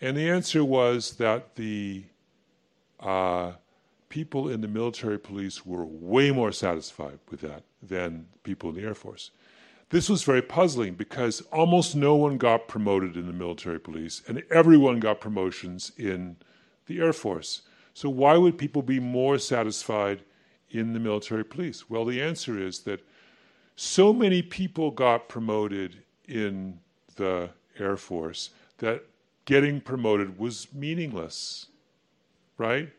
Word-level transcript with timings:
And 0.00 0.16
the 0.16 0.28
answer 0.28 0.64
was 0.64 1.12
that 1.16 1.56
the 1.56 2.04
uh, 3.00 3.52
people 4.08 4.48
in 4.48 4.60
the 4.60 4.68
military 4.68 5.18
police 5.18 5.66
were 5.66 5.84
way 5.84 6.30
more 6.30 6.52
satisfied 6.52 7.18
with 7.30 7.40
that 7.40 7.62
than 7.82 8.26
people 8.42 8.70
in 8.70 8.76
the 8.76 8.82
Air 8.82 8.94
Force. 8.94 9.30
This 9.90 10.08
was 10.08 10.22
very 10.22 10.42
puzzling 10.42 10.94
because 10.94 11.40
almost 11.52 11.96
no 11.96 12.14
one 12.14 12.36
got 12.36 12.68
promoted 12.68 13.16
in 13.16 13.26
the 13.26 13.32
military 13.32 13.80
police 13.80 14.22
and 14.28 14.42
everyone 14.50 15.00
got 15.00 15.20
promotions 15.20 15.92
in 15.96 16.36
the 16.86 17.00
Air 17.00 17.12
Force. 17.12 17.62
So, 17.94 18.08
why 18.08 18.36
would 18.36 18.58
people 18.58 18.82
be 18.82 19.00
more 19.00 19.38
satisfied 19.38 20.22
in 20.70 20.92
the 20.92 21.00
military 21.00 21.44
police? 21.44 21.88
Well, 21.88 22.04
the 22.04 22.22
answer 22.22 22.58
is 22.58 22.80
that 22.80 23.00
so 23.76 24.12
many 24.12 24.42
people 24.42 24.90
got 24.90 25.28
promoted 25.28 26.02
in 26.26 26.78
the 27.16 27.50
Air 27.78 27.96
Force 27.96 28.50
that 28.78 29.04
getting 29.48 29.80
promoted 29.80 30.38
was 30.38 30.68
meaningless, 30.74 31.68
right? 32.58 32.90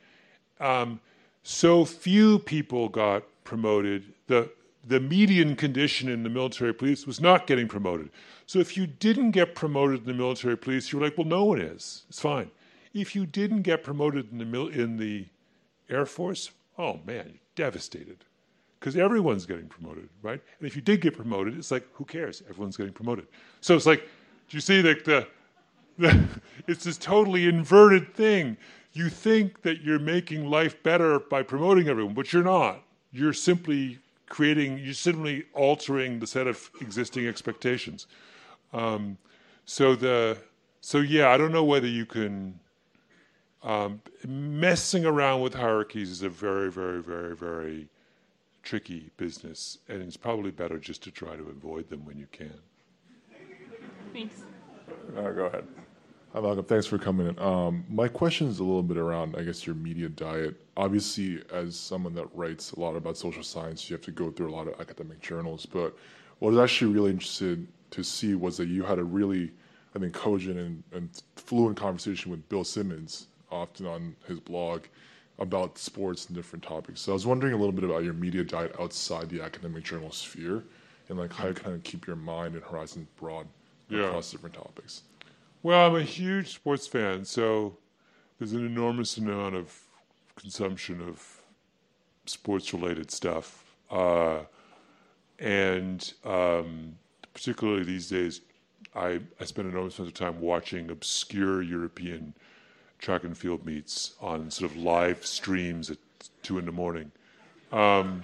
Um, 0.59 0.99
so 1.43 1.85
few 1.85 2.39
people 2.39 2.89
got 2.89 3.23
promoted. 3.43 4.03
The 4.25 4.49
the 4.87 4.99
median 4.99 5.55
condition 5.55 6.09
in 6.09 6.23
the 6.23 6.29
military 6.29 6.73
police 6.73 7.05
was 7.05 7.21
not 7.21 7.45
getting 7.45 7.67
promoted. 7.67 8.09
So 8.47 8.57
if 8.57 8.75
you 8.75 8.87
didn't 8.87 9.31
get 9.31 9.53
promoted 9.53 9.99
in 9.99 10.05
the 10.07 10.13
military 10.13 10.57
police, 10.57 10.91
you 10.91 10.97
were 10.97 11.05
like, 11.05 11.17
well, 11.19 11.27
no 11.27 11.45
one 11.45 11.61
is. 11.61 12.05
It's 12.09 12.19
fine. 12.19 12.49
If 12.95 13.15
you 13.15 13.27
didn't 13.27 13.61
get 13.61 13.83
promoted 13.83 14.31
in 14.31 14.39
the 14.39 14.45
mil- 14.45 14.69
in 14.69 14.97
the 14.97 15.27
Air 15.87 16.07
Force, 16.07 16.49
oh 16.79 16.99
man, 17.05 17.25
you're 17.27 17.65
devastated 17.67 18.25
because 18.79 18.97
everyone's 18.97 19.45
getting 19.45 19.67
promoted, 19.67 20.09
right? 20.23 20.41
And 20.57 20.67
if 20.67 20.75
you 20.75 20.81
did 20.81 21.01
get 21.01 21.15
promoted, 21.15 21.55
it's 21.59 21.69
like, 21.69 21.85
who 21.93 22.05
cares? 22.05 22.41
Everyone's 22.49 22.77
getting 22.77 22.93
promoted. 22.93 23.27
So 23.61 23.75
it's 23.75 23.85
like, 23.85 24.01
do 24.47 24.57
you 24.57 24.61
see 24.61 24.81
that 24.81 25.05
the, 25.05 25.19
the 25.19 25.27
it's 26.67 26.85
this 26.85 26.97
totally 26.97 27.45
inverted 27.45 28.13
thing. 28.13 28.55
You 28.93 29.09
think 29.09 29.63
that 29.63 29.81
you're 29.81 29.99
making 29.99 30.49
life 30.49 30.81
better 30.81 31.19
by 31.19 31.43
promoting 31.43 31.89
everyone, 31.89 32.13
but 32.13 32.31
you're 32.31 32.43
not. 32.43 32.83
You're 33.11 33.33
simply 33.33 33.99
creating, 34.29 34.77
you're 34.77 34.93
simply 34.93 35.45
altering 35.53 36.19
the 36.19 36.27
set 36.27 36.47
of 36.47 36.69
existing 36.79 37.27
expectations. 37.27 38.07
Um, 38.71 39.17
so 39.65 39.93
the, 39.95 40.37
so 40.79 40.99
yeah, 40.99 41.29
I 41.29 41.37
don't 41.37 41.51
know 41.51 41.63
whether 41.65 41.87
you 41.87 42.05
can. 42.05 42.59
Um, 43.61 44.01
messing 44.25 45.05
around 45.05 45.41
with 45.41 45.53
hierarchies 45.53 46.09
is 46.09 46.21
a 46.21 46.29
very, 46.29 46.71
very, 46.71 47.03
very, 47.03 47.35
very 47.35 47.89
tricky 48.63 49.11
business, 49.17 49.79
and 49.89 50.01
it's 50.01 50.15
probably 50.15 50.51
better 50.51 50.77
just 50.77 51.03
to 51.03 51.11
try 51.11 51.35
to 51.35 51.43
avoid 51.49 51.89
them 51.89 52.05
when 52.05 52.17
you 52.17 52.27
can. 52.31 52.53
Thanks. 54.13 54.43
Uh, 55.17 55.31
go 55.31 55.45
ahead. 55.47 55.67
Hi, 56.33 56.41
Malcolm. 56.41 56.63
Thanks 56.65 56.85
for 56.85 56.99
coming 56.99 57.27
in. 57.27 57.39
Um, 57.39 57.83
my 57.89 58.07
question 58.07 58.47
is 58.47 58.59
a 58.59 58.63
little 58.63 58.83
bit 58.83 58.97
around, 58.97 59.35
I 59.35 59.41
guess, 59.41 59.65
your 59.65 59.75
media 59.75 60.09
diet. 60.09 60.55
Obviously, 60.77 61.41
as 61.51 61.75
someone 61.75 62.13
that 62.13 62.27
writes 62.35 62.71
a 62.73 62.79
lot 62.79 62.95
about 62.95 63.17
social 63.17 63.41
science, 63.41 63.89
you 63.89 63.95
have 63.95 64.05
to 64.05 64.11
go 64.11 64.29
through 64.29 64.51
a 64.51 64.55
lot 64.55 64.67
of 64.67 64.79
academic 64.79 65.21
journals. 65.21 65.65
But 65.65 65.97
what 66.37 66.49
I 66.49 66.51
was 66.51 66.59
actually 66.59 66.93
really 66.93 67.09
interested 67.09 67.67
to 67.91 68.03
see 68.03 68.35
was 68.35 68.57
that 68.57 68.67
you 68.67 68.83
had 68.83 68.99
a 68.99 69.03
really, 69.03 69.51
I 69.95 69.99
think, 69.99 70.13
cogent 70.13 70.59
and, 70.59 70.83
and 70.91 71.09
fluent 71.35 71.77
conversation 71.77 72.29
with 72.29 72.47
Bill 72.47 72.63
Simmons, 72.63 73.25
often 73.51 73.87
on 73.87 74.15
his 74.27 74.39
blog, 74.39 74.83
about 75.39 75.79
sports 75.79 76.27
and 76.27 76.35
different 76.35 76.61
topics. 76.61 77.01
So 77.01 77.11
I 77.11 77.13
was 77.13 77.25
wondering 77.25 77.53
a 77.53 77.57
little 77.57 77.71
bit 77.71 77.85
about 77.85 78.03
your 78.03 78.13
media 78.13 78.43
diet 78.43 78.75
outside 78.79 79.29
the 79.31 79.41
academic 79.41 79.83
journal 79.83 80.11
sphere, 80.11 80.63
and 81.07 81.17
like 81.17 81.33
how 81.33 81.47
you 81.47 81.55
kind 81.55 81.73
of 81.73 81.81
keep 81.81 82.05
your 82.05 82.17
mind 82.17 82.53
and 82.53 82.63
horizons 82.63 83.07
broad 83.19 83.47
Yeah. 83.89 84.05
across 84.05 84.29
different 84.29 84.53
topics. 84.53 85.01
Well, 85.61 85.87
I'm 85.87 85.95
a 85.97 86.03
huge 86.03 86.53
sports 86.53 86.87
fan, 86.87 87.25
so 87.25 87.75
there's 88.37 88.53
an 88.53 88.65
enormous 88.65 89.17
amount 89.17 89.55
of 89.55 89.77
consumption 90.37 91.01
of 91.01 91.41
sports 92.25 92.73
related 92.73 93.11
stuff. 93.11 93.65
Uh, 93.91 94.39
and 95.37 96.13
um, 96.23 96.95
particularly 97.33 97.83
these 97.83 98.07
days, 98.07 98.39
I, 98.95 99.19
I 99.41 99.43
spend 99.43 99.67
an 99.67 99.73
enormous 99.73 99.99
amount 99.99 100.13
of 100.13 100.17
time 100.17 100.39
watching 100.39 100.89
obscure 100.89 101.61
European 101.61 102.33
track 102.99 103.25
and 103.25 103.37
field 103.37 103.65
meets 103.65 104.13
on 104.21 104.49
sort 104.49 104.71
of 104.71 104.77
live 104.77 105.25
streams 105.25 105.91
at 105.91 105.97
two 106.41 106.57
in 106.57 106.65
the 106.65 106.71
morning. 106.71 107.11
Um, 107.73 108.23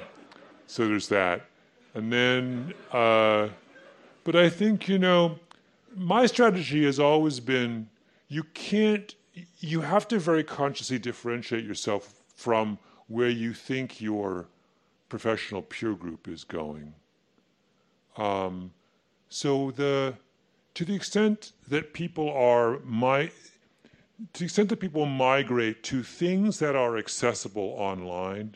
so 0.68 0.88
there's 0.88 1.10
that. 1.10 1.42
And 1.96 2.14
then, 2.14 2.74
uh, 2.94 3.50
but 4.24 4.38
I 4.38 4.50
think, 4.50 4.88
you 4.88 5.00
know, 5.00 5.38
my 5.96 6.26
strategy 6.26 6.86
has 6.86 7.00
always 7.00 7.40
been 7.40 7.90
you 8.28 8.44
can't 8.44 9.16
you 9.60 9.82
have 9.82 10.08
to 10.08 10.20
very 10.20 10.44
consciously 10.44 11.00
differentiate 11.00 11.66
yourself 11.66 12.22
from 12.36 12.78
where 13.08 13.30
you 13.30 13.54
think 13.54 14.02
your 14.02 14.48
professional 15.10 15.62
peer 15.62 15.94
group 15.94 16.28
is 16.28 16.44
going. 16.44 16.94
Um, 18.18 18.72
so 19.30 19.72
the 19.72 20.16
to 20.74 20.86
the 20.86 20.96
extent 20.96 21.54
that 21.68 21.94
people 21.94 22.30
are 22.32 22.80
my 22.80 23.32
to 24.34 24.40
the 24.40 24.46
extent 24.46 24.70
that 24.70 24.80
people 24.80 25.06
migrate 25.06 25.84
to 25.84 26.04
things 26.04 26.60
that 26.60 26.76
are 26.76 26.98
accessible 26.98 27.76
online 27.78 28.56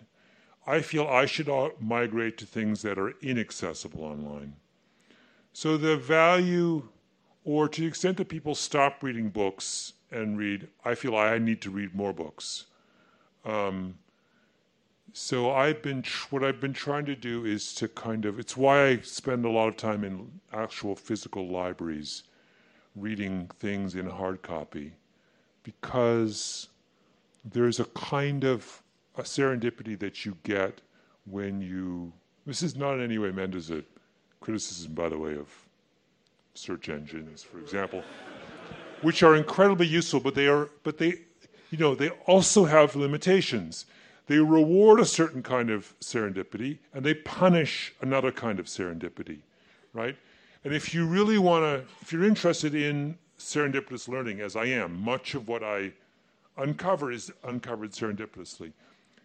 i 0.66 0.82
feel 0.82 1.06
i 1.08 1.26
should 1.26 1.50
migrate 1.82 2.38
to 2.38 2.46
things 2.46 2.82
that 2.82 2.98
are 2.98 3.14
inaccessible 3.22 4.04
online. 4.04 4.56
So 5.52 5.76
the 5.78 5.98
value 5.98 6.88
or 7.46 7.68
to 7.70 7.82
the 7.82 7.88
extent 7.88 8.18
that 8.18 8.30
people 8.30 8.56
stop 8.56 9.02
reading 9.02 9.30
books 9.30 9.94
and 10.12 10.38
read, 10.38 10.68
I 10.84 10.96
feel 10.96 11.16
I 11.16 11.38
need 11.38 11.62
to 11.62 11.70
read 11.70 11.96
more 11.96 12.14
books. 12.14 12.66
Um, 13.46 13.96
so 15.14 15.52
I've 15.52 15.82
been 15.82 16.02
tr- 16.02 16.28
what 16.30 16.44
I've 16.44 16.60
been 16.60 16.74
trying 16.74 17.06
to 17.06 17.16
do 17.16 17.46
is 17.46 17.74
to 17.76 17.88
kind 17.88 18.26
of 18.26 18.40
it's 18.40 18.56
why 18.56 18.88
I 18.88 18.98
spend 19.00 19.46
a 19.46 19.50
lot 19.50 19.68
of 19.68 19.78
time 19.78 20.04
in 20.04 20.40
actual 20.54 20.96
physical 20.96 21.48
libraries 21.48 22.24
reading 22.96 23.50
things 23.60 23.96
in 23.96 24.08
hard 24.10 24.42
copy 24.42 24.94
because 25.64 26.68
there's 27.44 27.80
a 27.80 27.86
kind 27.86 28.44
of 28.44 28.84
a 29.18 29.24
serendipity 29.24 29.98
that 30.00 30.26
you 30.26 30.38
get 30.44 30.82
when 31.26 31.62
you 31.62 32.12
this 32.46 32.62
is 32.62 32.76
not 32.76 32.96
in 32.96 33.02
any 33.02 33.18
way 33.18 33.32
meant 33.32 33.56
as 33.56 33.70
a 33.72 33.84
criticism 34.42 34.94
by 34.94 35.10
the 35.10 35.18
way 35.18 35.36
of 35.36 35.48
search 36.60 36.90
engines, 36.90 37.42
for 37.42 37.60
example, 37.60 38.04
which 39.02 39.24
are 39.24 39.36
incredibly 39.36 39.88
useful, 39.88 40.20
but 40.20 40.36
they 40.36 40.48
are, 40.48 40.70
but 40.84 40.98
they, 40.98 41.14
you 41.72 41.78
know, 41.78 41.96
they 41.96 42.10
also 42.28 42.66
have 42.66 42.96
limitations. 42.96 43.86
They 44.28 44.38
reward 44.38 45.00
a 45.00 45.06
certain 45.06 45.42
kind 45.42 45.70
of 45.70 45.98
serendipity, 46.00 46.80
and 46.94 47.04
they 47.06 47.16
punish 47.16 47.94
another 48.02 48.32
kind 48.32 48.60
of 48.60 48.68
serendipity, 48.68 49.40
right? 49.94 50.16
And 50.64 50.74
if 50.74 50.94
you 50.94 51.08
really 51.08 51.38
want 51.38 51.64
to, 51.64 51.86
if 52.02 52.12
you're 52.12 52.26
interested 52.26 52.76
in 52.76 53.18
serendipitous 53.40 54.08
learning, 54.08 54.42
as 54.42 54.56
I 54.56 54.66
am, 54.66 55.00
much 55.02 55.34
of 55.34 55.48
what 55.48 55.64
I 55.64 55.94
uncover 56.58 57.12
is 57.12 57.32
uncovered 57.44 57.92
serendipitously. 57.92 58.74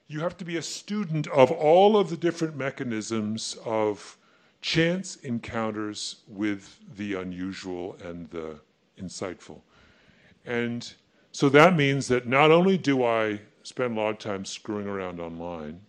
You 0.06 0.20
have 0.20 0.36
to 0.36 0.44
be 0.44 0.56
a 0.56 0.62
student 0.62 1.26
of 1.28 1.50
all 1.50 1.96
of 1.96 2.10
the 2.10 2.16
different 2.16 2.56
mechanisms 2.56 3.56
of 3.64 4.16
chance 4.64 5.16
encounters 5.16 6.22
with 6.26 6.78
the 6.96 7.12
unusual 7.12 7.98
and 8.02 8.30
the 8.30 8.58
insightful. 8.98 9.60
And 10.46 10.90
so 11.32 11.50
that 11.50 11.76
means 11.76 12.08
that 12.08 12.26
not 12.26 12.50
only 12.50 12.78
do 12.78 13.04
I 13.04 13.42
spend 13.62 13.98
a 13.98 14.00
lot 14.00 14.12
of 14.12 14.18
time 14.20 14.46
screwing 14.46 14.86
around 14.86 15.20
online 15.20 15.82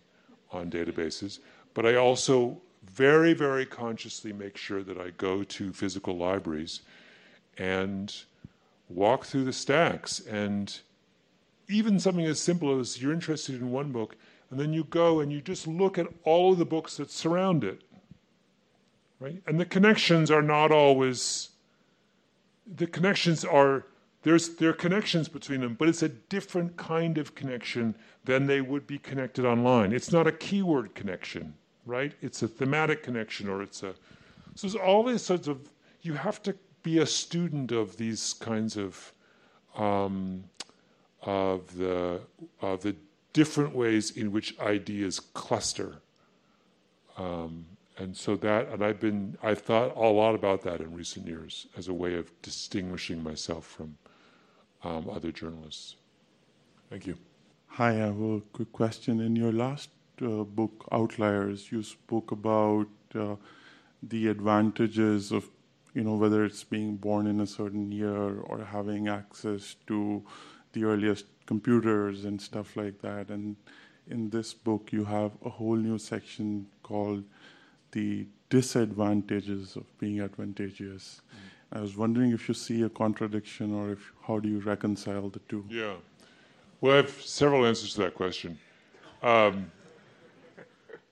on 0.52 0.70
databases, 0.70 1.38
but 1.72 1.86
I 1.86 1.94
also 1.94 2.60
very, 2.84 3.32
very 3.32 3.64
consciously 3.64 4.30
make 4.30 4.58
sure 4.58 4.82
that 4.82 4.98
I 4.98 5.08
go 5.16 5.42
to 5.42 5.72
physical 5.72 6.14
libraries 6.14 6.82
and 7.56 8.14
walk 8.90 9.24
through 9.24 9.44
the 9.44 9.54
stacks. 9.54 10.20
And 10.20 10.78
even 11.70 11.98
something 11.98 12.26
as 12.26 12.40
simple 12.40 12.78
as 12.78 13.00
you're 13.00 13.14
interested 13.14 13.54
in 13.54 13.70
one 13.70 13.90
book, 13.90 14.16
and 14.50 14.60
then 14.60 14.74
you 14.74 14.84
go 14.84 15.20
and 15.20 15.32
you 15.32 15.40
just 15.40 15.66
look 15.66 15.96
at 15.96 16.08
all 16.24 16.52
of 16.52 16.58
the 16.58 16.66
books 16.66 16.98
that 16.98 17.10
surround 17.10 17.64
it 17.64 17.80
right? 19.20 19.42
And 19.46 19.60
the 19.60 19.64
connections 19.64 20.30
are 20.30 20.42
not 20.42 20.70
always. 20.70 21.50
The 22.66 22.86
connections 22.86 23.44
are 23.44 23.84
there's 24.22 24.56
there 24.56 24.70
are 24.70 24.74
connections 24.74 25.28
between 25.28 25.60
them, 25.60 25.74
but 25.78 25.88
it's 25.88 26.02
a 26.02 26.08
different 26.08 26.76
kind 26.76 27.18
of 27.18 27.34
connection 27.34 27.94
than 28.24 28.46
they 28.46 28.60
would 28.60 28.86
be 28.86 28.98
connected 28.98 29.44
online. 29.44 29.92
It's 29.92 30.10
not 30.10 30.26
a 30.26 30.32
keyword 30.32 30.94
connection, 30.94 31.54
right? 31.84 32.12
It's 32.20 32.42
a 32.42 32.48
thematic 32.48 33.02
connection, 33.02 33.48
or 33.48 33.62
it's 33.62 33.82
a. 33.82 33.94
So 34.54 34.66
there's 34.66 34.74
all 34.74 35.02
these 35.02 35.22
sorts 35.22 35.48
of. 35.48 35.68
You 36.02 36.14
have 36.14 36.42
to 36.42 36.54
be 36.82 36.98
a 36.98 37.06
student 37.06 37.72
of 37.72 37.96
these 37.96 38.32
kinds 38.34 38.76
of. 38.76 39.12
Um, 39.76 40.44
of 41.26 41.76
the 41.76 42.20
of 42.62 42.82
the 42.82 42.96
different 43.32 43.74
ways 43.74 44.12
in 44.12 44.32
which 44.32 44.58
ideas 44.60 45.20
cluster. 45.20 45.96
Um, 47.18 47.66
and 47.98 48.16
so 48.16 48.36
that, 48.36 48.68
and 48.68 48.84
I've 48.84 49.00
been, 49.00 49.38
I've 49.42 49.60
thought 49.60 49.96
a 49.96 50.00
lot 50.00 50.34
about 50.34 50.62
that 50.62 50.80
in 50.80 50.94
recent 50.94 51.26
years 51.26 51.66
as 51.76 51.88
a 51.88 51.94
way 51.94 52.14
of 52.14 52.30
distinguishing 52.42 53.22
myself 53.22 53.66
from 53.66 53.96
um, 54.84 55.08
other 55.10 55.32
journalists. 55.32 55.96
Thank 56.90 57.06
you. 57.06 57.16
Hi, 57.68 57.90
I 57.90 57.94
have 57.94 58.20
a 58.20 58.40
quick 58.52 58.72
question. 58.72 59.20
In 59.20 59.34
your 59.34 59.52
last 59.52 59.90
uh, 60.22 60.44
book, 60.44 60.86
Outliers, 60.92 61.72
you 61.72 61.82
spoke 61.82 62.32
about 62.32 62.86
uh, 63.14 63.36
the 64.02 64.28
advantages 64.28 65.32
of, 65.32 65.48
you 65.94 66.04
know, 66.04 66.14
whether 66.14 66.44
it's 66.44 66.64
being 66.64 66.96
born 66.96 67.26
in 67.26 67.40
a 67.40 67.46
certain 67.46 67.90
year 67.90 68.40
or 68.40 68.64
having 68.64 69.08
access 69.08 69.76
to 69.86 70.22
the 70.72 70.84
earliest 70.84 71.24
computers 71.46 72.24
and 72.24 72.40
stuff 72.40 72.76
like 72.76 73.00
that. 73.00 73.30
And 73.30 73.56
in 74.08 74.30
this 74.30 74.54
book, 74.54 74.92
you 74.92 75.04
have 75.04 75.32
a 75.44 75.50
whole 75.50 75.76
new 75.76 75.98
section 75.98 76.66
called 76.82 77.24
the 77.92 78.26
disadvantages 78.48 79.76
of 79.76 79.84
being 79.98 80.20
advantageous. 80.20 81.20
Mm. 81.30 81.78
I 81.78 81.80
was 81.80 81.96
wondering 81.96 82.32
if 82.32 82.48
you 82.48 82.54
see 82.54 82.82
a 82.82 82.88
contradiction 82.88 83.74
or 83.74 83.92
if 83.92 84.12
how 84.26 84.38
do 84.38 84.48
you 84.48 84.60
reconcile 84.60 85.28
the 85.28 85.40
two? 85.48 85.64
Yeah. 85.68 85.94
Well, 86.80 86.92
I 86.92 86.96
have 86.96 87.10
several 87.22 87.66
answers 87.66 87.94
to 87.94 88.02
that 88.02 88.14
question. 88.14 88.58
Um, 89.22 89.72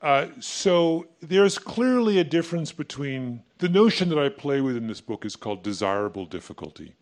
uh, 0.00 0.28
so 0.38 1.06
there's 1.20 1.58
clearly 1.58 2.18
a 2.18 2.24
difference 2.24 2.72
between 2.72 3.42
the 3.58 3.68
notion 3.68 4.10
that 4.10 4.18
I 4.18 4.28
play 4.28 4.60
with 4.60 4.76
in 4.76 4.86
this 4.86 5.00
book 5.00 5.24
is 5.24 5.34
called 5.34 5.62
desirable 5.62 6.26
difficulty. 6.26 6.94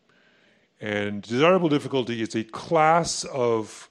And 0.81 1.23
desirable 1.23 1.69
difficulty 1.69 2.23
is 2.23 2.35
a 2.35 2.45
class 2.45 3.25
of, 3.25 3.91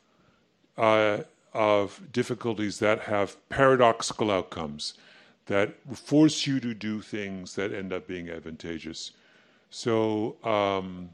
uh, 0.77 1.19
of 1.53 2.01
difficulties 2.11 2.79
that 2.79 3.01
have 3.01 3.37
paradoxical 3.49 4.31
outcomes 4.31 4.93
that 5.47 5.75
force 5.95 6.45
you 6.47 6.59
to 6.59 6.73
do 6.73 7.01
things 7.01 7.55
that 7.55 7.73
end 7.73 7.91
up 7.91 8.07
being 8.07 8.29
advantageous. 8.29 9.11
So 9.69 10.37
um, 10.43 11.09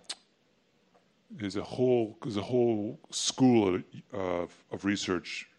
there's 1.32 1.56
a 1.56 1.64
whole 1.64 2.18
there's 2.22 2.38
a 2.38 2.42
whole 2.42 3.00
school 3.10 3.82
of, 4.14 4.52
of 4.72 4.86
research 4.86 5.50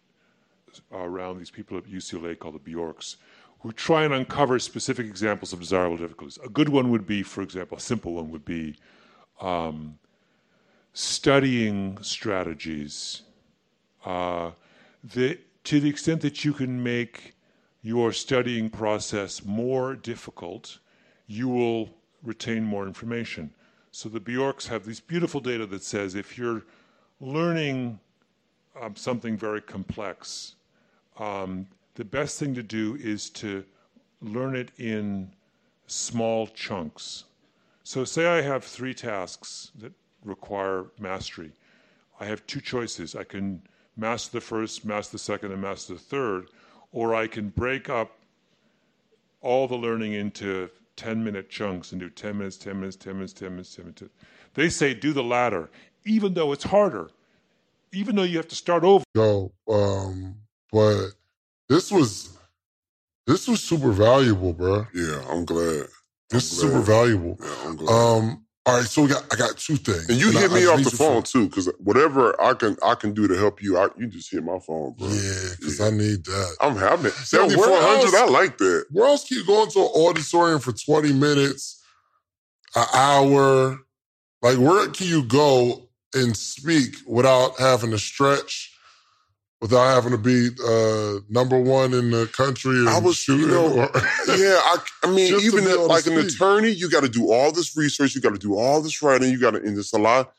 around 0.91 1.39
these 1.39 1.51
people 1.51 1.77
at 1.77 1.85
UCLA 1.85 2.37
called 2.37 2.55
the 2.55 2.59
Bjorks, 2.59 3.17
who 3.59 3.71
try 3.73 4.03
and 4.03 4.13
uncover 4.13 4.59
specific 4.59 5.05
examples 5.05 5.53
of 5.53 5.59
desirable 5.59 5.97
difficulties. 5.97 6.37
A 6.43 6.49
good 6.49 6.69
one 6.69 6.89
would 6.91 7.05
be, 7.05 7.23
for 7.23 7.41
example, 7.41 7.77
a 7.77 7.81
simple 7.81 8.13
one 8.13 8.29
would 8.31 8.45
be 8.45 8.75
um, 9.41 9.97
studying 10.93 11.97
strategies. 12.01 13.23
Uh, 14.05 14.51
the, 15.03 15.37
to 15.65 15.79
the 15.79 15.89
extent 15.89 16.21
that 16.21 16.45
you 16.45 16.53
can 16.53 16.81
make 16.81 17.33
your 17.81 18.11
studying 18.11 18.69
process 18.69 19.45
more 19.45 19.95
difficult, 19.95 20.79
you 21.27 21.47
will 21.47 21.89
retain 22.23 22.63
more 22.63 22.85
information. 22.85 23.51
So 23.91 24.09
the 24.09 24.19
Bjorks 24.19 24.67
have 24.67 24.85
these 24.85 24.99
beautiful 24.99 25.39
data 25.39 25.65
that 25.67 25.83
says 25.83 26.15
if 26.15 26.37
you're 26.37 26.63
learning 27.19 27.99
um, 28.79 28.95
something 28.95 29.37
very 29.37 29.61
complex, 29.61 30.55
um, 31.17 31.67
the 31.95 32.05
best 32.05 32.39
thing 32.39 32.53
to 32.55 32.63
do 32.63 32.97
is 33.01 33.29
to 33.31 33.63
learn 34.21 34.55
it 34.55 34.71
in 34.77 35.31
small 35.87 36.47
chunks. 36.47 37.25
So, 37.83 38.05
say 38.05 38.27
I 38.27 38.41
have 38.41 38.63
three 38.63 38.93
tasks 38.93 39.71
that 39.79 39.91
require 40.23 40.85
mastery. 40.99 41.51
I 42.19 42.25
have 42.25 42.45
two 42.45 42.61
choices. 42.61 43.15
I 43.15 43.23
can 43.23 43.61
master 43.97 44.33
the 44.33 44.41
first, 44.41 44.85
master 44.85 45.13
the 45.13 45.19
second, 45.19 45.51
and 45.51 45.61
master 45.61 45.93
the 45.93 45.99
third, 45.99 46.49
or 46.91 47.15
I 47.15 47.27
can 47.27 47.49
break 47.49 47.89
up 47.89 48.11
all 49.41 49.67
the 49.67 49.75
learning 49.75 50.13
into 50.13 50.69
10 50.95 51.23
minute 51.23 51.49
chunks 51.49 51.91
and 51.91 52.01
do 52.01 52.09
10 52.09 52.37
minutes, 52.37 52.57
10 52.57 52.79
minutes, 52.79 52.97
10 52.97 53.15
minutes, 53.15 53.33
10 53.33 53.49
minutes, 53.51 53.75
10 53.75 53.85
minutes. 53.85 54.03
They 54.53 54.69
say 54.69 54.93
do 54.93 55.13
the 55.13 55.23
latter, 55.23 55.69
even 56.05 56.33
though 56.33 56.51
it's 56.51 56.63
harder, 56.63 57.09
even 57.93 58.15
though 58.15 58.23
you 58.23 58.37
have 58.37 58.47
to 58.49 58.55
start 58.55 58.83
over. 58.83 59.03
Go, 59.15 59.51
um, 59.69 60.35
but 60.71 61.11
this 61.69 61.91
was 61.91 62.37
this 63.27 63.47
was 63.47 63.61
super 63.63 63.91
valuable, 63.91 64.53
bro. 64.53 64.87
Yeah, 64.93 65.23
I'm 65.29 65.45
glad. 65.45 65.85
This 66.29 66.51
is 66.51 66.59
super 66.59 66.81
valuable. 66.81 67.37
Yeah, 67.41 67.55
I'm 67.63 67.75
glad. 67.75 67.93
Um, 67.93 68.45
all 68.65 68.77
right, 68.77 68.85
so 68.85 69.01
we 69.03 69.07
got 69.07 69.23
I 69.33 69.35
got 69.37 69.57
two 69.57 69.77
things. 69.77 70.09
and 70.09 70.17
you 70.19 70.29
And 70.29 70.37
hit 70.37 70.51
I- 70.51 70.53
me 70.53 70.63
I 70.65 70.69
off 70.69 70.83
the 70.83 70.91
phone 70.91 71.23
too, 71.23 71.47
because 71.49 71.69
whatever 71.79 72.39
I 72.41 72.53
can 72.53 72.77
I 72.83 72.93
can 72.95 73.13
do 73.13 73.27
to 73.27 73.35
help 73.35 73.63
you, 73.63 73.77
I, 73.77 73.87
you 73.97 74.07
just 74.07 74.29
hit 74.31 74.43
my 74.43 74.59
phone, 74.59 74.93
bro. 74.97 75.07
Yeah, 75.07 75.49
because 75.57 75.79
Yeah. 75.79 75.85
I 75.87 75.89
need 75.91 76.25
that. 76.25 76.55
I'm 76.61 76.75
happy. 76.75 77.09
Seventy 77.09 77.55
four 77.55 77.65
hundred. 77.81 78.13
I 78.15 78.25
like 78.25 78.57
that. 78.59 78.85
Where 78.91 79.07
else 79.07 79.27
can 79.27 79.37
you 79.37 79.45
go 79.45 79.63
into 79.63 79.79
an 79.79 79.85
auditorium 79.95 80.59
for 80.59 80.73
20 80.73 81.13
minutes, 81.13 81.81
an 82.75 82.85
hour? 82.93 83.79
Like, 84.41 84.57
where 84.57 84.87
can 84.89 85.07
you 85.07 85.23
go 85.23 85.89
and 86.13 86.35
speak 86.37 86.95
without 87.07 87.57
having 87.59 87.91
to 87.91 87.99
stretch, 87.99 88.71
without 89.61 89.93
having 89.93 90.11
to 90.11 90.17
be 90.17 90.49
uh, 90.65 91.19
number 91.29 91.59
one 91.59 91.93
in 91.93 92.11
the 92.11 92.27
country? 92.27 92.85
I 92.87 92.99
was, 92.99 93.27
you 93.27 93.37
shooting? 93.39 93.47
know, 93.49 93.79
or- 93.83 93.91
yeah. 94.37 94.59
I, 94.63 94.77
I 95.03 95.11
mean, 95.11 95.33
even 95.41 95.63
be 95.65 95.71
able 95.71 95.87
to 95.87 95.93
like 95.93 96.05
an 96.07 96.17
attorney, 96.17 96.69
you 96.69 96.89
got 96.89 97.01
to 97.03 97.09
do 97.09 97.31
all 97.31 97.51
this 97.51 97.75
research, 97.75 98.15
you 98.15 98.21
got 98.21 98.33
to 98.33 98.39
do 98.39 98.55
all 98.57 98.81
this 98.81 99.01
writing, 99.01 99.31
you 99.31 99.39
got 99.39 99.51
to, 99.51 99.57
and 99.57 99.77
it's 99.77 99.93
a 99.93 99.99
lot. 99.99 100.33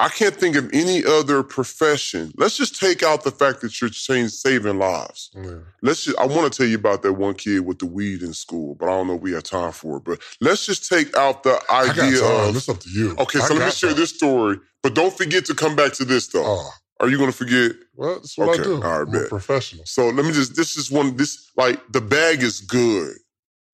I 0.00 0.08
can't 0.08 0.34
think 0.34 0.56
of 0.56 0.68
any 0.72 1.04
other 1.04 1.44
profession. 1.44 2.32
Let's 2.36 2.56
just 2.56 2.80
take 2.80 3.04
out 3.04 3.22
the 3.22 3.30
fact 3.30 3.60
that 3.60 3.80
you're 3.80 3.90
saying 3.92 4.28
saving 4.28 4.76
lives. 4.80 5.30
Yeah. 5.36 5.58
Let's 5.82 6.04
just, 6.06 6.18
I 6.18 6.26
want 6.26 6.52
to 6.52 6.56
tell 6.56 6.66
you 6.66 6.74
about 6.76 7.02
that 7.02 7.12
one 7.12 7.34
kid 7.34 7.60
with 7.64 7.78
the 7.78 7.86
weed 7.86 8.20
in 8.22 8.34
school, 8.34 8.74
but 8.74 8.86
I 8.86 8.90
don't 8.90 9.06
know 9.06 9.14
if 9.14 9.20
we 9.20 9.32
have 9.34 9.44
time 9.44 9.70
for 9.70 9.98
it. 9.98 10.04
But 10.04 10.20
let's 10.40 10.66
just 10.66 10.88
take 10.90 11.16
out 11.16 11.44
the 11.44 11.60
idea 11.70 12.24
of, 12.24 12.56
It's 12.56 12.68
up 12.68 12.80
to 12.80 12.90
you. 12.90 13.14
okay, 13.20 13.38
I 13.38 13.42
so 13.46 13.54
let 13.54 13.66
me 13.66 13.70
share 13.70 13.90
time. 13.90 14.00
this 14.00 14.10
story, 14.10 14.58
but 14.82 14.94
don't 14.94 15.16
forget 15.16 15.44
to 15.46 15.54
come 15.54 15.76
back 15.76 15.92
to 15.94 16.04
this 16.04 16.26
though. 16.26 16.42
Oh, 16.44 16.70
Are 17.00 17.08
you 17.08 17.18
going 17.18 17.30
to 17.30 17.36
forget? 17.36 17.72
well, 17.96 18.16
that's 18.16 18.38
what 18.38 18.50
Okay, 18.50 18.60
I 18.60 18.64
do. 18.64 18.82
all 18.82 19.04
right, 19.04 19.22
a 19.26 19.28
professional. 19.28 19.84
So 19.86 20.08
let 20.08 20.24
me 20.24 20.32
just, 20.32 20.56
this 20.56 20.76
is 20.76 20.90
one, 20.90 21.16
this, 21.16 21.50
like, 21.56 21.80
the 21.92 22.00
bag 22.00 22.42
is 22.42 22.60
good. 22.60 23.14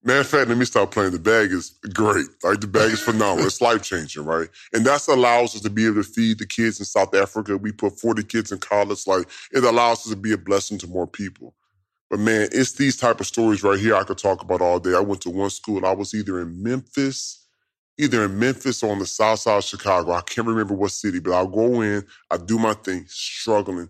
Matter 0.05 0.21
of 0.21 0.29
fact, 0.29 0.49
let 0.49 0.59
me 0.59 0.65
stop 0.65 0.93
playing. 0.93 1.13
The 1.13 1.19
bag 1.21 1.53
is 1.53 1.79
great. 1.95 2.27
Like, 2.43 2.61
the 2.61 2.67
bag 2.69 2.93
is 2.93 3.01
phenomenal. 3.03 3.47
it's 3.47 3.61
life 3.61 3.83
changing, 3.83 4.25
right? 4.25 4.49
And 4.73 4.87
that 4.87 5.07
allows 5.09 5.55
us 5.57 5.63
to 5.63 5.71
be 5.71 5.87
able 5.87 5.97
to 5.97 6.05
feed 6.05 6.39
the 6.39 6.47
kids 6.47 6.79
in 6.81 6.87
South 6.87 7.15
Africa. 7.15 7.57
We 7.59 7.73
put 7.73 8.01
40 8.01 8.25
kids 8.25 8.53
in 8.53 8.59
college. 8.59 9.07
Like, 9.07 9.29
it 9.53 9.65
allows 9.65 10.07
us 10.07 10.11
to 10.11 10.17
be 10.17 10.33
a 10.33 10.39
blessing 10.39 10.79
to 10.79 10.89
more 10.89 11.07
people. 11.07 11.55
But 12.11 12.21
man, 12.21 12.49
it's 12.53 12.73
these 12.73 12.97
type 12.97 13.21
of 13.21 13.27
stories 13.27 13.63
right 13.63 13.79
here 13.79 13.97
I 13.97 14.05
could 14.05 14.19
talk 14.19 14.43
about 14.43 14.63
all 14.63 14.81
day. 14.81 14.95
I 14.97 15.01
went 15.01 15.23
to 15.23 15.31
one 15.31 15.51
school. 15.51 15.87
I 15.87 15.93
was 15.93 16.15
either 16.15 16.41
in 16.41 16.63
Memphis, 16.63 17.47
either 18.01 18.25
in 18.25 18.39
Memphis 18.39 18.83
or 18.83 18.93
on 18.93 18.99
the 18.99 19.07
south 19.07 19.41
side 19.41 19.59
of 19.59 19.65
Chicago. 19.65 20.13
I 20.13 20.23
can't 20.23 20.47
remember 20.47 20.75
what 20.75 20.91
city, 20.91 21.21
but 21.21 21.33
I'll 21.33 21.47
go 21.47 21.83
in, 21.83 22.05
I 22.31 22.39
do 22.39 22.59
my 22.59 22.75
thing, 22.75 23.05
struggling, 23.09 23.89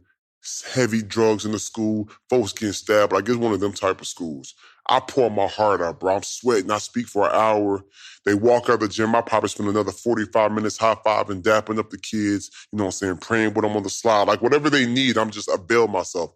heavy 0.73 1.02
drugs 1.02 1.44
in 1.44 1.52
the 1.52 1.58
school, 1.58 2.08
folks 2.28 2.52
getting 2.52 2.73
stabbed. 2.73 3.12
Like 3.12 3.28
it's 3.28 3.37
one 3.37 3.52
of 3.52 3.61
them 3.61 3.73
type 3.73 4.00
of 4.00 4.06
schools. 4.06 4.54
I 4.88 4.99
pour 4.99 5.30
my 5.30 5.46
heart 5.46 5.80
out, 5.80 6.00
bro. 6.00 6.16
I'm 6.16 6.23
sweating. 6.23 6.70
I 6.70 6.78
speak 6.78 7.06
for 7.06 7.28
an 7.28 7.34
hour. 7.34 7.84
They 8.25 8.34
walk 8.34 8.64
out 8.64 8.75
of 8.75 8.80
the 8.80 8.88
gym. 8.88 9.14
I 9.14 9.20
probably 9.20 9.49
spend 9.49 9.68
another 9.68 9.92
45 9.92 10.52
minutes 10.52 10.78
high 10.78 10.96
fiving, 11.06 11.42
dapping 11.42 11.78
up 11.78 11.90
the 11.90 11.99
kids, 11.99 12.50
you 12.73 12.78
know 12.78 12.84
what 12.84 12.88
I'm 12.88 12.92
saying, 12.92 13.16
praying 13.18 13.54
with 13.54 13.62
them 13.62 13.76
on 13.76 13.82
the 13.82 13.90
slide. 13.90 14.26
Like 14.26 14.42
whatever 14.42 14.68
they 14.68 14.87
need, 14.87 15.16
I'm 15.16 15.30
just, 15.30 15.50
I 15.50 15.56
bail 15.56 15.87
myself. 15.87 16.32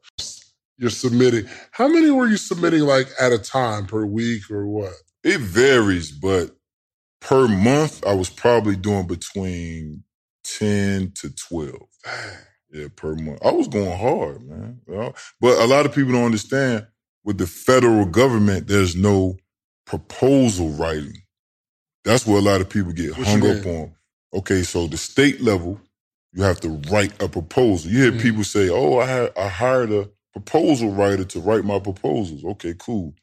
You're 0.78 0.90
submitting. 0.90 1.48
How 1.72 1.88
many 1.88 2.10
were 2.10 2.26
you 2.26 2.36
submitting 2.36 2.82
like 2.82 3.08
at 3.20 3.32
a 3.32 3.38
time 3.38 3.86
per 3.86 4.04
week 4.04 4.50
or 4.50 4.66
what? 4.66 4.92
It 5.22 5.40
varies, 5.40 6.10
but 6.12 6.50
per 7.24 7.48
month, 7.48 8.06
I 8.06 8.14
was 8.14 8.30
probably 8.30 8.76
doing 8.76 9.08
between 9.08 10.04
10 10.44 11.12
to 11.16 11.30
12. 11.50 11.74
Yeah, 12.72 12.88
per 12.96 13.16
month. 13.16 13.40
I 13.44 13.52
was 13.52 13.68
going 13.68 13.98
hard, 13.98 14.42
man. 14.48 14.80
But 15.40 15.58
a 15.60 15.66
lot 15.66 15.86
of 15.86 15.94
people 15.94 16.12
don't 16.12 16.26
understand 16.26 16.86
with 17.24 17.38
the 17.38 17.48
federal 17.48 18.06
government, 18.06 18.68
there's 18.68 18.96
no 18.96 19.38
proposal 19.86 20.70
writing. 20.70 21.14
That's 22.04 22.26
where 22.26 22.38
a 22.38 22.42
lot 22.42 22.62
of 22.62 22.70
people 22.70 22.92
get 22.92 23.16
What 23.18 23.28
hung 23.28 23.40
up 23.60 23.66
on. 23.66 23.94
Okay, 24.34 24.64
so 24.64 24.88
the 24.88 24.98
state 24.98 25.40
level, 25.42 25.80
you 26.34 26.42
have 26.44 26.60
to 26.62 26.70
write 26.90 27.22
a 27.22 27.28
proposal. 27.28 27.92
You 27.92 28.02
hear 28.04 28.12
Mhm. 28.12 28.22
people 28.22 28.44
say, 28.44 28.70
"Oh, 28.70 28.98
I 28.98 29.06
had 29.06 29.32
I 29.38 29.48
hired 29.48 29.92
a 29.92 30.10
proposal 30.32 30.92
writer 30.92 31.24
to 31.26 31.40
write 31.40 31.64
my 31.64 31.78
proposals." 31.80 32.44
Okay, 32.44 32.74
cool. 32.78 33.14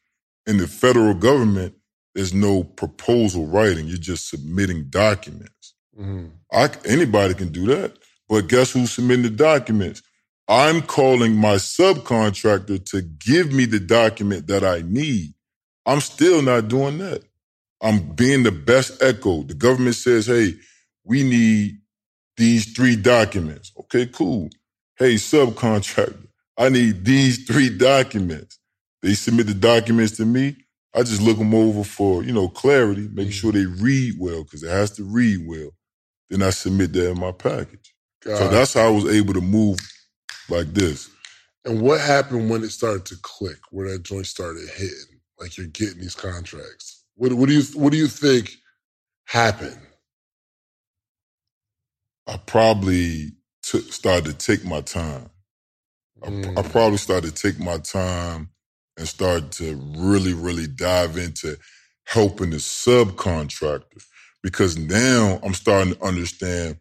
In 0.48 0.58
the 0.58 0.68
federal 0.68 1.16
government, 1.16 1.76
there's 2.16 2.34
no 2.34 2.64
proposal 2.64 3.46
writing. 3.48 3.88
You're 3.88 3.98
just 3.98 4.30
submitting 4.30 4.86
documents. 4.90 5.74
Mhm. 6.00 6.32
I, 6.52 6.70
anybody 6.86 7.34
can 7.34 7.50
do 7.52 7.66
that. 7.68 7.98
But 8.30 8.48
guess 8.48 8.72
who's 8.72 8.92
submitting 8.92 9.24
the 9.24 9.30
documents? 9.30 10.02
I'm 10.48 10.82
calling 10.82 11.36
my 11.36 11.56
subcontractor 11.56 12.84
to 12.92 13.02
give 13.02 13.52
me 13.54 13.66
the 13.66 13.80
document 13.80 14.48
that 14.48 14.64
I 14.64 14.82
need. 14.82 15.34
I'm 15.86 16.02
still 16.02 16.42
not 16.42 16.68
doing 16.68 16.98
that. 17.00 17.24
I'm 17.82 18.14
being 18.16 18.44
the 18.44 18.52
best 18.52 19.02
echo. 19.02 19.44
The 19.44 19.54
government 19.54 19.96
says, 19.96 20.28
hey, 20.28 20.56
we 21.04 21.24
need 21.24 21.80
these 22.38 22.74
three 22.74 22.96
documents. 22.96 23.72
Okay, 23.80 24.06
cool. 24.08 24.50
Hey, 24.98 25.16
subcontractor, 25.16 26.28
I 26.58 26.70
need 26.70 27.06
these 27.06 27.46
three 27.46 27.70
documents. 27.76 28.60
They 29.02 29.14
submit 29.14 29.48
the 29.48 29.54
documents 29.54 30.18
to 30.18 30.26
me. 30.26 30.58
I 30.96 31.04
just 31.04 31.22
look 31.22 31.38
them 31.40 31.56
over 31.56 31.84
for, 31.84 32.24
you 32.24 32.34
know, 32.34 32.50
clarity, 32.50 33.10
making 33.14 33.32
sure 33.34 33.52
they 33.54 33.66
read 33.66 34.16
well, 34.20 34.44
because 34.44 34.64
it 34.64 34.72
has 34.72 34.92
to 34.94 35.04
read 35.06 35.48
well. 35.48 35.72
then 36.30 36.44
I 36.44 36.52
submit 36.52 36.94
that 36.94 37.12
in 37.12 37.20
my 37.22 37.34
package. 37.34 37.96
God. 38.26 38.38
So 38.38 38.50
that's 38.50 38.76
how 38.76 38.88
I 38.88 38.92
was 38.92 39.08
able 39.08 39.36
to 39.36 39.42
move 39.42 39.80
like 40.50 40.74
this. 40.74 41.10
And 41.66 41.82
what 41.82 42.02
happened 42.02 42.50
when 42.50 42.64
it 42.64 42.72
started 42.72 43.06
to 43.08 43.16
click, 43.22 43.58
where 43.72 43.90
that 43.92 44.04
joint 44.04 44.28
started 44.28 44.68
hitting? 44.76 45.20
Like 45.40 45.58
you're 45.58 45.68
getting 45.68 46.02
these 46.02 46.16
contracts. 46.16 47.04
What, 47.16 47.34
what 47.34 47.50
do 47.50 47.56
you 47.56 47.64
what 47.76 47.92
do 47.92 47.98
you 47.98 48.08
think 48.08 48.52
happened? 49.26 49.80
I 52.28 52.38
probably 52.38 53.32
took, 53.64 53.84
started 53.94 54.40
to 54.40 54.48
take 54.58 54.66
my 54.66 54.82
time. 54.82 55.30
I, 56.24 56.30
Mm. 56.30 56.58
I 56.58 56.64
probably 56.64 57.00
started 57.00 57.36
to 57.36 57.44
take 57.52 57.60
my 57.60 57.80
time 57.80 58.51
and 59.02 59.10
started 59.10 59.52
to 59.54 59.76
really, 59.98 60.34
really 60.34 60.68
dive 60.68 61.18
into 61.18 61.58
helping 62.08 62.52
the 62.52 62.58
subcontractor 62.60 64.06
because 64.44 64.78
now 64.80 65.42
I'm 65.44 65.56
starting 65.56 65.96
to 65.96 66.06
understand 66.06 66.78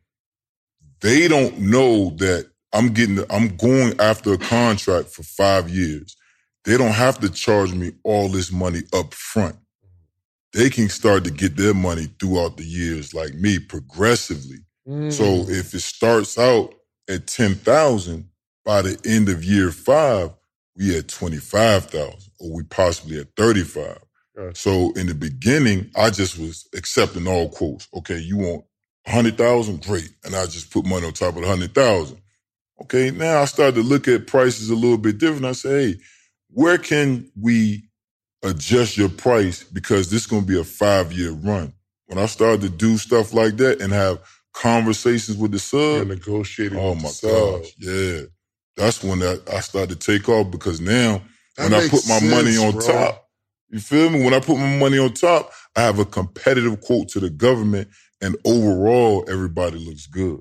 they 1.02 1.28
don't 1.28 1.58
know 1.58 2.10
that 2.18 2.50
I'm 2.74 2.90
getting, 2.94 3.20
I'm 3.30 3.56
going 3.56 3.94
after 4.00 4.34
a 4.34 4.38
contract 4.38 5.10
for 5.10 5.22
five 5.24 5.70
years. 5.70 6.16
They 6.64 6.78
don't 6.78 6.92
have 6.92 7.20
to 7.20 7.30
charge 7.30 7.74
me 7.74 7.92
all 8.04 8.28
this 8.28 8.52
money 8.52 8.82
up 8.94 9.14
front. 9.14 9.56
They 10.54 10.70
can 10.70 10.90
start 10.90 11.24
to 11.24 11.32
get 11.32 11.56
their 11.56 11.74
money 11.74 12.08
throughout 12.20 12.58
the 12.58 12.64
years 12.64 13.14
like 13.14 13.34
me 13.34 13.60
progressively. 13.60 14.58
So 15.08 15.24
Mm. 15.24 15.50
if 15.50 15.74
it 15.74 15.80
starts 15.82 16.38
out 16.38 16.74
at 17.08 17.28
10,000, 17.28 18.28
by 18.66 18.82
the 18.82 18.98
end 19.06 19.28
of 19.30 19.44
year 19.44 19.72
five, 19.72 20.30
we 20.76 20.96
at 20.98 21.08
25,000 21.08 22.14
or 22.40 22.52
we 22.56 22.62
possibly 22.64 23.20
at 23.20 23.28
35. 23.36 23.98
Gotcha. 24.36 24.54
So 24.58 24.92
in 24.96 25.06
the 25.08 25.14
beginning, 25.14 25.90
I 25.96 26.10
just 26.10 26.38
was 26.38 26.68
accepting 26.76 27.28
all 27.28 27.50
quotes. 27.50 27.88
Okay, 27.94 28.18
you 28.18 28.38
want 28.38 28.64
100,000? 29.06 29.84
Great. 29.84 30.10
And 30.24 30.34
I 30.36 30.44
just 30.46 30.72
put 30.72 30.86
money 30.86 31.06
on 31.06 31.12
top 31.14 31.30
of 31.36 31.42
the 31.42 31.48
100,000. 31.48 32.18
Okay, 32.82 33.10
now 33.10 33.40
I 33.42 33.46
started 33.46 33.76
to 33.76 33.82
look 33.82 34.08
at 34.08 34.26
prices 34.26 34.70
a 34.70 34.74
little 34.76 34.98
bit 34.98 35.18
different. 35.18 35.46
I 35.46 35.52
say, 35.52 35.92
hey, 35.92 36.00
where 36.50 36.78
can 36.78 37.30
we 37.40 37.84
adjust 38.44 38.96
your 38.98 39.10
price 39.10 39.64
because 39.64 40.10
this 40.10 40.22
is 40.22 40.26
going 40.28 40.42
to 40.42 40.48
be 40.48 40.60
a 40.60 40.64
five 40.64 41.12
year 41.12 41.32
run? 41.32 41.74
When 42.06 42.18
I 42.18 42.26
started 42.26 42.62
to 42.62 42.70
do 42.70 42.98
stuff 42.98 43.34
like 43.34 43.56
that 43.58 43.80
and 43.82 43.92
have 43.92 44.20
conversations 44.54 45.36
with 45.38 45.52
the 45.52 45.58
You're 45.84 46.04
sub, 46.04 46.08
negotiating. 46.08 46.78
oh 46.78 46.94
with 46.94 47.02
my 47.02 47.08
the 47.08 47.14
sub. 47.14 47.62
gosh, 47.62 47.74
yeah, 47.78 48.22
that's 48.76 49.02
when 49.04 49.20
that 49.20 49.42
I 49.52 49.60
started 49.60 50.00
to 50.00 50.12
take 50.18 50.28
off 50.28 50.50
because 50.50 50.80
now 50.80 51.22
That 51.56 51.64
when 51.64 51.74
I 51.74 51.80
put 51.88 52.06
my 52.08 52.20
money 52.20 52.56
on 52.58 52.72
bro. 52.72 52.82
top, 52.86 53.28
you 53.70 53.80
feel 53.80 54.10
me? 54.10 54.24
When 54.24 54.34
I 54.34 54.40
put 54.40 54.58
my 54.58 54.78
money 54.78 54.98
on 54.98 55.14
top, 55.14 55.52
I 55.76 55.82
have 55.82 55.98
a 56.00 56.06
competitive 56.06 56.80
quote 56.82 57.08
to 57.10 57.20
the 57.20 57.30
government, 57.30 57.88
and 58.22 58.36
overall, 58.46 59.24
everybody 59.28 59.78
looks 59.78 60.06
good. 60.06 60.40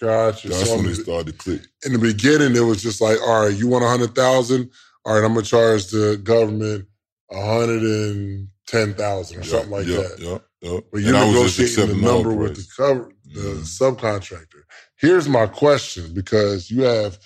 Gotcha. 0.00 0.48
That's 0.48 0.70
So 0.70 0.76
when 0.78 0.86
it 0.86 0.96
started 0.96 1.28
to 1.28 1.32
click. 1.38 1.62
in 1.86 1.92
the 1.94 2.00
beginning, 2.00 2.56
it 2.56 2.60
was 2.60 2.82
just 2.82 3.00
like, 3.00 3.18
all 3.22 3.46
right, 3.46 3.56
you 3.56 3.68
want 3.68 3.84
a 3.84 3.88
hundred 3.88 4.14
thousand? 4.14 4.70
All 5.04 5.14
right, 5.16 5.24
I'm 5.24 5.34
gonna 5.34 5.46
charge 5.46 5.88
the 5.88 6.20
government 6.22 6.86
a 7.32 7.46
hundred 7.46 7.82
and 7.82 8.48
ten 8.66 8.94
thousand 8.94 9.38
or 9.40 9.44
something 9.44 9.70
like 9.72 9.86
yeah, 9.86 9.96
that. 9.98 10.18
Yeah, 10.20 10.38
yeah. 10.62 10.80
But 10.92 10.98
you're 11.02 11.14
I 11.16 11.26
just 11.26 11.58
negotiating 11.58 11.76
the 11.88 11.94
number 11.94 12.32
with 12.34 12.56
the 12.56 12.66
cover, 12.76 13.12
the 13.34 13.40
Mhm. 13.40 13.64
subcontractor. 13.64 14.62
Here's 14.98 15.28
my 15.28 15.46
question: 15.46 16.14
because 16.14 16.70
you 16.70 16.82
have 16.82 17.18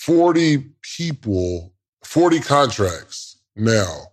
40 0.00 0.64
people, 0.96 1.72
40 2.04 2.40
contracts 2.40 3.36
now, 3.56 4.04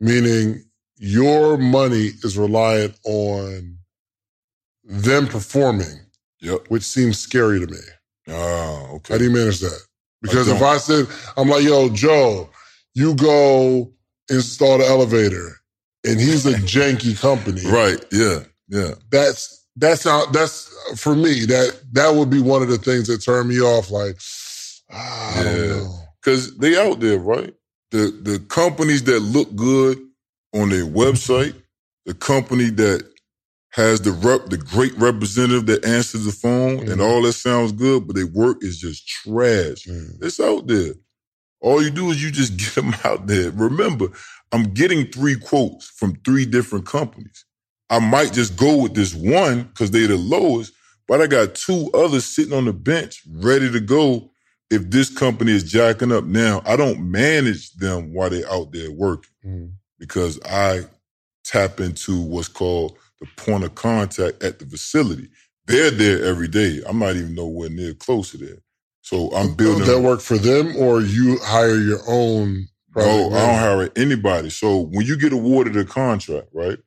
meaning 0.00 0.64
your 0.98 1.56
money 1.58 2.10
is 2.22 2.36
reliant 2.38 2.94
on 3.04 3.78
them 4.84 5.26
performing, 5.26 6.00
Yep. 6.40 6.66
which 6.68 6.82
seems 6.82 7.18
scary 7.18 7.60
to 7.60 7.66
me. 7.66 7.78
Ah, 8.28 8.88
okay. 8.92 9.14
How 9.14 9.18
do 9.18 9.24
you 9.24 9.30
manage 9.30 9.60
that? 9.60 9.80
Because 10.22 10.48
if. 10.48 10.62
I 10.62 10.78
said, 10.78 11.06
I'm 11.36 11.48
like, 11.48 11.64
yo, 11.64 11.88
Joe, 11.90 12.50
you 12.94 13.14
go 13.14 13.92
install 14.30 14.78
the 14.78 14.86
elevator, 14.86 15.56
and 16.06 16.20
he's 16.20 16.46
a 16.46 16.54
janky 16.54 17.18
company, 17.20 17.62
right. 17.66 18.04
Yeah. 18.12 18.40
Yeah. 18.68 18.94
that's 19.10 19.66
that's 19.76 20.04
not 20.06 20.32
that's 20.32 20.70
for 20.96 21.14
me 21.14 21.44
that 21.46 21.80
that 21.92 22.14
would 22.14 22.30
be 22.30 22.40
one 22.40 22.62
of 22.62 22.68
the 22.68 22.78
things 22.78 23.08
that 23.08 23.18
turn 23.18 23.48
me 23.48 23.60
off 23.60 23.90
like 23.90 24.16
I 24.16 24.43
Yeah. 24.90 25.44
know. 25.44 25.98
Cause 26.24 26.56
they 26.58 26.76
out 26.78 27.00
there, 27.00 27.18
right? 27.18 27.54
The 27.92 28.18
the 28.22 28.40
companies 28.48 29.04
that 29.04 29.20
look 29.20 29.54
good 29.56 29.98
on 30.54 30.70
their 30.70 30.86
website, 30.86 31.54
the 32.06 32.14
company 32.14 32.70
that 32.70 33.04
has 33.72 34.00
the 34.02 34.12
rep, 34.12 34.46
the 34.46 34.58
great 34.58 34.94
representative 34.98 35.66
that 35.66 35.84
answers 35.84 36.24
the 36.26 36.32
phone 36.32 36.80
and 36.90 37.00
Mhm. 37.00 37.04
all 37.04 37.22
that 37.22 37.34
sounds 37.34 37.72
good, 37.72 38.06
but 38.06 38.16
their 38.16 38.26
work 38.26 38.58
is 38.62 38.78
just 38.78 39.06
trash. 39.08 39.84
Mm. 39.86 40.22
It's 40.22 40.40
out 40.40 40.66
there. 40.68 40.94
All 41.62 41.82
you 41.82 41.90
do 41.90 42.10
is 42.12 42.22
you 42.22 42.32
just 42.32 42.56
get 42.58 42.74
them 42.76 42.94
out 43.04 43.28
there. 43.28 43.52
Remember, 43.52 44.08
I'm 44.52 44.74
getting 44.74 45.08
three 45.08 45.36
quotes 45.36 45.86
from 45.90 46.16
three 46.24 46.46
different 46.46 46.86
companies. 46.86 47.46
I 47.90 48.00
might 48.00 48.34
just 48.34 48.56
go 48.56 48.78
with 48.82 48.94
this 48.94 49.14
one 49.14 49.64
because 49.64 49.92
they're 49.92 50.08
the 50.08 50.18
lowest, 50.18 50.74
but 51.08 51.22
I 51.22 51.28
got 51.28 51.56
two 51.56 51.90
others 51.94 52.26
sitting 52.26 52.54
on 52.54 52.66
the 52.66 52.74
bench 52.74 53.22
ready 53.30 53.72
to 53.72 53.80
go 53.80 54.30
if 54.70 54.90
this 54.90 55.10
company 55.10 55.52
is 55.52 55.70
jacking 55.70 56.12
up 56.12 56.24
now. 56.24 56.62
I 56.66 56.76
don't 56.76 57.10
manage 57.10 57.72
them 57.74 58.12
while 58.12 58.30
they're 58.30 58.50
out 58.50 58.72
there 58.72 58.90
working 58.90 59.30
Mm. 59.46 59.72
because 59.98 60.40
I 60.44 60.82
tap 61.44 61.80
into 61.80 62.20
what's 62.20 62.48
called 62.48 62.96
the 63.20 63.26
point 63.36 63.64
of 63.64 63.74
contact 63.74 64.42
at 64.42 64.58
the 64.58 64.66
facility. 64.66 65.28
They're 65.66 65.90
there 65.90 66.24
every 66.24 66.48
day. 66.48 66.82
I'm 66.86 66.98
not 66.98 67.16
even 67.16 67.34
nowhere 67.34 67.70
near 67.70 67.94
close 67.94 68.30
to 68.32 68.38
there. 68.38 68.58
So 69.02 69.30
I'm 69.34 69.54
building 69.54 69.80
Does 69.80 69.88
that 69.88 70.00
work 70.00 70.20
for 70.20 70.38
them 70.38 70.76
or 70.76 71.00
you 71.02 71.38
hire 71.42 71.76
your 71.76 72.00
own 72.08 72.68
no, 72.96 73.26
I 73.30 73.46
don't 73.46 73.58
hire 73.58 73.90
anybody. 73.96 74.50
So 74.50 74.78
when 74.78 75.04
you 75.04 75.16
get 75.16 75.32
awarded 75.32 75.76
a 75.76 75.84
contract, 75.84 76.48
right, 76.52 76.78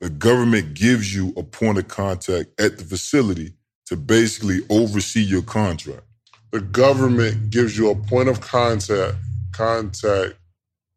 the 0.00 0.08
government 0.08 0.74
gives 0.74 1.14
you 1.14 1.34
a 1.36 1.42
point 1.42 1.78
of 1.78 1.88
contact 1.88 2.58
at 2.60 2.78
the 2.78 2.84
facility 2.84 3.54
to 3.86 3.96
basically 3.96 4.60
oversee 4.70 5.22
your 5.22 5.42
contract. 5.42 6.04
The 6.52 6.60
government 6.60 7.50
gives 7.50 7.78
you 7.78 7.90
a 7.90 7.94
point 7.96 8.28
of 8.28 8.40
contact 8.40 9.16
contact 9.52 10.34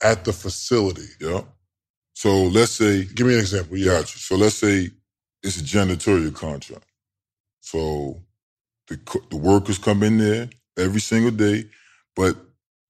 at 0.03 0.25
the 0.25 0.33
facility 0.33 1.07
Yeah. 1.21 1.41
So 2.15 2.43
let's 2.45 2.73
say, 2.73 3.05
give 3.05 3.27
me 3.27 3.35
an 3.35 3.41
example 3.41 3.77
yeah 3.77 4.01
got 4.01 4.13
you. 4.15 4.19
So 4.19 4.35
let's 4.35 4.55
say 4.55 4.91
it's 5.43 5.59
a 5.59 5.63
janitorial 5.63 6.35
contract. 6.35 6.85
So 7.61 8.21
the 8.89 8.99
the 9.31 9.37
workers 9.37 9.79
come 9.79 10.03
in 10.03 10.19
there 10.19 10.49
every 10.77 11.01
single 11.01 11.31
day, 11.31 11.65
but 12.15 12.37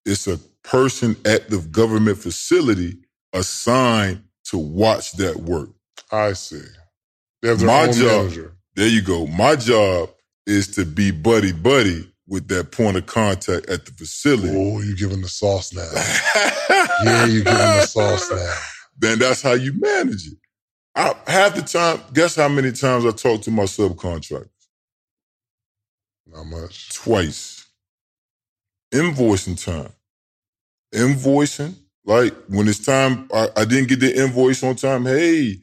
it's 0.05 0.27
a 0.27 0.39
person 0.63 1.15
at 1.25 1.50
the 1.50 1.60
government 1.60 2.17
facility 2.20 2.98
assigned 3.34 4.24
to 4.46 4.58
watch 4.60 5.13
that 5.13 5.38
work. 5.38 5.70
I 6.12 6.34
see 6.34 6.62
they 7.41 7.50
have 7.50 7.60
their 7.60 7.67
My 7.70 7.88
own 7.88 7.93
job- 7.93 8.24
manager 8.25 8.53
There 8.75 8.88
you 8.89 9.01
go. 9.03 9.27
My 9.27 9.55
job 9.58 10.12
is 10.48 10.67
to 10.75 10.86
be 10.86 11.12
buddy 11.12 11.53
buddy 11.53 12.12
with 12.27 12.48
that 12.50 12.72
point 12.72 12.98
of 12.98 13.06
contact 13.06 13.70
at 13.70 13.86
the 13.86 13.92
facility. 13.94 14.53
oh 14.56 14.82
you're 14.82 14.96
giving 14.96 15.22
the 15.22 15.27
sauce 15.30 15.74
now 15.74 15.89
yeah 17.06 17.25
you're 17.25 17.44
giving 17.44 17.58
the 17.58 17.86
sauce 17.86 18.32
now 18.32 18.53
Then 18.98 19.20
that's 19.20 19.42
how 19.42 19.53
you 19.53 19.74
manage 19.80 20.27
it. 20.27 20.38
I, 20.96 21.13
half 21.27 21.56
the 21.56 21.63
time, 21.63 22.00
guess 22.13 22.36
how 22.36 22.48
many 22.50 22.72
times 22.72 23.06
I 23.06 23.12
talk 23.12 23.42
to 23.44 23.51
my 23.51 23.63
subcontractor? 23.63 24.50
not 26.27 26.46
much 26.46 26.89
Twice. 26.94 27.65
Invoicing 28.94 29.63
time. 29.63 29.92
Invoicing, 30.94 31.75
like 32.06 32.34
when 32.48 32.68
it's 32.68 32.86
time, 32.86 33.27
I, 33.34 33.50
I 33.58 33.65
didn't 33.65 33.89
get 33.89 34.00
the 34.00 34.15
invoice 34.24 34.63
on 34.63 34.75
time. 34.75 35.06
Hey, 35.06 35.58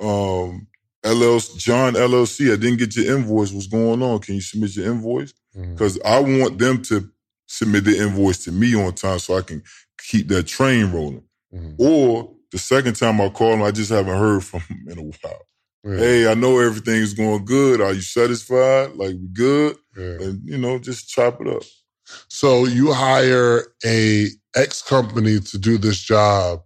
um, 0.00 0.68
LLC, 1.04 1.58
John 1.58 1.94
LLC, 1.94 2.52
I 2.52 2.56
didn't 2.56 2.78
get 2.78 2.96
your 2.96 3.16
invoice. 3.16 3.52
What's 3.52 3.66
going 3.66 4.02
on? 4.02 4.20
Can 4.20 4.36
you 4.36 4.40
submit 4.40 4.76
your 4.76 4.92
invoice? 4.92 5.34
Mhm. 5.58 5.72
because 5.72 5.98
I 6.04 6.20
want 6.20 6.58
them 6.58 6.82
to 6.84 7.10
submit 7.46 7.84
the 7.84 7.98
invoice 7.98 8.44
to 8.44 8.52
me 8.52 8.74
on 8.74 8.94
time 8.94 9.18
so 9.18 9.36
I 9.36 9.42
can 9.42 9.62
keep 9.98 10.28
that 10.28 10.44
train 10.46 10.92
rolling. 10.92 11.24
Mhm. 11.54 11.74
Or 11.78 12.34
the 12.52 12.58
second 12.58 12.94
time 12.94 13.20
I 13.20 13.28
call 13.30 13.50
them, 13.52 13.62
I 13.62 13.70
just 13.70 13.90
haven't 13.90 14.18
heard 14.18 14.44
from 14.44 14.62
them 14.68 14.88
in 14.88 14.98
a 14.98 15.02
while. 15.02 15.42
Yeah, 15.84 15.96
Hey, 15.98 16.26
I 16.30 16.34
know 16.34 16.58
everything's 16.58 17.14
going 17.14 17.44
good. 17.44 17.80
Are 17.80 17.92
you 17.92 18.00
satisfied? 18.02 18.92
Like 18.96 19.14
we 19.14 19.28
good? 19.32 19.76
yeah. 19.96 20.04
And 20.04 20.42
you 20.44 20.58
know, 20.58 20.78
just 20.78 21.08
chop 21.08 21.40
it 21.40 21.48
up. 21.48 21.62
So 22.28 22.64
you 22.66 22.92
hire 22.92 23.66
a 23.84 24.28
ex 24.54 24.82
company 24.82 25.40
to 25.40 25.58
do 25.58 25.76
this 25.78 25.98
job. 25.98 26.62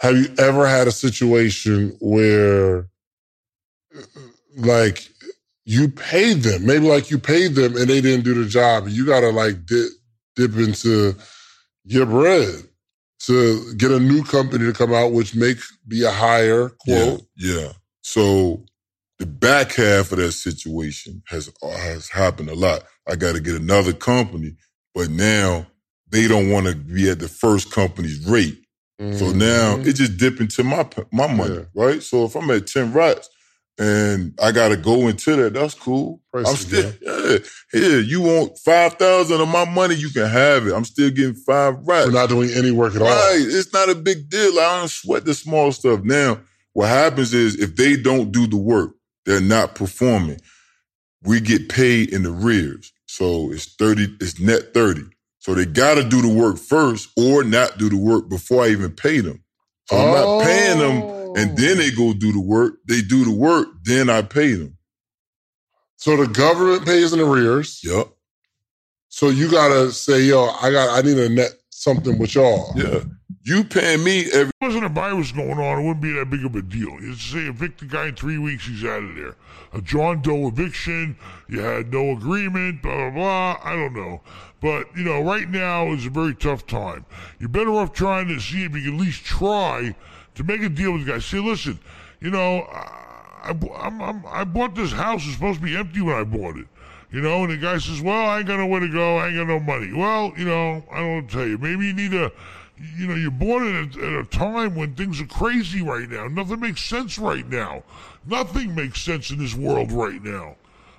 Have 0.00 0.16
you 0.16 0.32
ever 0.38 0.66
had 0.66 0.86
a 0.88 0.92
situation 0.92 1.96
where 2.00 2.88
like 4.56 5.08
you 5.68 5.88
paid 5.90 6.42
them, 6.44 6.66
maybe 6.66 6.86
like 6.88 7.10
you 7.10 7.18
paid 7.18 7.54
them 7.56 7.76
and 7.76 7.88
they 7.88 8.00
didn't 8.02 8.24
do 8.24 8.34
the 8.42 8.48
job 8.50 8.88
you 8.88 9.06
got 9.06 9.20
to 9.22 9.30
like 9.30 9.66
dip, 9.66 9.90
dip 10.36 10.56
into 10.56 11.16
your 11.84 12.06
bread 12.06 12.64
to 13.20 13.74
get 13.76 13.92
a 13.92 14.00
new 14.00 14.24
company 14.24 14.66
to 14.66 14.74
come 14.74 14.94
out, 14.94 15.12
which 15.12 15.34
may 15.36 15.54
be 15.88 16.04
a 16.04 16.12
higher 16.12 16.70
quote. 16.70 17.22
yeah. 17.36 17.72
So 18.02 18.64
The 19.20 19.26
back 19.26 19.72
half 19.74 20.12
of 20.12 20.18
that 20.18 20.32
situation 20.34 21.24
has 21.28 21.50
has 21.62 22.10
happened 22.10 22.50
a 22.50 22.56
lot. 22.56 22.84
I 23.08 23.16
got 23.16 23.34
to 23.34 23.40
get 23.40 23.56
another 23.56 23.94
company, 23.94 24.56
but 24.94 25.10
now 25.10 25.68
they 26.10 26.28
don't 26.28 26.50
want 26.50 26.68
to 26.68 26.76
be 26.76 27.10
at 27.10 27.20
the 27.20 27.28
first 27.28 27.72
company's 27.72 28.26
rate. 28.26 28.58
So 29.18 29.32
now 29.32 29.78
Mhm. 29.78 29.86
it 29.88 29.94
just 29.94 30.18
dip 30.18 30.40
into 30.40 30.64
my 30.64 30.88
my 31.12 31.28
money, 31.34 31.56
Yeah. 31.56 31.64
right? 31.74 32.02
So 32.04 32.26
if 32.26 32.36
I'm 32.36 32.50
at 32.52 32.68
ten 32.68 32.92
rats 32.94 33.30
and 33.78 34.34
I 34.42 34.50
got 34.50 34.68
to 34.68 34.76
go 34.76 35.06
into 35.06 35.36
that, 35.36 35.54
that's 35.54 35.74
cool. 35.74 36.20
Price 36.32 36.48
I'm 36.48 36.56
still 36.56 36.92
yeah. 37.00 37.38
Here, 37.72 38.00
you 38.00 38.20
want 38.20 38.58
five 38.58 38.94
thousand 38.94 39.40
of 39.40 39.48
my 39.48 39.64
money, 39.64 39.94
you 39.94 40.10
can 40.10 40.26
have 40.26 40.66
it. 40.66 40.74
I'm 40.74 40.84
still 40.84 41.10
getting 41.10 41.34
five 41.34 41.76
rats. 41.86 42.06
We're 42.06 42.12
not 42.12 42.28
doing 42.28 42.50
any 42.50 42.72
work 42.72 42.96
at 42.96 43.02
all. 43.02 43.08
Right. 43.08 43.38
It's 43.38 43.72
not 43.72 43.88
a 43.88 43.94
big 43.94 44.28
deal. 44.28 44.58
I 44.58 44.80
don't 44.80 44.90
sweat 44.90 45.24
the 45.24 45.34
small 45.34 45.70
stuff. 45.72 46.02
Now, 46.02 46.40
what 46.72 46.88
happens 46.88 47.32
is 47.32 47.56
if 47.56 47.76
they 47.76 47.96
don't 47.96 48.32
do 48.32 48.46
the 48.46 48.56
work, 48.56 48.92
they're 49.26 49.40
not 49.40 49.74
performing. 49.74 50.40
We 51.22 51.40
get 51.40 51.68
paid 51.68 52.12
in 52.12 52.22
the 52.22 52.30
rears, 52.30 52.92
So 53.06 53.52
it's 53.52 53.74
30, 53.74 54.16
it's 54.20 54.38
net 54.38 54.72
30. 54.74 55.02
So 55.40 55.54
they 55.54 55.66
gotta 55.66 56.04
do 56.04 56.22
the 56.22 56.32
work 56.32 56.58
first 56.58 57.10
or 57.16 57.44
not 57.44 57.78
do 57.78 57.88
the 57.88 57.96
work 57.96 58.28
before 58.28 58.64
I 58.64 58.68
even 58.68 58.92
pay 58.92 59.20
them. 59.20 59.42
So 59.86 59.96
I'm 59.96 60.14
not 60.14 60.44
paying 60.44 60.78
them 60.78 61.02
oh. 61.02 61.17
And 61.38 61.56
then 61.56 61.78
they 61.78 61.90
go 61.90 62.12
do 62.12 62.32
the 62.32 62.40
work. 62.40 62.74
They 62.86 63.00
do 63.00 63.24
the 63.24 63.32
work, 63.32 63.68
then 63.84 64.10
I 64.10 64.22
pay 64.22 64.52
them. 64.52 64.76
So 65.96 66.16
the 66.16 66.26
government 66.26 66.84
pays 66.84 67.12
in 67.12 67.20
arrears. 67.20 67.80
Yep. 67.82 68.08
So 69.08 69.30
you 69.30 69.50
gotta 69.50 69.90
say, 69.90 70.22
yo, 70.22 70.44
I 70.62 70.70
got, 70.70 70.96
I 70.96 71.02
need 71.02 71.16
to 71.16 71.28
net 71.28 71.50
something 71.70 72.18
with 72.18 72.34
y'all. 72.34 72.72
Yeah. 72.76 73.00
You 73.42 73.64
paying 73.64 74.04
me 74.04 74.26
every 74.32 74.50
If 74.60 74.60
wasn't 74.60 74.84
a 74.84 74.90
virus 74.90 75.32
going 75.32 75.58
on, 75.58 75.78
it 75.78 75.82
wouldn't 75.82 76.02
be 76.02 76.12
that 76.12 76.28
big 76.28 76.44
of 76.44 76.54
a 76.54 76.62
deal. 76.62 76.90
You 77.00 77.14
just 77.14 77.32
say 77.32 77.46
evict 77.46 77.80
the 77.80 77.86
guy 77.86 78.08
in 78.08 78.14
three 78.14 78.38
weeks, 78.38 78.66
he's 78.66 78.84
out 78.84 79.02
of 79.02 79.16
there. 79.16 79.36
A 79.72 79.80
John 79.80 80.20
Doe 80.22 80.48
eviction, 80.48 81.16
you 81.48 81.60
had 81.60 81.92
no 81.92 82.10
agreement, 82.10 82.82
blah 82.82 83.10
blah 83.10 83.10
blah. 83.10 83.60
I 83.64 83.74
don't 83.74 83.94
know, 83.94 84.20
but 84.60 84.86
you 84.96 85.04
know, 85.04 85.22
right 85.22 85.48
now 85.48 85.92
is 85.92 86.06
a 86.06 86.10
very 86.10 86.34
tough 86.34 86.66
time. 86.66 87.06
You're 87.38 87.48
better 87.48 87.70
off 87.70 87.92
trying 87.92 88.28
to 88.28 88.38
see 88.38 88.64
if 88.64 88.74
you 88.74 88.82
can 88.82 88.94
at 88.94 89.00
least 89.00 89.24
try 89.24 89.94
to 90.38 90.44
make 90.44 90.62
a 90.62 90.68
deal 90.68 90.92
with 90.92 91.04
the 91.04 91.12
guy. 91.12 91.18
Say, 91.18 91.40
listen, 91.40 91.78
you 92.20 92.30
know, 92.30 92.60
I, 92.62 93.50
I'm, 93.50 94.00
I'm, 94.00 94.24
I 94.26 94.44
bought 94.44 94.74
this 94.74 94.92
house. 94.92 95.24
It's 95.24 95.34
supposed 95.34 95.58
to 95.58 95.64
be 95.64 95.76
empty 95.76 96.00
when 96.00 96.14
I 96.14 96.22
bought 96.22 96.56
it. 96.56 96.66
You 97.10 97.20
know, 97.20 97.42
and 97.42 97.52
the 97.52 97.56
guy 97.56 97.78
says, 97.78 98.00
"Well, 98.00 98.28
I 98.28 98.38
ain't 98.38 98.46
got 98.46 98.58
nowhere 98.58 98.80
to 98.80 98.88
go. 98.88 99.16
I 99.16 99.28
ain't 99.28 99.36
got 99.36 99.48
no 99.48 99.58
money." 99.58 99.92
Well, 99.92 100.32
you 100.36 100.44
know, 100.44 100.84
I 100.92 101.00
don't 101.00 101.14
know 101.14 101.20
to 101.22 101.26
tell 101.26 101.46
you. 101.46 101.58
Maybe 101.58 101.86
you 101.86 101.92
need 101.94 102.12
a, 102.14 102.30
you 102.96 103.06
know, 103.06 103.14
you 103.14 103.30
bought 103.30 103.62
it 103.62 103.96
at 103.96 104.02
a, 104.02 104.06
at 104.06 104.12
a 104.20 104.24
time 104.24 104.74
when 104.74 104.94
things 104.94 105.20
are 105.20 105.26
crazy 105.26 105.82
right 105.82 106.08
now. 106.08 106.28
Nothing 106.28 106.60
makes 106.60 106.82
sense 106.82 107.18
right 107.18 107.48
now. 107.48 107.82
Nothing 108.26 108.74
makes 108.74 109.00
sense 109.00 109.30
in 109.30 109.38
this 109.38 109.54
world 109.54 109.90
right 109.90 110.22
now. 110.22 110.56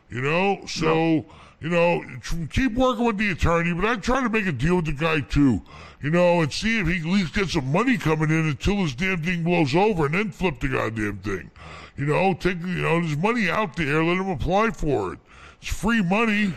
You 0.10 0.22
know, 0.22 0.66
so 0.66 1.26
you 1.62 1.70
know, 1.70 2.04
keep 2.52 2.74
working 2.74 3.06
with 3.06 3.18
the 3.18 3.30
attorney, 3.32 3.74
but 3.74 3.86
I 3.86 3.96
try 3.98 4.24
to 4.24 4.30
make 4.30 4.48
a 4.48 4.52
deal 4.52 4.78
with 4.78 4.86
the 4.86 4.94
guy 4.94 5.22
too. 5.22 5.62
You 6.02 6.12
know, 6.12 6.42
and 6.42 6.52
see 6.54 6.80
if 6.80 6.88
he 6.88 7.00
at 7.00 7.06
least 7.06 7.34
gets 7.34 7.54
some 7.54 7.72
money 7.72 7.98
coming 7.98 8.30
in 8.30 8.48
until 8.48 8.84
this 8.84 8.96
damn 8.96 9.22
thing 9.22 9.44
blows 9.44 9.76
over, 9.76 10.06
and 10.06 10.16
then 10.16 10.32
flip 10.32 10.60
the 10.62 10.70
goddamn 10.70 11.18
thing. 11.18 11.52
You 11.98 12.06
know, 12.06 12.34
take 12.34 12.60
you 12.62 12.68
know, 12.82 13.02
there's 13.02 13.18
money 13.18 13.50
out 13.50 13.76
there. 13.76 14.02
Let 14.04 14.16
him 14.18 14.30
apply 14.30 14.70
for 14.72 15.14
it. 15.14 15.20
It's 15.62 15.70
free 15.70 16.02
money. 16.02 16.54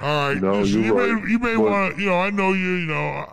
All 0.00 0.28
right, 0.28 0.40
No, 0.40 0.60
listen, 0.60 0.80
you 0.80 0.86
you're 0.86 0.94
may 1.06 1.12
right, 1.12 1.28
you 1.30 1.38
may 1.38 1.56
want 1.56 1.96
to. 1.96 2.02
You 2.02 2.08
know, 2.10 2.18
I 2.20 2.30
know 2.30 2.52
you. 2.52 2.70
You 2.70 2.86
know, 2.86 2.94
I, 2.94 3.28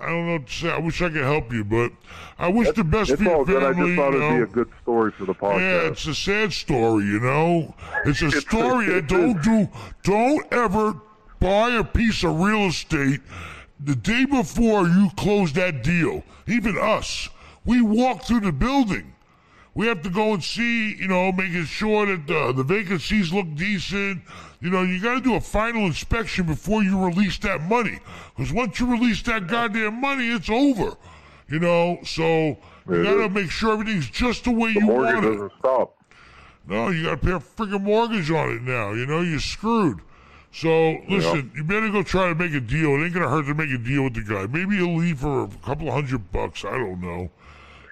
I 0.00 0.06
don't 0.06 0.26
know 0.26 0.32
what 0.32 0.46
to 0.46 0.52
say. 0.52 0.70
I 0.70 0.78
wish 0.78 1.00
I 1.02 1.08
could 1.08 1.22
help 1.22 1.52
you, 1.52 1.64
but 1.64 1.92
I 2.38 2.48
wish 2.48 2.70
the 2.72 2.84
best 2.84 3.10
It's 3.12 3.22
for 3.22 3.30
all 3.30 3.36
your 3.36 3.44
good. 3.46 3.62
I 3.62 3.72
family. 3.72 3.96
just 3.96 3.96
thought 3.96 4.12
you 4.12 4.22
it'd 4.22 4.52
be 4.52 4.60
a 4.60 4.64
good 4.64 4.72
story 4.82 5.12
for 5.12 5.24
the 5.26 5.34
podcast. 5.34 5.60
Yeah, 5.60 5.88
it's 5.90 6.06
a 6.06 6.14
sad 6.14 6.52
story, 6.52 7.04
you 7.04 7.20
know. 7.20 7.74
It's 8.04 8.20
a 8.22 8.30
story 8.40 8.94
I 8.94 9.00
don't 9.00 9.42
do. 9.42 9.68
Don't 10.02 10.52
ever 10.52 11.00
buy 11.38 11.70
a 11.70 11.84
piece 11.84 12.24
of 12.24 12.38
real 12.40 12.66
estate 12.66 13.20
the 13.82 13.96
day 13.96 14.24
before 14.24 14.86
you 14.86 15.10
close 15.16 15.52
that 15.54 15.82
deal. 15.82 16.22
Even 16.46 16.76
us, 16.78 17.28
we 17.64 17.80
walk 17.80 18.24
through 18.24 18.40
the 18.40 18.52
building. 18.52 19.14
We 19.74 19.86
have 19.86 20.02
to 20.02 20.10
go 20.10 20.34
and 20.34 20.42
see, 20.42 20.96
you 20.96 21.06
know, 21.06 21.30
making 21.32 21.64
sure 21.64 22.04
that 22.04 22.28
uh, 22.30 22.52
the 22.52 22.64
vacancies 22.64 23.32
look 23.32 23.46
decent. 23.54 24.22
You 24.60 24.70
know, 24.70 24.82
you 24.82 25.00
got 25.00 25.14
to 25.14 25.20
do 25.20 25.36
a 25.36 25.40
final 25.40 25.86
inspection 25.86 26.44
before 26.46 26.82
you 26.82 27.02
release 27.02 27.38
that 27.38 27.62
money. 27.62 28.00
Because 28.36 28.52
once 28.52 28.80
you 28.80 28.90
release 28.90 29.22
that 29.22 29.46
goddamn 29.46 30.00
money, 30.00 30.28
it's 30.28 30.50
over. 30.50 30.96
You 31.48 31.60
know, 31.60 31.98
so 32.04 32.58
you 32.88 33.02
got 33.04 33.14
to 33.14 33.28
make 33.28 33.50
sure 33.50 33.72
everything's 33.72 34.10
just 34.10 34.44
the 34.44 34.50
way 34.50 34.74
the 34.74 34.80
you 34.80 34.86
want 34.88 35.24
it. 35.24 35.30
doesn't 35.30 35.52
stop. 35.60 35.96
No, 36.66 36.88
you 36.90 37.04
got 37.04 37.20
to 37.20 37.26
pay 37.26 37.32
a 37.32 37.38
freaking 37.38 37.82
mortgage 37.82 38.30
on 38.30 38.50
it 38.50 38.62
now. 38.62 38.92
You 38.92 39.06
know, 39.06 39.20
you're 39.20 39.40
screwed. 39.40 40.00
So 40.52 40.98
listen, 41.08 41.52
you 41.54 41.62
better 41.64 41.90
go 41.90 42.02
try 42.02 42.28
to 42.28 42.34
make 42.34 42.52
a 42.54 42.60
deal. 42.60 42.90
It 42.94 43.04
ain't 43.04 43.14
gonna 43.14 43.28
hurt 43.28 43.46
to 43.46 43.54
make 43.54 43.70
a 43.70 43.78
deal 43.78 44.04
with 44.04 44.14
the 44.14 44.22
guy. 44.22 44.46
Maybe 44.46 44.76
he'll 44.76 44.96
leave 44.96 45.20
for 45.20 45.44
a 45.44 45.48
couple 45.64 45.88
of 45.88 45.94
hundred 45.94 46.32
bucks. 46.32 46.64
I 46.64 46.72
don't 46.72 47.00
know. 47.00 47.30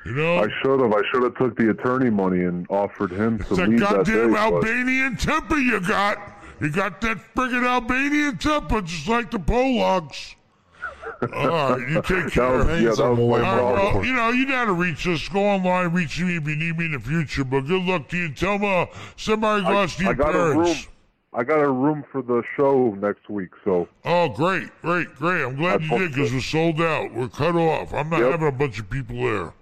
You 0.05 0.12
know, 0.12 0.38
I 0.38 0.49
should 0.62 0.81
have. 0.81 0.92
I 0.92 1.03
should 1.11 1.23
have 1.23 1.37
took 1.37 1.57
the 1.57 1.71
attorney 1.71 2.11
money 2.11 2.44
and 2.44 2.66
offered 2.71 3.12
him 3.12 3.38
to 3.38 3.44
it's 3.44 3.57
that 3.57 3.68
leave 3.68 3.81
that 3.81 4.05
day. 4.05 4.12
goddamn 4.12 4.33
but- 4.33 4.38
Albanian 4.38 5.16
temper 5.16 5.57
you 5.57 5.81
got. 5.81 6.35
You 6.61 6.71
got 6.71 7.01
that 7.03 7.18
friggin' 7.37 7.64
Albanian 7.64 8.37
temper, 8.37 8.81
just 8.81 9.07
like 9.07 9.31
the 9.31 9.38
Polacks. 9.38 10.35
All 11.33 11.49
right, 11.49 11.88
you 11.88 12.03
take 12.03 12.33
care. 12.33 12.59
was, 12.59 12.66
yeah, 12.83 12.90
that 12.90 13.11
was 13.11 13.18
my 13.18 13.40
right, 13.40 13.94
well, 13.94 14.05
you 14.05 14.12
know, 14.12 14.31
you 14.31 14.47
know 14.47 14.57
how 14.57 14.64
to 14.64 14.73
reach 14.73 15.07
us. 15.07 15.29
Go 15.29 15.40
online, 15.40 15.92
reach 15.92 16.21
me 16.21 16.37
if 16.37 16.47
you 16.47 16.57
need 16.57 16.77
me 16.79 16.87
in 16.87 16.92
the 16.92 17.01
future. 17.01 17.44
But 17.44 17.62
good 17.62 17.83
luck 17.85 18.09
to 18.09 18.16
you. 18.16 18.33
Tell 18.33 18.55
uh, 18.55 18.85
me, 18.85 18.90
send 19.16 19.40
my 19.40 19.57
regards 19.57 19.97
to 19.97 20.03
I 20.03 20.07
your 20.07 20.16
parents. 20.16 20.55
a 20.55 20.59
room. 20.59 20.77
Parents. 21.38 21.51
I 21.53 21.57
got 21.57 21.64
a 21.64 21.70
room 21.70 22.05
for 22.11 22.22
the 22.22 22.42
show 22.57 22.94
next 22.94 23.29
week, 23.29 23.51
so 23.64 23.88
Oh, 24.05 24.29
great, 24.29 24.68
great, 24.83 25.14
great. 25.16 25.44
I'm 25.44 25.57
glad 25.57 25.83
I 25.83 25.85
you 25.85 25.98
did 25.98 26.14
because 26.14 26.33
we're 26.33 26.40
sold 26.40 26.81
out. 26.81 27.12
We're 27.12 27.29
cut 27.29 27.55
off. 27.57 27.92
I'm 27.94 28.11
not 28.11 28.20
Yep. 28.20 28.31
having 28.33 28.48
a 28.48 28.53
bunch 28.53 28.79
of 28.79 28.90
people 28.90 29.16
there. 29.16 29.53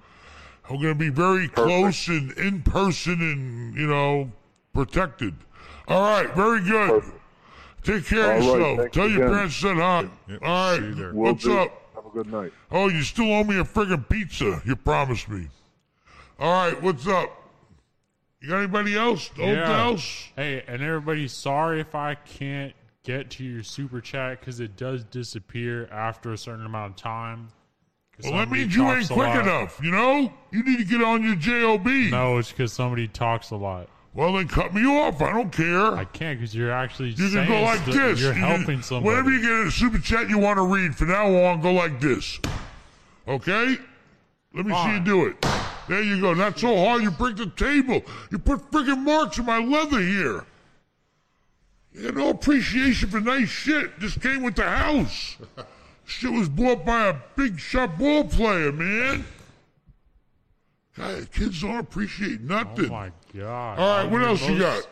I'm 0.69 0.77
going 0.83 0.95
to 0.95 0.99
be 0.99 1.11
very 1.11 1.49
close 1.49 2.09
and 2.09 2.33
in 2.33 2.63
person 2.63 3.21
and, 3.21 3.75
you 3.77 3.87
know, 3.87 4.33
protected. 4.75 5.35
All 5.89 6.01
right, 6.03 6.35
very 6.35 6.61
good. 6.61 7.05
Take 7.85 8.07
care 8.07 8.37
of 8.37 8.43
yourself. 8.43 8.79
thanks 8.79 8.95
Tell 8.97 9.09
your 9.09 9.23
again. 9.23 9.35
parents 9.35 9.65
I 9.65 9.69
said 9.69 9.77
hi. 9.77 10.09
All 10.43 10.79
right, 10.81 11.15
what's 11.15 11.45
do. 11.45 11.57
up? 11.57 11.71
Have 11.95 12.07
a 12.07 12.11
good 12.11 12.33
night. 12.33 12.53
Oh, 12.73 12.89
you 12.89 13.03
still 13.03 13.33
owe 13.33 13.45
me 13.45 13.59
a 13.61 13.65
friggin' 13.65 14.09
pizza. 14.09 14.61
You 14.65 14.75
promised 14.75 15.29
me. 15.29 15.47
All 16.41 16.51
right, 16.53 16.83
what's 16.83 17.07
up? 17.07 17.31
You 18.41 18.49
got 18.51 18.59
anybody 18.59 18.97
else? 18.97 19.31
Yeah. 19.39 19.87
else? 19.87 20.29
Hey, 20.37 20.63
and 20.69 20.83
everybody, 20.83 21.27
sorry 21.29 21.81
if 21.81 21.95
I 21.95 22.15
can't 22.15 22.75
get 23.03 23.31
to 23.31 23.45
your 23.45 23.63
super 23.63 24.01
chat 24.01 24.41
because 24.41 24.61
it 24.61 24.77
does 24.77 25.05
disappear 25.05 25.87
after 25.91 26.33
a 26.33 26.39
certain 26.39 26.67
amount 26.67 26.91
of 26.93 26.97
time. 26.97 27.49
Well, 28.23 28.33
that 28.35 28.51
means 28.51 28.75
you 28.75 28.87
ain't 28.91 29.09
quick 29.09 29.29
lot. 29.29 29.41
enough, 29.41 29.79
you 29.83 29.91
know? 29.91 30.33
You 30.51 30.63
need 30.63 30.79
to 30.79 30.85
get 30.85 31.03
on 31.03 31.23
your 31.23 31.35
JOB. 31.37 31.87
No, 32.11 32.39
it's 32.39 32.51
because 32.51 32.73
somebody 32.73 33.09
talks 33.09 33.51
a 33.51 33.57
lot. 33.57 33.89
Well, 34.15 34.33
then 34.33 34.49
cut 34.49 34.73
me 34.73 34.87
off. 34.87 35.21
I 35.21 35.31
don't 35.33 35.53
care. 35.53 35.95
I 35.95 36.07
can't 36.07 36.39
because 36.41 36.55
you're 36.55 36.73
actually 36.73 37.11
You 37.11 37.29
can 37.29 37.47
go 37.47 37.61
like 37.61 37.85
this. 37.85 38.19
You're 38.21 38.33
You 38.35 38.41
can- 38.41 38.59
helping 38.59 38.81
somebody. 38.83 39.07
Whenever 39.09 39.31
you 39.31 39.43
get 39.43 39.51
in 39.51 39.67
a 39.69 39.71
super 39.71 39.99
chat 39.99 40.31
you 40.31 40.39
want 40.39 40.57
to 40.57 40.63
read, 40.63 40.97
from 40.97 41.09
now 41.09 41.27
on, 41.45 41.61
go 41.61 41.73
like 41.73 42.01
this. 42.01 42.41
Okay? 43.29 43.77
Let 44.55 44.65
me 44.65 44.75
see 44.75 44.93
you 44.95 45.01
do 45.01 45.27
it. 45.27 45.37
There 45.89 46.03
you 46.03 46.21
go. 46.21 46.35
Not 46.35 46.59
so 46.59 46.77
hard. 46.77 47.03
You 47.03 47.11
break 47.11 47.37
the 47.37 47.47
table. 47.47 48.03
You 48.31 48.39
put 48.39 48.71
friggin' 48.71 49.03
marks 49.05 49.39
in 49.39 49.47
my 49.47 49.59
leather 49.59 50.01
here. 50.01 50.45
You 51.93 52.03
got 52.03 52.15
no 52.15 52.31
appreciation 52.31 53.09
for 53.09 53.21
nice 53.21 53.49
shit. 53.49 53.99
This 54.01 54.19
came 54.19 54.43
with 54.43 54.57
the 54.57 54.65
house. 54.65 55.37
Shit 56.05 56.31
was 56.31 56.49
bought 56.49 56.85
by 56.85 57.09
a 57.09 57.15
big 57.37 57.59
shot 57.59 57.99
ball 57.99 58.25
player, 58.25 58.71
man. 58.71 59.25
God, 60.97 61.31
kids 61.33 61.61
don't 61.61 61.79
appreciate 61.79 62.41
nothing. 62.41 62.87
oh 62.87 62.93
my 62.93 63.13
god! 63.37 63.79
All 63.79 64.03
right, 64.03 64.11
what 64.11 64.23
I'm 64.23 64.29
else 64.29 64.49
you 64.49 64.59
got? 64.59 64.87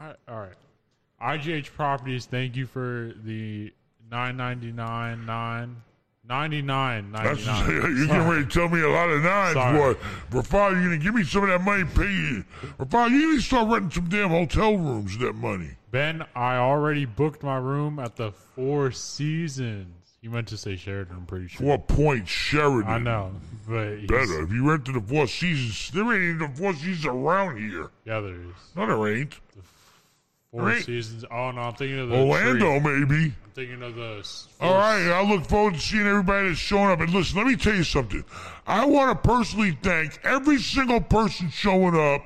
I, 0.00 0.14
all 0.28 0.40
right, 0.40 1.38
IGH 1.38 1.72
Properties. 1.74 2.26
Thank 2.26 2.56
you 2.56 2.66
for 2.66 3.12
the 3.24 3.72
nine 4.10 4.36
ninety 4.36 4.72
nine 4.72 5.26
nine 5.26 5.76
ninety 6.28 6.62
nine 6.62 7.12
That's 7.12 7.44
ninety 7.46 7.72
nine. 7.72 7.96
you're 7.96 8.06
getting 8.06 8.28
ready 8.28 8.44
to 8.44 8.50
tell 8.50 8.68
me 8.68 8.80
a 8.82 8.88
lot 8.88 9.10
of 9.10 9.22
nines, 9.22 9.54
Sorry. 9.54 9.94
boy. 9.94 10.00
Rafal, 10.30 10.72
you're 10.72 10.82
gonna 10.84 10.98
give 10.98 11.14
me 11.14 11.24
some 11.24 11.42
of 11.44 11.48
that 11.50 11.60
money, 11.62 11.84
pay 11.84 12.10
you. 12.10 12.44
Rafal, 12.78 13.10
you 13.10 13.30
need 13.32 13.36
to 13.36 13.42
start 13.42 13.68
renting 13.68 13.90
some 13.90 14.08
damn 14.08 14.30
hotel 14.30 14.76
rooms 14.76 15.16
with 15.16 15.26
that 15.26 15.34
money. 15.34 15.70
Ben, 15.90 16.24
I 16.34 16.56
already 16.56 17.04
booked 17.04 17.42
my 17.42 17.56
room 17.56 17.98
at 17.98 18.16
the 18.16 18.32
Four 18.32 18.90
Seasons. 18.90 19.86
You 20.20 20.30
meant 20.30 20.48
to 20.48 20.56
say 20.56 20.74
Sheraton, 20.76 21.14
I'm 21.16 21.26
pretty 21.26 21.48
sure. 21.48 21.66
Four 21.66 21.78
Point 21.78 22.26
Sheraton. 22.26 22.90
I 22.90 22.98
know, 22.98 23.32
but 23.68 23.98
he's, 23.98 24.08
Better. 24.08 24.42
If 24.42 24.50
you 24.52 24.68
rented 24.68 24.94
the 24.94 25.00
Four 25.02 25.26
Seasons, 25.26 25.90
there 25.92 26.04
ain't 26.14 26.22
even 26.36 26.38
the 26.50 26.56
Four 26.58 26.72
Seasons 26.72 27.04
around 27.06 27.58
here. 27.58 27.90
Yeah, 28.06 28.20
there 28.20 28.34
is 28.34 28.54
No, 28.74 28.86
there 28.86 29.16
ain't. 29.16 29.34
Four 30.54 30.62
Right. 30.66 30.84
Seasons. 30.84 31.24
Oh 31.32 31.50
no, 31.50 31.62
I'm 31.62 31.74
thinking 31.74 31.98
of 31.98 32.10
the 32.10 32.16
Orlando, 32.16 32.78
tree. 32.78 33.00
maybe. 33.00 33.24
I'm 33.24 33.50
thinking 33.56 33.82
of 33.82 33.96
the. 33.96 34.18
s- 34.20 34.46
All 34.60 34.74
right, 34.74 35.02
I 35.10 35.20
look 35.28 35.44
forward 35.46 35.74
to 35.74 35.80
seeing 35.80 36.06
everybody 36.06 36.46
that's 36.48 36.60
showing 36.60 36.90
up. 36.92 37.00
And 37.00 37.10
listen, 37.10 37.36
let 37.38 37.46
me 37.48 37.56
tell 37.56 37.74
you 37.74 37.82
something. 37.82 38.24
I 38.64 38.84
want 38.84 39.10
to 39.20 39.28
personally 39.28 39.76
thank 39.82 40.20
every 40.22 40.58
single 40.58 41.00
person 41.00 41.50
showing 41.50 41.96
up. 41.98 42.22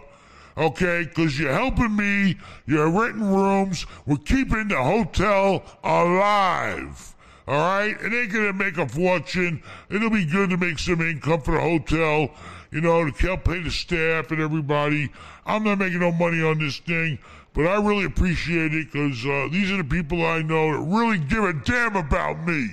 okay? 0.58 1.04
Because 1.04 1.38
you're 1.38 1.52
helping 1.54 1.96
me. 1.96 2.36
You're 2.66 2.90
renting 2.90 3.32
rooms. 3.32 3.86
We're 4.04 4.16
keeping 4.18 4.68
the 4.68 4.82
hotel 4.82 5.64
alive. 5.82 7.14
All 7.46 7.56
right, 7.56 7.96
it 7.98 8.12
ain't 8.12 8.30
gonna 8.32 8.52
make 8.52 8.76
a 8.76 8.86
fortune. 8.86 9.62
It'll 9.88 10.10
be 10.10 10.26
good 10.26 10.50
to 10.50 10.58
make 10.58 10.78
some 10.78 11.00
income 11.00 11.40
for 11.40 11.52
the 11.54 11.60
hotel. 11.60 12.30
You 12.70 12.82
know, 12.82 13.10
to 13.10 13.26
help 13.26 13.44
pay 13.44 13.62
the 13.62 13.70
staff 13.70 14.30
and 14.32 14.40
everybody. 14.42 15.08
I'm 15.46 15.64
not 15.64 15.78
making 15.78 16.00
no 16.00 16.12
money 16.12 16.42
on 16.42 16.58
this 16.58 16.76
thing, 16.78 17.18
but 17.58 17.66
I 17.66 17.74
really 17.84 18.04
appreciate 18.04 18.72
it 18.72 18.92
because 18.92 19.26
uh, 19.26 19.48
these 19.50 19.68
are 19.72 19.78
the 19.78 19.84
people 19.84 20.24
I 20.24 20.42
know 20.42 20.70
that 20.74 20.78
really 20.96 21.18
give 21.18 21.42
a 21.42 21.52
damn 21.52 21.96
about 21.96 22.46
me. 22.46 22.68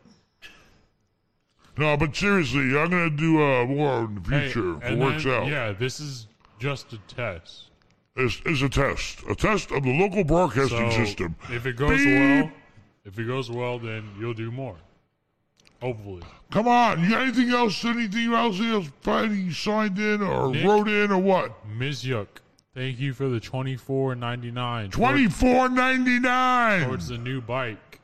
No, 1.78 1.95
but 1.98 2.15
seriously, 2.15 2.76
I'm 2.76 2.89
gonna 2.89 3.12
do 3.12 3.39
uh, 3.43 3.65
more 3.65 4.06
in 4.06 4.15
the 4.15 4.21
Hey, 4.30 4.50
future 4.50 4.78
if 4.78 4.84
it 4.91 4.98
works 4.98 5.24
then- 5.24 5.34
out. 5.34 5.45
Yeah, 5.48 5.71
this 5.71 6.00
is 6.00 6.26
just 6.58 6.93
a 6.93 6.98
test. 7.08 7.69
It's, 8.15 8.41
it's 8.43 8.63
a 8.63 8.69
test, 8.69 9.21
a 9.30 9.36
test 9.36 9.69
of 9.71 9.84
the 9.84 9.91
local 10.00 10.24
broadcasting 10.24 10.89
So, 10.89 10.98
system. 11.06 11.36
If 11.52 11.67
it 11.67 11.76
goes 11.76 12.04
Beep. 12.04 12.17
well, 12.17 12.50
if 13.04 13.19
it 13.19 13.28
goes 13.28 13.52
well, 13.52 13.78
then 13.78 14.10
you'll 14.19 14.34
do 14.34 14.50
more. 14.52 14.78
Hopefully. 15.81 16.21
Come 16.51 16.67
on, 16.67 17.03
you 17.03 17.09
got 17.09 17.21
anything 17.23 17.49
else? 17.49 17.83
Anything 17.85 18.33
else? 18.33 18.59
else 18.59 18.89
finally 19.01 19.39
you 19.41 19.51
signed 19.51 19.99
in 19.99 20.21
or 20.21 20.51
Nick? 20.51 20.65
wrote 20.65 20.88
in 20.88 21.11
or 21.11 21.17
what? 21.17 21.67
Ms. 21.67 22.05
Yook, 22.05 22.41
thank 22.73 22.99
you 22.99 23.13
for 23.13 23.27
the 23.27 23.39
twenty 23.39 23.75
four 23.75 24.15
ninety 24.15 24.51
nine. 24.51 24.89
Twenty 24.89 25.27
four 25.27 25.67
ninety 25.69 26.19
nine. 26.19 26.85
towards 26.88 27.07
the 27.09 27.17
new 27.17 27.41
bike. 27.41 27.99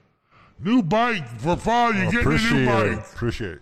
New 0.60 0.84
bike 0.84 1.28
for 1.40 1.56
father. 1.56 2.04
You 2.04 2.12
getting 2.12 2.20
a 2.20 2.30
new 2.30 2.36
appreciate 2.36 2.66
bike? 2.96 3.14
appreciate. 3.14 3.52
It. 3.54 3.62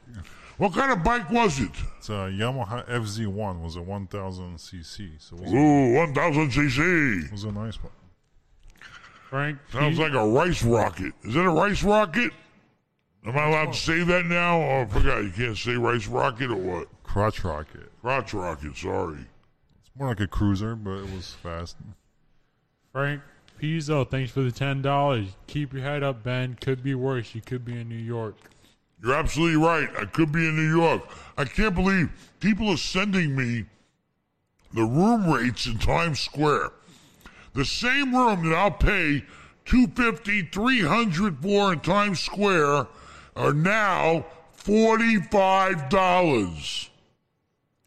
What 0.57 0.73
kind 0.73 0.91
of 0.91 1.03
bike 1.03 1.29
was 1.31 1.59
it? 1.61 1.71
It's 1.99 2.09
a 2.09 2.27
Yamaha 2.33 2.85
FZ1. 2.89 3.61
Was 3.61 3.77
a 3.77 3.81
1000 3.81 4.57
cc. 4.57 5.09
So 5.21 5.37
it 5.37 5.43
was, 5.43 5.53
Ooh, 5.53 5.93
one 5.93 6.13
thousand 6.13 6.49
cc. 6.51 7.31
was 7.31 7.45
a 7.45 7.51
nice 7.53 7.81
one. 7.81 7.93
Frank, 9.29 9.59
Sounds 9.71 9.97
P- 9.97 10.03
like 10.03 10.13
a 10.13 10.27
rice 10.27 10.63
rocket. 10.63 11.13
Is 11.23 11.35
it 11.35 11.45
a 11.45 11.49
rice 11.49 11.83
rocket? 11.83 12.31
Am 13.25 13.37
I 13.37 13.47
allowed 13.47 13.73
to 13.73 13.79
say 13.79 14.03
that 14.03 14.25
now? 14.25 14.61
Oh, 14.61 14.81
I 14.81 14.85
forgot. 14.85 15.23
You 15.23 15.31
can't 15.31 15.57
say 15.57 15.73
rice 15.73 16.07
rocket 16.07 16.49
or 16.49 16.55
what? 16.55 16.87
Crotch 17.03 17.43
rocket. 17.43 17.91
Crotch 18.01 18.33
rocket. 18.33 18.77
Sorry. 18.77 19.25
It's 19.81 19.91
more 19.97 20.09
like 20.09 20.21
a 20.21 20.27
cruiser, 20.27 20.75
but 20.75 20.99
it 20.99 21.13
was 21.13 21.33
fast. 21.33 21.75
Frank 22.93 23.21
Pizzo, 23.61 24.09
thanks 24.09 24.31
for 24.31 24.41
the 24.41 24.51
ten 24.51 24.81
dollars. 24.81 25.27
Keep 25.47 25.73
your 25.73 25.81
head 25.81 26.01
up, 26.01 26.23
Ben. 26.23 26.57
Could 26.61 26.81
be 26.81 26.95
worse. 26.95 27.35
You 27.35 27.41
could 27.41 27.65
be 27.65 27.79
in 27.79 27.89
New 27.89 27.95
York. 27.95 28.35
You're 29.03 29.15
absolutely 29.15 29.57
right. 29.57 29.89
I 29.97 30.05
could 30.05 30.31
be 30.31 30.47
in 30.47 30.55
New 30.55 30.69
York. 30.69 31.03
I 31.37 31.45
can't 31.45 31.75
believe 31.75 32.09
people 32.39 32.69
are 32.69 32.77
sending 32.77 33.35
me 33.35 33.65
the 34.73 34.83
room 34.83 35.29
rates 35.29 35.65
in 35.65 35.77
Times 35.77 36.19
Square. 36.19 36.71
The 37.53 37.65
same 37.65 38.15
room 38.15 38.47
that 38.47 38.55
I'll 38.55 38.71
pay 38.71 39.23
250 39.65 40.49
300 40.51 41.41
for 41.41 41.73
in 41.73 41.79
Times 41.79 42.19
Square 42.19 42.87
are 43.35 43.53
now 43.53 44.25
$45. 44.57 46.89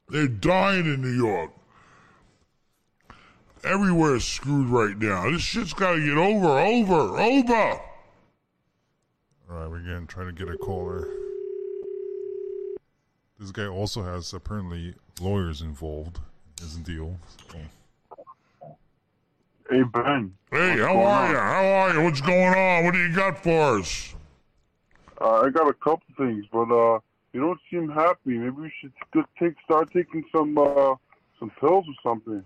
They're 0.09 0.29
dying 0.29 0.87
in 0.87 1.03
New 1.03 1.15
York. 1.15 1.51
Everywhere's 3.65 4.25
screwed 4.25 4.69
right 4.69 4.99
now. 4.99 5.31
This 5.31 5.43
shit's 5.43 5.73
got 5.73 5.95
to 5.95 6.05
get 6.05 6.19
over, 6.19 6.59
over, 6.59 7.21
over. 7.21 7.81
All 9.53 9.59
right, 9.59 9.71
we're 9.71 9.81
gonna 9.81 10.07
try 10.07 10.25
to 10.25 10.33
get 10.33 10.49
a 10.49 10.57
caller. 10.57 11.07
This 13.39 13.51
guy 13.51 13.67
also 13.67 14.03
has 14.03 14.33
apparently 14.33 14.95
lawyers 15.21 15.61
involved 15.61 16.21
in 16.59 16.65
his 16.65 16.77
deal. 16.77 17.17
So. 17.51 17.59
Hey 19.69 19.83
Ben. 19.83 20.35
Hey, 20.51 20.79
how 20.79 20.99
are 21.01 21.25
on? 21.25 21.31
you? 21.31 21.37
How 21.37 21.65
are 21.65 21.95
you? 21.95 22.03
What's 22.03 22.21
going 22.21 22.55
on? 22.55 22.85
What 22.85 22.95
do 22.95 23.01
you 23.01 23.15
got 23.15 23.43
for 23.43 23.79
us? 23.79 24.12
Uh, 25.23 25.43
I 25.43 25.51
got 25.51 25.69
a 25.69 25.75
couple 25.75 26.03
things, 26.17 26.45
but 26.53 26.71
uh, 26.73 26.99
you 27.33 27.41
don't 27.41 27.61
seem 27.71 27.89
happy. 27.89 28.39
Maybe 28.39 28.51
we 28.51 28.73
should 28.81 28.93
take 29.39 29.55
start 29.65 29.93
taking 29.93 30.25
some 30.35 30.59
uh, 30.59 30.97
some 31.39 31.51
pills 31.61 31.87
or 31.87 31.95
something. 32.03 32.45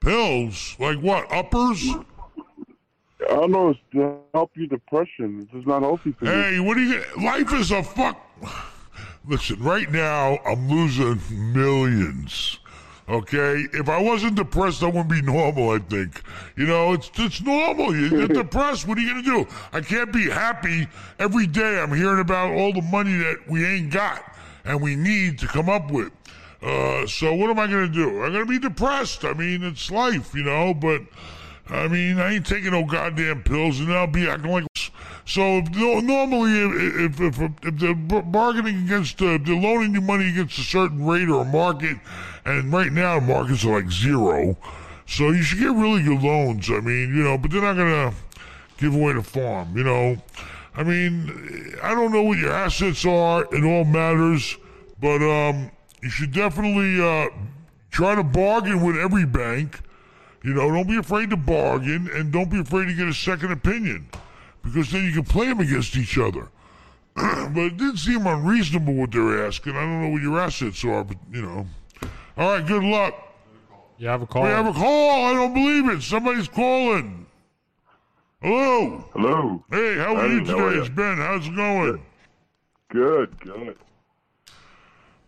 Pills? 0.00 0.76
Like 0.78 0.98
what? 0.98 1.30
Uppers? 1.32 1.84
I 3.28 3.34
don't 3.34 3.50
know. 3.50 3.70
It's 3.70 3.80
to 3.92 4.20
help 4.32 4.52
your 4.54 4.68
depression. 4.68 5.40
It's 5.42 5.50
just 5.50 5.66
not 5.66 5.82
healthy 5.82 6.12
for 6.12 6.26
you. 6.26 6.30
Hey, 6.30 6.60
what 6.60 6.74
do 6.74 6.82
you? 6.82 7.02
Life 7.20 7.52
is 7.52 7.72
a 7.72 7.82
fuck. 7.82 8.16
Listen, 9.26 9.60
right 9.60 9.90
now 9.90 10.38
I'm 10.46 10.68
losing 10.68 11.20
millions. 11.52 12.60
Okay, 13.10 13.66
if 13.72 13.88
I 13.88 14.00
wasn't 14.00 14.36
depressed, 14.36 14.84
I 14.84 14.86
wouldn't 14.86 15.08
be 15.08 15.20
normal. 15.20 15.70
I 15.70 15.78
think, 15.80 16.22
you 16.56 16.64
know, 16.66 16.92
it's 16.92 17.10
it's 17.16 17.40
normal. 17.42 17.94
You- 17.94 18.06
You're 18.18 18.28
depressed. 18.44 18.86
What 18.86 18.98
are 18.98 19.00
you 19.00 19.08
gonna 19.10 19.22
do? 19.44 19.46
I 19.72 19.80
can't 19.80 20.12
be 20.12 20.30
happy 20.30 20.86
every 21.18 21.48
day. 21.48 21.80
I'm 21.80 21.92
hearing 21.92 22.20
about 22.20 22.52
all 22.52 22.72
the 22.72 22.82
money 22.82 23.16
that 23.16 23.38
we 23.48 23.64
ain't 23.66 23.90
got 23.92 24.22
and 24.64 24.80
we 24.80 24.94
need 24.94 25.40
to 25.40 25.48
come 25.48 25.68
up 25.68 25.90
with. 25.90 26.12
Uh, 26.62 27.04
so 27.08 27.34
what 27.34 27.50
am 27.50 27.58
I 27.58 27.66
gonna 27.66 27.88
do? 27.88 28.22
I'm 28.22 28.32
gonna 28.32 28.46
be 28.46 28.60
depressed. 28.60 29.24
I 29.24 29.32
mean, 29.32 29.64
it's 29.64 29.90
life, 29.90 30.32
you 30.32 30.44
know. 30.44 30.72
But 30.72 31.00
I 31.68 31.88
mean, 31.88 32.20
I 32.20 32.34
ain't 32.34 32.46
taking 32.46 32.70
no 32.70 32.84
goddamn 32.84 33.42
pills, 33.42 33.80
and 33.80 33.92
I'll 33.92 34.06
be 34.06 34.28
acting 34.28 34.52
like. 34.52 34.66
So 35.26 35.60
normally, 35.60 36.52
if 36.98 37.20
if, 37.20 37.40
if, 37.40 37.50
if 37.62 37.76
they're 37.78 37.94
bargaining 37.94 38.84
against, 38.84 39.20
uh, 39.20 39.38
they're 39.42 39.54
loaning 39.54 39.94
you 39.94 40.00
money 40.00 40.28
against 40.30 40.58
a 40.58 40.62
certain 40.62 41.04
rate 41.04 41.28
or 41.28 41.42
a 41.42 41.44
market, 41.44 41.98
and 42.44 42.72
right 42.72 42.92
now 42.92 43.20
markets 43.20 43.64
are 43.64 43.80
like 43.80 43.90
zero, 43.90 44.56
so 45.06 45.30
you 45.30 45.42
should 45.42 45.58
get 45.58 45.72
really 45.72 46.02
good 46.02 46.22
loans. 46.22 46.70
I 46.70 46.80
mean, 46.80 47.14
you 47.14 47.22
know, 47.22 47.38
but 47.38 47.50
they're 47.50 47.62
not 47.62 47.76
gonna 47.76 48.12
give 48.78 48.94
away 48.94 49.12
the 49.12 49.22
farm. 49.22 49.76
You 49.76 49.84
know, 49.84 50.16
I 50.74 50.82
mean, 50.82 51.76
I 51.82 51.94
don't 51.94 52.12
know 52.12 52.22
what 52.22 52.38
your 52.38 52.52
assets 52.52 53.04
are. 53.04 53.46
It 53.54 53.64
all 53.64 53.84
matters, 53.84 54.56
but 55.00 55.22
um, 55.22 55.70
you 56.02 56.10
should 56.10 56.32
definitely 56.32 57.00
uh, 57.00 57.28
try 57.90 58.14
to 58.14 58.24
bargain 58.24 58.82
with 58.82 58.96
every 58.96 59.26
bank. 59.26 59.80
You 60.42 60.54
know, 60.54 60.70
don't 60.70 60.88
be 60.88 60.96
afraid 60.96 61.28
to 61.30 61.36
bargain 61.36 62.08
and 62.14 62.32
don't 62.32 62.50
be 62.50 62.60
afraid 62.60 62.86
to 62.86 62.94
get 62.94 63.06
a 63.06 63.12
second 63.12 63.52
opinion 63.52 64.08
because 64.62 64.90
then 64.90 65.04
you 65.04 65.12
can 65.12 65.24
play 65.24 65.46
them 65.46 65.60
against 65.60 65.96
each 65.96 66.18
other. 66.18 66.48
but 67.14 67.62
it 67.62 67.76
didn't 67.76 67.98
seem 67.98 68.26
unreasonable 68.26 68.94
what 68.94 69.10
they're 69.10 69.46
asking. 69.46 69.76
I 69.76 69.80
don't 69.80 70.02
know 70.02 70.08
what 70.10 70.22
your 70.22 70.38
assets 70.38 70.84
are, 70.84 71.04
but 71.04 71.16
you 71.32 71.42
know. 71.42 71.66
All 72.36 72.52
right, 72.52 72.66
good 72.66 72.84
luck. 72.84 73.14
You 73.98 74.08
have 74.08 74.22
a 74.22 74.26
call. 74.26 74.44
We 74.44 74.48
have 74.48 74.66
a 74.66 74.72
call. 74.72 75.26
I 75.26 75.34
don't 75.34 75.52
believe 75.52 75.88
it. 75.88 76.02
Somebody's 76.02 76.48
calling. 76.48 77.26
Hello. 78.40 79.04
Hello. 79.12 79.64
Hey, 79.70 79.96
how 79.96 80.16
are 80.16 80.28
Hey, 80.28 80.34
you 80.36 80.44
how 80.46 80.58
are 80.58 80.70
today? 80.70 80.80
It's 80.80 80.88
Ben. 80.88 81.18
How's 81.18 81.46
it 81.46 81.54
going? 81.54 82.02
Good, 82.88 83.38
good. 83.40 83.76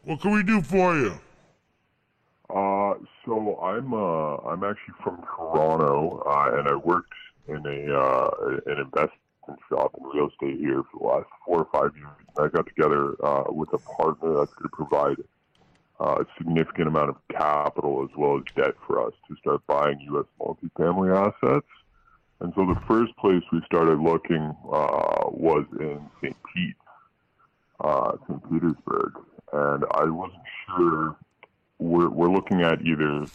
What 0.05 0.21
can 0.21 0.33
we 0.33 0.43
do 0.43 0.63
for 0.63 0.97
you? 0.97 1.13
Uh, 2.49 2.95
so 3.25 3.59
I'm 3.63 3.93
uh, 3.93 4.37
I'm 4.49 4.65
actually 4.65 4.95
from 5.03 5.23
Toronto, 5.37 6.23
uh, 6.27 6.59
and 6.59 6.69
I 6.69 6.75
worked 6.75 7.13
in 7.49 7.65
a 7.67 7.95
uh, 7.95 8.31
an 8.67 8.79
investment 8.79 9.22
shop 9.69 9.95
in 9.99 10.05
real 10.05 10.29
estate 10.29 10.59
here 10.59 10.83
for 10.91 10.99
the 10.99 11.07
last 11.07 11.27
four 11.47 11.65
or 11.65 11.69
five 11.73 11.97
years. 11.97 12.09
I 12.39 12.49
got 12.49 12.67
together 12.67 13.15
uh, 13.25 13.45
with 13.49 13.73
a 13.73 13.79
partner 13.79 14.35
that's 14.35 14.53
going 14.55 14.69
to 14.71 14.77
provide 14.77 15.17
uh, 16.01 16.23
a 16.23 16.27
significant 16.39 16.89
amount 16.89 17.11
of 17.11 17.17
capital 17.29 18.03
as 18.09 18.17
well 18.17 18.39
as 18.39 18.45
debt 18.55 18.75
for 18.87 19.07
us 19.07 19.13
to 19.29 19.37
start 19.37 19.61
buying 19.67 20.01
U.S. 20.01 20.27
multifamily 20.41 21.15
assets. 21.15 21.67
And 22.41 22.53
so 22.57 22.67
the 22.67 22.81
first 22.89 23.17
place 23.19 23.43
we 23.53 23.63
started 23.67 24.01
looking 24.01 24.57
uh, 24.65 25.29
was 25.31 25.65
in 25.79 26.01
St. 26.21 26.37
Pete, 26.53 26.77
uh, 27.81 28.13
St. 28.27 28.51
Petersburg, 28.51 29.13
and 29.53 29.85
I 29.93 30.05
wasn't 30.05 30.43
sure 30.67 31.17
we're, 31.79 32.09
we're 32.09 32.33
looking 32.33 32.63
at 32.63 32.83
either 32.83 33.27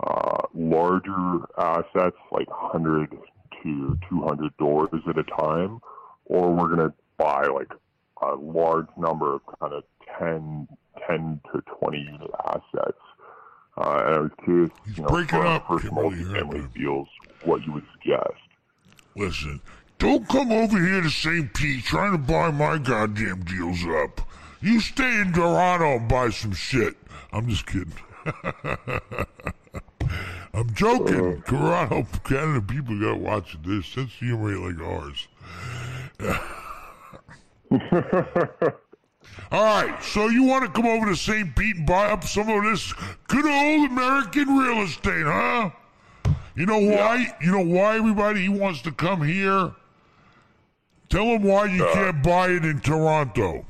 uh, 0.00 0.42
larger 0.54 1.40
assets 1.58 2.16
like 2.30 2.48
100 2.48 3.16
to 3.64 3.98
200 4.08 4.56
doors 4.56 4.88
at 5.08 5.18
a 5.18 5.24
time, 5.24 5.80
or 6.26 6.52
we're 6.52 6.68
going 6.68 6.88
to 6.88 6.94
buy 7.18 7.46
like 7.46 7.72
a 8.22 8.34
large 8.36 8.86
number 8.96 9.34
of 9.34 9.40
kind 9.60 9.72
of 9.72 9.84
10, 10.18 10.68
10 11.06 11.40
to 11.52 11.62
20 11.80 11.98
unit 11.98 12.30
assets. 12.46 12.98
Uh, 13.76 14.02
and 14.06 14.14
I 14.14 14.18
was 14.20 14.30
curious, 14.44 14.70
you 14.94 15.02
know, 15.02 15.08
breaking 15.08 15.40
for 15.40 15.46
up. 15.46 15.66
Can't 15.68 15.82
multifamily 15.82 16.72
deals, 16.74 17.08
what 17.42 17.66
you 17.66 17.72
would 17.72 17.86
suggest. 17.92 18.38
Listen, 19.16 19.60
don't 19.98 20.28
come 20.28 20.52
over 20.52 20.78
here 20.78 21.00
to 21.00 21.10
St. 21.10 21.52
Pete 21.54 21.84
trying 21.84 22.12
to 22.12 22.18
buy 22.18 22.50
my 22.50 22.78
goddamn 22.78 23.42
deals 23.44 23.84
up. 23.86 24.20
You 24.60 24.80
stay 24.80 25.20
in 25.20 25.32
Toronto 25.32 25.96
and 25.96 26.08
buy 26.08 26.30
some 26.30 26.52
shit. 26.52 26.94
I'm 27.32 27.48
just 27.48 27.66
kidding. 27.66 27.92
I'm 30.54 30.72
joking. 30.74 31.42
Toronto, 31.42 32.06
Canada 32.24 32.62
people 32.62 32.98
got 33.00 33.18
watching 33.18 33.62
this. 33.62 33.86
Sense 33.86 34.12
of 34.12 34.12
humor 34.12 34.52
ain't 34.52 34.78
like 34.78 34.88
ours. 34.88 35.26
All 39.50 39.64
right, 39.64 40.02
so 40.02 40.28
you 40.28 40.44
want 40.44 40.64
to 40.64 40.70
come 40.70 40.86
over 40.86 41.06
to 41.06 41.16
St. 41.16 41.56
Pete 41.56 41.76
and 41.76 41.86
buy 41.86 42.10
up 42.10 42.22
some 42.22 42.48
of 42.48 42.62
this 42.64 42.92
good 43.26 43.44
old 43.44 43.90
American 43.90 44.56
real 44.56 44.82
estate, 44.82 45.26
huh? 45.26 45.70
You 46.54 46.66
know 46.66 46.78
why? 46.78 47.34
You 47.40 47.50
know 47.50 47.64
why 47.64 47.96
everybody 47.96 48.48
wants 48.48 48.80
to 48.82 48.92
come 48.92 49.22
here? 49.22 49.72
Tell 51.08 51.26
them 51.26 51.42
why 51.42 51.66
you 51.66 51.84
can't 51.92 52.22
buy 52.22 52.50
it 52.50 52.64
in 52.64 52.80
Toronto. 52.80 53.66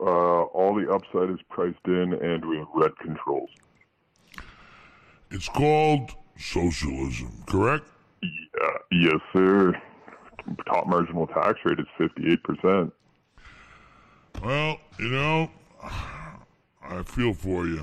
Uh, 0.00 0.04
all 0.04 0.74
the 0.74 0.90
upside 0.90 1.30
is 1.30 1.40
priced 1.50 1.86
in, 1.86 2.14
and 2.14 2.44
we 2.44 2.58
have 2.58 2.68
rent 2.74 2.98
controls. 2.98 3.50
It's 5.30 5.48
called 5.48 6.12
socialism, 6.38 7.32
correct? 7.46 7.84
Yeah, 8.22 8.78
yes, 8.92 9.20
sir. 9.32 9.80
Top 10.66 10.86
marginal 10.86 11.26
tax 11.26 11.58
rate 11.64 11.80
is 11.80 11.86
fifty-eight 11.98 12.42
percent. 12.44 12.92
Well, 14.42 14.78
you 14.98 15.08
know, 15.08 15.50
I 15.82 17.02
feel 17.04 17.34
for 17.34 17.66
you. 17.66 17.82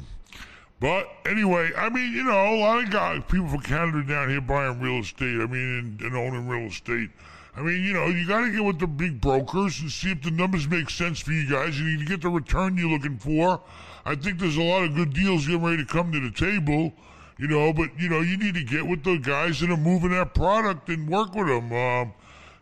But 0.79 1.07
anyway, 1.25 1.71
I 1.77 1.89
mean, 1.89 2.13
you 2.13 2.23
know, 2.23 2.55
a 2.55 2.59
lot 2.59 2.83
of 2.83 2.89
guys, 2.89 3.21
people 3.29 3.47
from 3.47 3.61
Canada 3.61 4.03
down 4.03 4.29
here 4.29 4.41
buying 4.41 4.79
real 4.79 4.99
estate. 5.01 5.41
I 5.41 5.45
mean, 5.45 5.97
and, 5.99 6.01
and 6.01 6.15
owning 6.15 6.47
real 6.47 6.67
estate. 6.67 7.09
I 7.55 7.61
mean, 7.61 7.83
you 7.83 7.93
know, 7.93 8.07
you 8.07 8.27
got 8.27 8.41
to 8.41 8.51
get 8.51 8.63
with 8.63 8.79
the 8.79 8.87
big 8.87 9.21
brokers 9.21 9.79
and 9.79 9.91
see 9.91 10.11
if 10.11 10.21
the 10.23 10.31
numbers 10.31 10.67
make 10.67 10.89
sense 10.89 11.19
for 11.19 11.31
you 11.31 11.49
guys. 11.49 11.79
You 11.79 11.85
need 11.85 11.99
to 11.99 12.05
get 12.05 12.21
the 12.21 12.29
return 12.29 12.77
you're 12.77 12.89
looking 12.89 13.17
for. 13.17 13.61
I 14.05 14.15
think 14.15 14.39
there's 14.39 14.57
a 14.57 14.63
lot 14.63 14.83
of 14.83 14.95
good 14.95 15.13
deals 15.13 15.45
getting 15.45 15.63
ready 15.63 15.77
to 15.77 15.85
come 15.85 16.11
to 16.11 16.19
the 16.19 16.31
table. 16.31 16.93
You 17.37 17.47
know, 17.47 17.73
but 17.73 17.89
you 17.99 18.09
know, 18.09 18.21
you 18.21 18.37
need 18.37 18.53
to 18.55 18.63
get 18.63 18.85
with 18.85 19.03
the 19.03 19.17
guys 19.17 19.59
that 19.59 19.69
are 19.69 19.77
moving 19.77 20.11
that 20.11 20.33
product 20.33 20.89
and 20.89 21.09
work 21.09 21.33
with 21.33 21.47
them. 21.47 21.71
Um, 21.73 22.13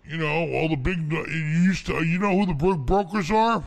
you 0.08 0.18
know, 0.18 0.50
all 0.54 0.70
the 0.70 0.78
big. 0.78 1.12
You 1.12 1.24
used 1.28 1.86
to. 1.88 2.04
You 2.04 2.20
know 2.20 2.38
who 2.38 2.46
the 2.46 2.54
bro- 2.54 2.78
brokers 2.78 3.32
are? 3.32 3.64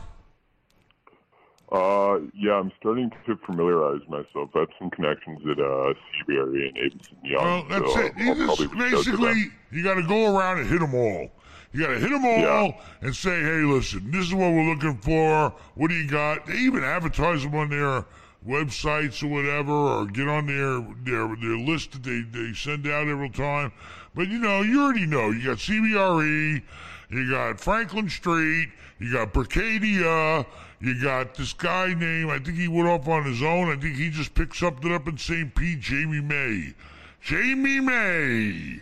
Uh, 1.71 2.19
yeah, 2.33 2.53
I'm 2.53 2.71
starting 2.79 3.11
to 3.25 3.35
familiarize 3.45 4.01
myself. 4.07 4.49
I 4.55 4.59
have 4.59 4.69
some 4.79 4.89
connections 4.91 5.39
at 5.49 5.59
uh, 5.59 5.93
CBRE 6.27 6.69
and 6.69 6.77
Avison 6.77 7.17
Young. 7.23 7.43
Well, 7.43 7.65
that's 7.69 7.93
so 7.93 7.99
it. 7.99 8.13
You 8.17 8.35
just 8.35 8.45
probably 8.45 8.67
reach 8.67 8.93
out 8.93 9.03
to 9.03 9.11
them. 9.11 9.19
basically 9.21 9.51
you 9.71 9.83
got 9.83 9.95
to 9.95 10.03
go 10.07 10.35
around 10.37 10.59
and 10.59 10.69
hit 10.69 10.79
them 10.79 10.93
all. 10.93 11.29
You 11.73 11.81
got 11.81 11.87
to 11.93 11.99
hit 11.99 12.09
them 12.09 12.23
all 12.23 12.81
and 13.01 13.15
say, 13.15 13.41
"Hey, 13.41 13.63
listen, 13.63 14.11
this 14.11 14.27
is 14.27 14.33
what 14.33 14.51
we're 14.51 14.73
looking 14.73 14.97
for. 14.97 15.53
What 15.73 15.89
do 15.89 15.95
you 15.95 16.07
got?" 16.07 16.45
They 16.45 16.53
even 16.53 16.83
advertise 16.83 17.43
them 17.43 17.55
on 17.55 17.69
their 17.69 18.05
websites 18.47 19.23
or 19.23 19.27
whatever, 19.27 19.71
or 19.71 20.05
get 20.05 20.27
on 20.27 20.47
their 20.47 20.81
their 21.03 21.35
their 21.35 21.57
list 21.57 21.91
that 21.91 22.03
they 22.03 22.21
they 22.21 22.53
send 22.53 22.87
out 22.87 23.07
every 23.07 23.29
time. 23.29 23.71
But 24.13 24.27
you 24.27 24.39
know, 24.39 24.61
you 24.61 24.83
already 24.83 25.05
know. 25.05 25.31
You 25.31 25.43
got 25.45 25.57
CBRE, 25.57 26.61
you 27.09 27.29
got 27.29 27.59
Franklin 27.59 28.09
Street, 28.09 28.69
you 28.99 29.11
got 29.11 29.33
Berkadia. 29.33 30.45
You 30.81 31.01
got 31.01 31.35
this 31.35 31.53
guy 31.53 31.93
named, 31.93 32.29
I 32.29 32.37
think 32.37 32.57
he 32.57 32.67
went 32.67 32.87
off 32.87 33.07
on 33.07 33.23
his 33.23 33.41
own. 33.41 33.69
I 33.69 33.77
think 33.77 33.95
he 33.95 34.09
just 34.09 34.35
picked 34.35 34.57
something 34.57 34.93
up 34.93 35.07
in 35.07 35.17
St. 35.17 35.55
Pete, 35.55 35.79
Jamie 35.79 36.21
May. 36.21 36.73
Jamie 37.21 37.79
May. 37.79 38.81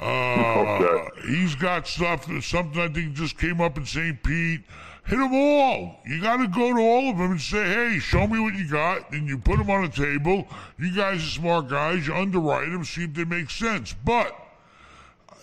Uh, 0.00 1.08
He's 1.26 1.54
got 1.54 1.86
stuff, 1.86 2.28
something 2.42 2.80
I 2.80 2.88
think 2.88 3.14
just 3.14 3.38
came 3.38 3.60
up 3.60 3.76
in 3.76 3.84
St. 3.84 4.20
Pete. 4.22 4.62
Hit 5.08 5.16
them 5.16 5.32
all. 5.32 6.00
You 6.04 6.20
got 6.20 6.36
to 6.36 6.48
go 6.48 6.74
to 6.74 6.80
all 6.80 7.08
of 7.08 7.16
them 7.16 7.30
and 7.30 7.40
say, 7.40 7.64
hey, 7.64 7.98
show 7.98 8.26
me 8.26 8.38
what 8.40 8.54
you 8.54 8.68
got. 8.68 9.10
And 9.10 9.26
you 9.26 9.38
put 9.38 9.56
them 9.56 9.70
on 9.70 9.84
a 9.84 9.88
table. 9.88 10.46
You 10.78 10.94
guys 10.94 11.18
are 11.18 11.30
smart 11.30 11.68
guys. 11.68 12.06
You 12.06 12.14
underwrite 12.14 12.70
them, 12.70 12.84
see 12.84 13.04
if 13.04 13.14
they 13.14 13.24
make 13.24 13.48
sense. 13.48 13.94
But 14.04 14.36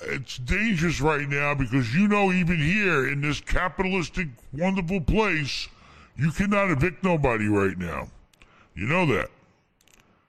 it's 0.04 0.38
dangerous 0.38 1.02
right 1.02 1.28
now 1.28 1.56
because 1.56 1.96
you 1.96 2.08
know, 2.08 2.32
even 2.32 2.58
here 2.58 3.08
in 3.08 3.22
this 3.22 3.42
capitalistic, 3.42 4.28
wonderful 4.54 5.02
place, 5.02 5.68
you 6.16 6.32
cannot 6.32 6.70
evict 6.70 7.04
nobody 7.04 7.48
right 7.48 7.78
now. 7.78 8.10
You 8.76 8.86
know 8.86 9.08
that. 9.08 9.32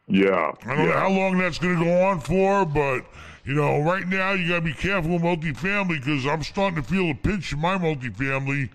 Yeah. 0.08 0.52
I 0.64 0.74
don't 0.76 0.86
know 0.86 0.92
how 0.92 1.10
long 1.10 1.36
that's 1.36 1.58
going 1.58 1.78
to 1.78 1.84
go 1.84 2.04
on 2.04 2.20
for, 2.20 2.64
but 2.64 3.04
you 3.44 3.52
know, 3.52 3.82
right 3.82 4.08
now 4.08 4.32
you 4.32 4.48
got 4.48 4.56
to 4.56 4.60
be 4.62 4.72
careful 4.72 5.10
with 5.10 5.22
multifamily 5.22 6.00
because 6.00 6.24
I'm 6.26 6.42
starting 6.42 6.82
to 6.82 6.88
feel 6.88 7.10
a 7.10 7.14
pinch 7.14 7.52
in 7.52 7.58
my 7.58 7.76
multifamily. 7.76 8.70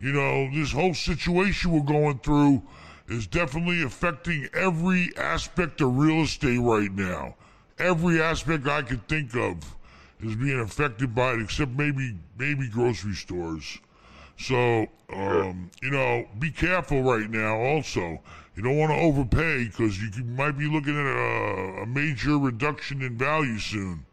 You 0.00 0.12
know, 0.12 0.50
this 0.52 0.72
whole 0.72 0.94
situation 0.94 1.72
we're 1.72 1.80
going 1.80 2.18
through 2.20 2.62
is 3.08 3.26
definitely 3.26 3.82
affecting 3.82 4.48
every 4.54 5.10
aspect 5.16 5.82
of 5.82 5.96
real 5.98 6.22
estate 6.22 6.58
right 6.58 6.90
now. 6.90 7.34
Every 7.78 8.20
aspect 8.20 8.66
I 8.66 8.80
could 8.82 9.06
think 9.08 9.34
of 9.36 9.58
is 10.20 10.36
being 10.36 10.60
affected 10.60 11.14
by 11.14 11.32
it, 11.32 11.42
except 11.42 11.72
maybe 11.72 12.16
maybe 12.38 12.68
grocery 12.68 13.14
stores. 13.14 13.78
So, 14.38 14.86
um, 15.12 15.70
you 15.82 15.90
know, 15.90 16.26
be 16.38 16.50
careful 16.50 17.02
right 17.02 17.28
now. 17.28 17.58
Also, 17.58 18.20
you 18.56 18.62
don't 18.62 18.78
want 18.78 18.92
to 18.92 18.98
overpay 18.98 19.64
because 19.64 20.00
you 20.00 20.24
might 20.24 20.56
be 20.56 20.66
looking 20.66 20.98
at 20.98 21.06
a, 21.06 21.82
a 21.82 21.86
major 21.86 22.38
reduction 22.38 23.02
in 23.02 23.18
value 23.18 23.58
soon. 23.58 24.06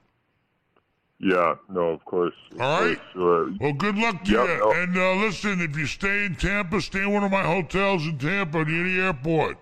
Yeah, 1.20 1.56
no, 1.70 1.90
of 1.90 2.06
course. 2.06 2.34
Of 2.54 2.62
All 2.62 2.82
right. 2.82 3.00
course. 3.14 3.54
Well, 3.60 3.74
good 3.74 3.98
luck 3.98 4.24
to 4.26 4.32
you. 4.32 4.38
no. 4.38 4.72
And 4.72 4.96
uh, 4.96 5.14
listen, 5.16 5.62
if 5.62 5.76
you 5.76 5.88
stay 5.88 6.26
in 6.26 6.36
Tampa, 6.36 6.80
stay 6.80 7.02
in 7.02 7.12
one 7.12 7.24
of 7.24 7.32
my 7.32 7.42
hotels 7.42 8.06
in 8.06 8.20
Tampa 8.20 8.64
near 8.64 8.84
the 8.84 9.02
airport. 9.02 9.58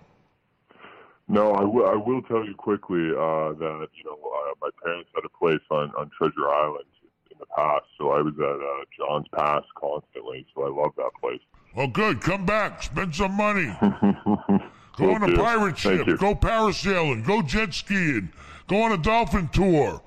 No, 1.28 1.54
I 1.54 1.64
will. 1.64 1.88
I 1.88 1.96
will 1.96 2.22
tell 2.24 2.46
you 2.46 2.54
quickly 2.56 3.10
uh, 3.10 3.54
that 3.54 3.88
you 3.96 4.04
know 4.04 4.20
uh, 4.22 4.54
my 4.62 4.70
parents 4.84 5.10
had 5.16 5.24
a 5.26 5.30
place 5.30 5.62
on 5.72 5.92
on 5.98 6.12
Treasure 6.18 6.48
Island 6.50 6.86
in 7.32 7.38
the 7.40 7.46
past, 7.58 7.86
so 7.98 8.12
I 8.12 8.22
was 8.22 8.34
at 8.38 8.44
uh, 8.44 8.86
John's 8.98 9.28
Pass 9.34 9.64
constantly. 9.76 10.46
So 10.54 10.64
I 10.64 10.70
love 10.70 10.92
that 10.98 11.12
place. 11.20 11.40
Well, 11.76 11.88
good. 11.88 12.22
Come 12.22 12.46
back. 12.46 12.84
Spend 12.84 13.16
some 13.16 13.32
money. 13.34 13.76
Go 14.98 15.14
on 15.14 15.24
a 15.24 15.36
pirate 15.36 15.78
ship. 15.78 16.06
Go 16.20 16.36
parasailing. 16.36 17.26
Go 17.26 17.42
jet 17.42 17.74
skiing. 17.74 18.30
Go 18.68 18.82
on 18.84 18.92
a 18.92 18.98
dolphin 18.98 19.50
tour. 19.52 20.02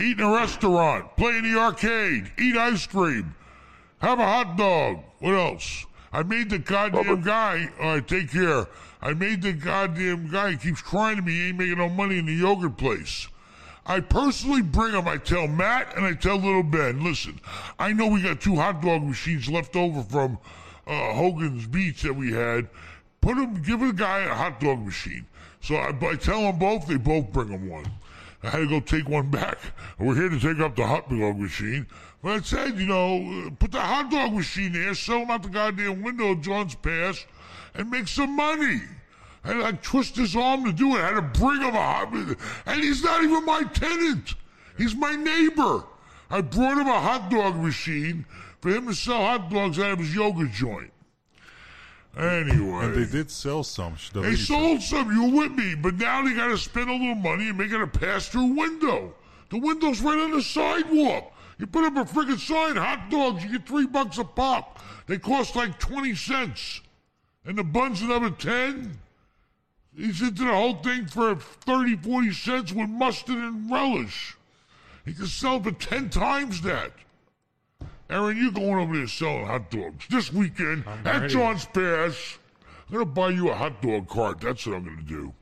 Eat 0.00 0.18
in 0.18 0.24
a 0.24 0.32
restaurant. 0.32 1.14
Play 1.16 1.36
in 1.38 1.52
the 1.52 1.58
arcade. 1.58 2.32
Eat 2.38 2.56
ice 2.56 2.86
cream. 2.86 3.34
Have 3.98 4.18
a 4.18 4.24
hot 4.24 4.56
dog. 4.56 5.04
What 5.18 5.34
else? 5.34 5.84
I 6.12 6.22
made 6.22 6.50
the 6.50 6.58
goddamn 6.58 7.20
guy. 7.22 7.70
All 7.80 7.94
right, 7.94 8.08
take 8.08 8.30
care. 8.30 8.66
I 9.02 9.12
made 9.12 9.42
the 9.42 9.52
goddamn 9.52 10.30
guy. 10.30 10.52
He 10.52 10.56
keeps 10.56 10.80
crying 10.80 11.16
to 11.16 11.22
me. 11.22 11.32
He 11.32 11.48
ain't 11.48 11.58
making 11.58 11.78
no 11.78 11.88
money 11.88 12.18
in 12.18 12.26
the 12.26 12.32
yogurt 12.32 12.78
place. 12.78 13.28
I 13.86 14.00
personally 14.00 14.62
bring 14.62 14.94
him. 14.94 15.06
I 15.06 15.18
tell 15.18 15.46
Matt 15.46 15.96
and 15.96 16.06
I 16.06 16.14
tell 16.14 16.36
little 16.36 16.62
Ben, 16.62 17.02
listen, 17.02 17.40
I 17.78 17.92
know 17.92 18.06
we 18.06 18.22
got 18.22 18.40
two 18.40 18.56
hot 18.56 18.80
dog 18.82 19.02
machines 19.02 19.48
left 19.48 19.76
over 19.76 20.02
from 20.02 20.38
uh, 20.86 21.12
Hogan's 21.12 21.66
Beach 21.66 22.02
that 22.02 22.14
we 22.14 22.32
had. 22.32 22.68
Put 23.20 23.36
him, 23.36 23.62
give 23.62 23.82
a 23.82 23.92
guy 23.92 24.20
a 24.20 24.34
hot 24.34 24.60
dog 24.60 24.84
machine. 24.84 25.26
So 25.60 25.76
I, 25.76 25.88
I 26.02 26.14
tell 26.16 26.40
them 26.42 26.58
both, 26.58 26.86
they 26.86 26.96
both 26.96 27.32
bring 27.32 27.48
him 27.48 27.68
one. 27.68 27.86
I 28.42 28.48
had 28.48 28.58
to 28.58 28.66
go 28.66 28.80
take 28.80 29.08
one 29.08 29.30
back. 29.30 29.58
We're 29.98 30.14
here 30.14 30.28
to 30.28 30.40
take 30.40 30.60
up 30.60 30.74
the 30.74 30.86
hot 30.86 31.10
dog 31.10 31.38
machine. 31.38 31.86
But 32.22 32.32
I 32.32 32.40
said, 32.40 32.78
you 32.78 32.86
know, 32.86 33.50
put 33.58 33.72
the 33.72 33.80
hot 33.80 34.10
dog 34.10 34.32
machine 34.32 34.72
there, 34.72 34.94
sell 34.94 35.20
him 35.20 35.30
out 35.30 35.42
the 35.42 35.48
goddamn 35.48 36.02
window 36.02 36.32
of 36.32 36.40
John's 36.40 36.74
Pass, 36.74 37.24
and 37.74 37.90
make 37.90 38.08
some 38.08 38.34
money. 38.36 38.80
I 39.44 39.48
had 39.48 39.54
to 39.54 39.60
like 39.60 39.82
twist 39.82 40.16
his 40.16 40.36
arm 40.36 40.64
to 40.64 40.72
do 40.72 40.96
it. 40.96 41.00
I 41.00 41.12
had 41.12 41.14
to 41.14 41.40
bring 41.40 41.60
him 41.60 41.74
a 41.74 41.82
hot, 41.82 42.12
and 42.12 42.82
he's 42.82 43.02
not 43.02 43.22
even 43.22 43.44
my 43.44 43.62
tenant. 43.62 44.34
He's 44.76 44.94
my 44.94 45.14
neighbor. 45.14 45.84
I 46.30 46.40
brought 46.40 46.78
him 46.78 46.88
a 46.88 47.00
hot 47.00 47.30
dog 47.30 47.56
machine 47.56 48.24
for 48.60 48.70
him 48.70 48.86
to 48.86 48.94
sell 48.94 49.20
hot 49.20 49.50
dogs 49.50 49.78
out 49.78 49.92
of 49.92 49.98
his 49.98 50.14
yoga 50.14 50.46
joint. 50.46 50.92
Anyway. 52.16 52.84
And 52.84 52.94
they 52.94 53.10
did 53.10 53.30
sell 53.30 53.62
some. 53.62 53.94
The 54.12 54.20
They 54.20 54.34
said. 54.34 54.46
sold 54.46 54.82
some. 54.82 55.12
You 55.12 55.24
with 55.36 55.52
me, 55.52 55.74
but 55.74 55.94
now 55.94 56.22
they 56.24 56.34
got 56.34 56.48
to 56.48 56.58
spend 56.58 56.90
a 56.90 56.92
little 56.92 57.14
money 57.14 57.48
and 57.48 57.58
make 57.58 57.70
it 57.70 57.80
a 57.80 57.86
pass-through 57.86 58.54
window. 58.56 59.14
The 59.50 59.58
window's 59.58 60.00
right 60.00 60.18
on 60.18 60.32
the 60.32 60.42
sidewalk. 60.42 61.32
You 61.58 61.66
put 61.66 61.84
up 61.84 61.96
a 61.96 62.10
friggin' 62.10 62.38
sign, 62.38 62.76
hot 62.76 63.10
dogs. 63.10 63.44
You 63.44 63.50
get 63.50 63.68
three 63.68 63.86
bucks 63.86 64.18
a 64.18 64.24
pop. 64.24 64.80
They 65.06 65.18
cost 65.18 65.56
like 65.56 65.78
twenty 65.78 66.14
cents, 66.14 66.80
and 67.44 67.58
the 67.58 67.64
buns 67.64 68.00
another 68.00 68.30
ten. 68.30 68.98
He's 69.96 70.22
into 70.22 70.44
the 70.44 70.52
whole 70.52 70.76
thing 70.76 71.06
for 71.06 71.34
30, 71.34 71.96
40 71.96 72.32
cents 72.32 72.72
with 72.72 72.88
mustard 72.88 73.36
and 73.36 73.70
relish. 73.70 74.36
He 75.04 75.12
can 75.12 75.26
sell 75.26 75.60
for 75.60 75.72
ten 75.72 76.08
times 76.08 76.62
that. 76.62 76.92
Aaron, 78.10 78.36
you're 78.36 78.50
going 78.52 78.74
over 78.74 78.96
there 78.96 79.06
selling 79.06 79.46
hot 79.46 79.70
dogs 79.70 80.06
this 80.10 80.32
weekend 80.32 80.84
at 81.04 81.20
ready. 81.22 81.32
John's 81.32 81.64
Pass. 81.66 82.38
I'm 82.88 82.92
gonna 82.94 83.04
buy 83.06 83.30
you 83.30 83.50
a 83.50 83.54
hot 83.54 83.80
dog 83.80 84.08
cart. 84.08 84.40
That's 84.40 84.66
what 84.66 84.76
I'm 84.76 84.84
gonna 84.84 85.02
do. 85.02 85.32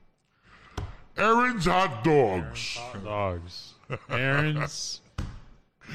Aaron's 1.16 1.64
hot 1.64 2.04
dogs. 2.04 2.76
Hot 2.76 3.04
dogs. 3.04 3.74
Aaron's 4.10 5.00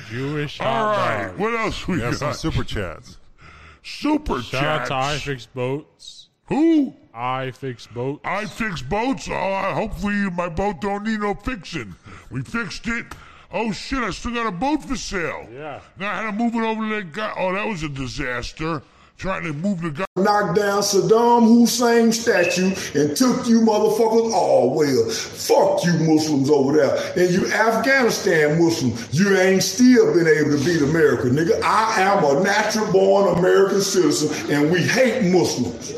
Jewish 0.10 0.60
All 0.60 0.66
hot 0.68 0.98
right. 0.98 1.28
dogs. 1.28 1.40
What 1.40 1.54
else 1.60 1.88
we 1.88 1.96
We 1.96 2.02
got? 2.02 2.16
some 2.16 2.34
super 2.34 2.64
chats. 2.64 3.18
Super 3.84 4.42
Shout 4.42 4.64
out 4.64 4.78
chats. 4.80 4.90
to 4.90 4.96
I 4.96 5.18
Fix 5.20 5.46
Boats. 5.46 6.30
Who? 6.48 6.94
I 7.14 7.52
Fix 7.52 7.86
Boats. 7.88 8.22
I 8.26 8.46
fix 8.46 8.82
boats. 8.82 9.30
Oh, 9.32 9.72
hopefully 9.76 10.30
my 10.32 10.50
boat 10.50 10.82
don't 10.82 11.04
need 11.04 11.20
no 11.20 11.36
fixing. 11.36 11.94
We 12.32 12.42
fixed 12.42 12.88
it. 12.88 13.06
Oh 13.56 13.72
shit! 13.72 14.00
I 14.00 14.10
still 14.10 14.34
got 14.34 14.48
a 14.48 14.52
boat 14.52 14.84
for 14.84 14.96
sale. 14.96 15.48
Yeah. 15.54 15.80
Now 16.00 16.12
I 16.12 16.24
had 16.24 16.32
to 16.32 16.32
move 16.32 16.56
it 16.56 16.66
over 16.66 16.90
to 16.90 16.96
that 16.96 17.14
guy. 17.14 17.34
Oh, 17.38 17.54
that 17.54 17.68
was 17.68 17.84
a 17.84 17.90
disaster. 17.90 18.82
Trying 19.16 19.44
to 19.44 19.54
move 19.54 19.80
the 19.82 19.92
guy. 19.92 20.06
knocked 20.18 20.58
down 20.58 20.82
Saddam 20.82 21.44
Hussein's 21.48 22.20
statue 22.20 22.74
and 23.00 23.16
took 23.16 23.48
you 23.48 23.62
motherfuckers 23.62 24.34
all 24.34 24.74
well. 24.74 25.08
Fuck 25.12 25.86
you 25.86 25.94
Muslims 26.00 26.50
over 26.50 26.74
there. 26.74 26.96
And 27.16 27.32
you 27.32 27.46
Afghanistan 27.52 28.60
Muslims, 28.60 29.14
you 29.14 29.38
ain't 29.38 29.62
still 29.62 30.16
been 30.16 30.28
able 30.28 30.58
to 30.58 30.66
beat 30.66 30.82
America, 30.82 31.28
nigga. 31.28 31.62
I 31.64 32.02
am 32.02 32.24
a 32.24 32.44
natural 32.44 32.92
born 32.92 33.38
American 33.38 33.82
citizen 33.82 34.52
and 34.52 34.72
we 34.72 34.82
hate 34.82 35.32
Muslims. 35.32 35.94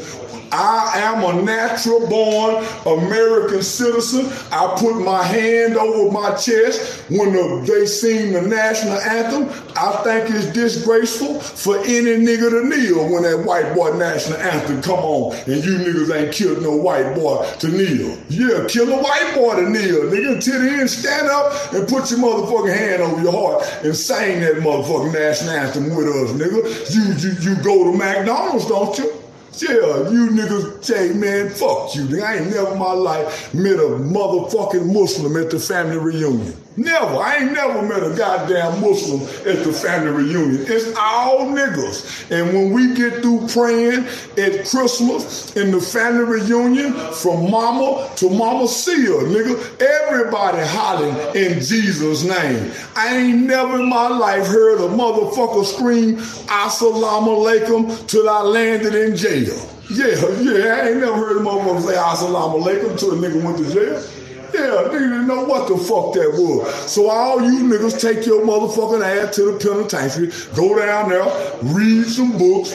I 0.55 0.99
am 0.99 1.23
a 1.23 1.41
natural 1.41 2.07
born 2.07 2.65
American 2.85 3.61
citizen. 3.61 4.31
I 4.51 4.73
put 4.79 5.03
my 5.03 5.21
hand 5.21 5.75
over 5.75 6.11
my 6.11 6.33
chest 6.35 7.03
when 7.09 7.33
the, 7.33 7.65
they 7.67 7.85
sing 7.85 8.31
the 8.31 8.41
national 8.41 8.97
anthem. 8.99 9.49
I 9.75 10.01
think 10.03 10.29
it's 10.29 10.45
disgraceful 10.53 11.41
for 11.41 11.77
any 11.79 12.23
nigga 12.25 12.49
to 12.49 12.69
kneel 12.69 13.11
when 13.11 13.23
that 13.23 13.45
white 13.45 13.75
boy 13.75 13.97
national 13.97 14.37
anthem 14.39 14.81
come 14.81 14.99
on 14.99 15.35
and 15.35 15.63
you 15.63 15.77
niggas 15.77 16.15
ain't 16.15 16.33
killed 16.33 16.61
no 16.61 16.75
white 16.75 17.13
boy 17.15 17.45
to 17.59 17.67
kneel. 17.67 18.17
Yeah, 18.29 18.65
kill 18.69 18.91
a 18.93 19.03
white 19.03 19.33
boy 19.35 19.55
to 19.57 19.69
kneel. 19.69 20.03
Nigga, 20.03 20.41
till 20.41 20.61
the 20.61 20.69
end, 20.69 20.89
stand 20.89 21.27
up 21.27 21.73
and 21.73 21.85
put 21.87 22.09
your 22.09 22.19
motherfucking 22.19 22.75
hand 22.75 23.01
over 23.01 23.21
your 23.21 23.33
heart 23.33 23.83
and 23.83 23.95
sing 23.95 24.39
that 24.39 24.55
motherfucking 24.55 25.11
national 25.11 25.51
anthem 25.51 25.95
with 25.95 26.07
us, 26.07 26.31
nigga. 26.31 26.95
You, 26.95 27.29
you, 27.29 27.55
you 27.55 27.61
go 27.61 27.91
to 27.91 27.97
McDonald's, 27.97 28.67
don't 28.67 28.97
you? 28.97 29.14
Yeah, 29.61 30.09
you 30.09 30.29
niggas 30.31 30.83
say, 30.83 31.13
man, 31.13 31.49
fuck 31.49 31.95
you. 31.95 32.21
I 32.21 32.37
ain't 32.37 32.49
never 32.49 32.73
in 32.73 32.79
my 32.79 32.91
life 32.91 33.53
met 33.53 33.75
a 33.75 33.97
motherfucking 33.97 34.91
Muslim 34.91 35.37
at 35.37 35.49
the 35.49 35.59
family 35.59 35.97
reunion. 35.97 36.64
Never. 36.77 37.15
I 37.15 37.37
ain't 37.37 37.53
never 37.53 37.81
met 37.81 38.03
a 38.03 38.15
goddamn 38.15 38.81
Muslim 38.81 39.21
at 39.47 39.63
the 39.63 39.71
family 39.71 40.11
reunion. 40.11 40.65
It's 40.67 40.93
all 40.99 41.45
niggas. 41.47 42.29
And 42.31 42.53
when 42.53 42.73
we 42.73 42.93
get 42.93 43.21
through 43.21 43.47
praying 43.47 44.05
at 44.37 44.67
Christmas 44.67 45.55
in 45.55 45.71
the 45.71 45.79
family 45.79 46.25
reunion, 46.25 46.93
from 47.13 47.49
mama 47.49 48.09
to 48.17 48.29
mama 48.29 48.67
Sia, 48.67 48.95
nigga, 48.95 49.81
everybody 49.81 50.57
hollering 50.65 51.15
in 51.35 51.61
Jesus' 51.61 52.23
name. 52.23 52.71
I 52.95 53.15
ain't 53.15 53.43
never 53.43 53.79
in 53.79 53.89
my 53.89 54.09
life 54.09 54.45
heard 54.45 54.79
a 54.79 54.89
motherfucker 54.93 55.63
scream, 55.63 56.17
Assalamu 56.17 57.37
alaikum, 57.37 58.05
till 58.07 58.29
I 58.29 58.41
landed 58.41 58.95
in 58.95 59.15
jail. 59.15 59.55
Yeah, 59.89 60.07
yeah, 60.41 60.75
I 60.75 60.89
ain't 60.89 60.99
never 60.99 61.15
heard 61.15 61.37
a 61.37 61.39
motherfucker 61.39 61.81
say 61.83 61.95
Assalamu 61.95 62.63
alaikum 62.63 62.99
till 62.99 63.11
a 63.13 63.15
nigga 63.15 63.41
went 63.41 63.57
to 63.59 63.73
jail. 63.73 64.03
Yeah, 64.55 64.87
nigga 64.87 64.99
didn't 64.99 65.27
know 65.27 65.43
what 65.43 65.67
the 65.67 65.77
fuck 65.77 66.13
that 66.13 66.31
was. 66.31 66.89
So 66.89 67.09
all 67.09 67.41
you 67.41 67.63
niggas 67.63 67.99
take 67.99 68.25
your 68.25 68.45
motherfucking 68.45 69.03
ass 69.03 69.35
to 69.35 69.51
the 69.51 69.59
penitentiary, 69.59 70.31
go 70.55 70.77
down 70.79 71.09
there, 71.09 71.25
read 71.61 72.05
some 72.05 72.37
books, 72.37 72.71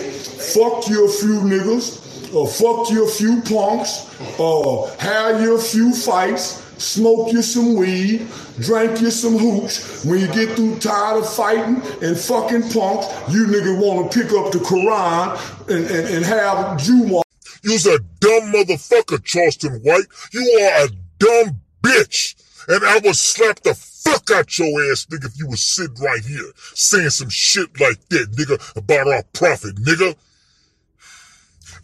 fuck 0.55 0.87
you 0.91 1.07
a 1.07 1.09
few 1.09 1.41
niggas, 1.41 2.35
or 2.35 2.47
fuck 2.47 2.91
you 2.91 3.07
a 3.07 3.09
few 3.09 3.41
punks, 3.41 4.15
or 4.39 4.91
have 4.99 5.41
you 5.41 5.57
a 5.57 5.59
few 5.59 5.95
fights, 5.95 6.63
smoke 6.77 7.33
you 7.33 7.41
some 7.41 7.77
weed, 7.77 8.29
drink 8.59 9.01
you 9.01 9.11
some 9.11 9.39
hooch. 9.39 9.81
When 10.05 10.21
you 10.21 10.27
get 10.27 10.57
through 10.57 10.81
tired 10.81 11.21
of 11.23 11.33
fighting 11.33 11.81
and 12.03 12.19
fucking 12.19 12.69
punks, 12.71 13.07
you 13.33 13.47
niggas 13.47 13.81
want 13.81 14.13
to 14.13 14.19
pick 14.19 14.33
up 14.33 14.53
the 14.53 14.59
Quran 14.59 15.71
and, 15.71 15.87
and, 15.87 16.15
and 16.15 16.25
have 16.27 16.79
Juma. 16.79 17.23
You's 17.63 17.87
a 17.87 17.99
dumb 18.21 18.53
motherfucker, 18.53 19.25
Charleston 19.25 19.81
White. 19.83 20.05
You 20.33 20.61
are 20.61 20.85
a 20.85 20.89
dumb 21.19 21.61
bitch. 21.83 22.35
And 22.69 22.85
I 22.85 22.99
would 23.03 23.17
slap 23.17 23.61
the 23.61 23.75
fuck 23.75 24.31
out 24.31 24.59
your 24.59 24.69
ass, 24.91 25.07
nigga, 25.07 25.27
if 25.27 25.39
you 25.39 25.49
was 25.49 25.63
sitting 25.63 26.03
right 26.03 26.25
here 26.25 26.53
saying 26.75 27.11
some 27.11 27.31
shit 27.31 27.81
like 27.81 28.09
that, 28.11 28.33
nigga, 28.33 28.77
about 28.77 29.09
our 29.09 29.23
prophet, 29.33 29.77
nigga. 29.77 30.15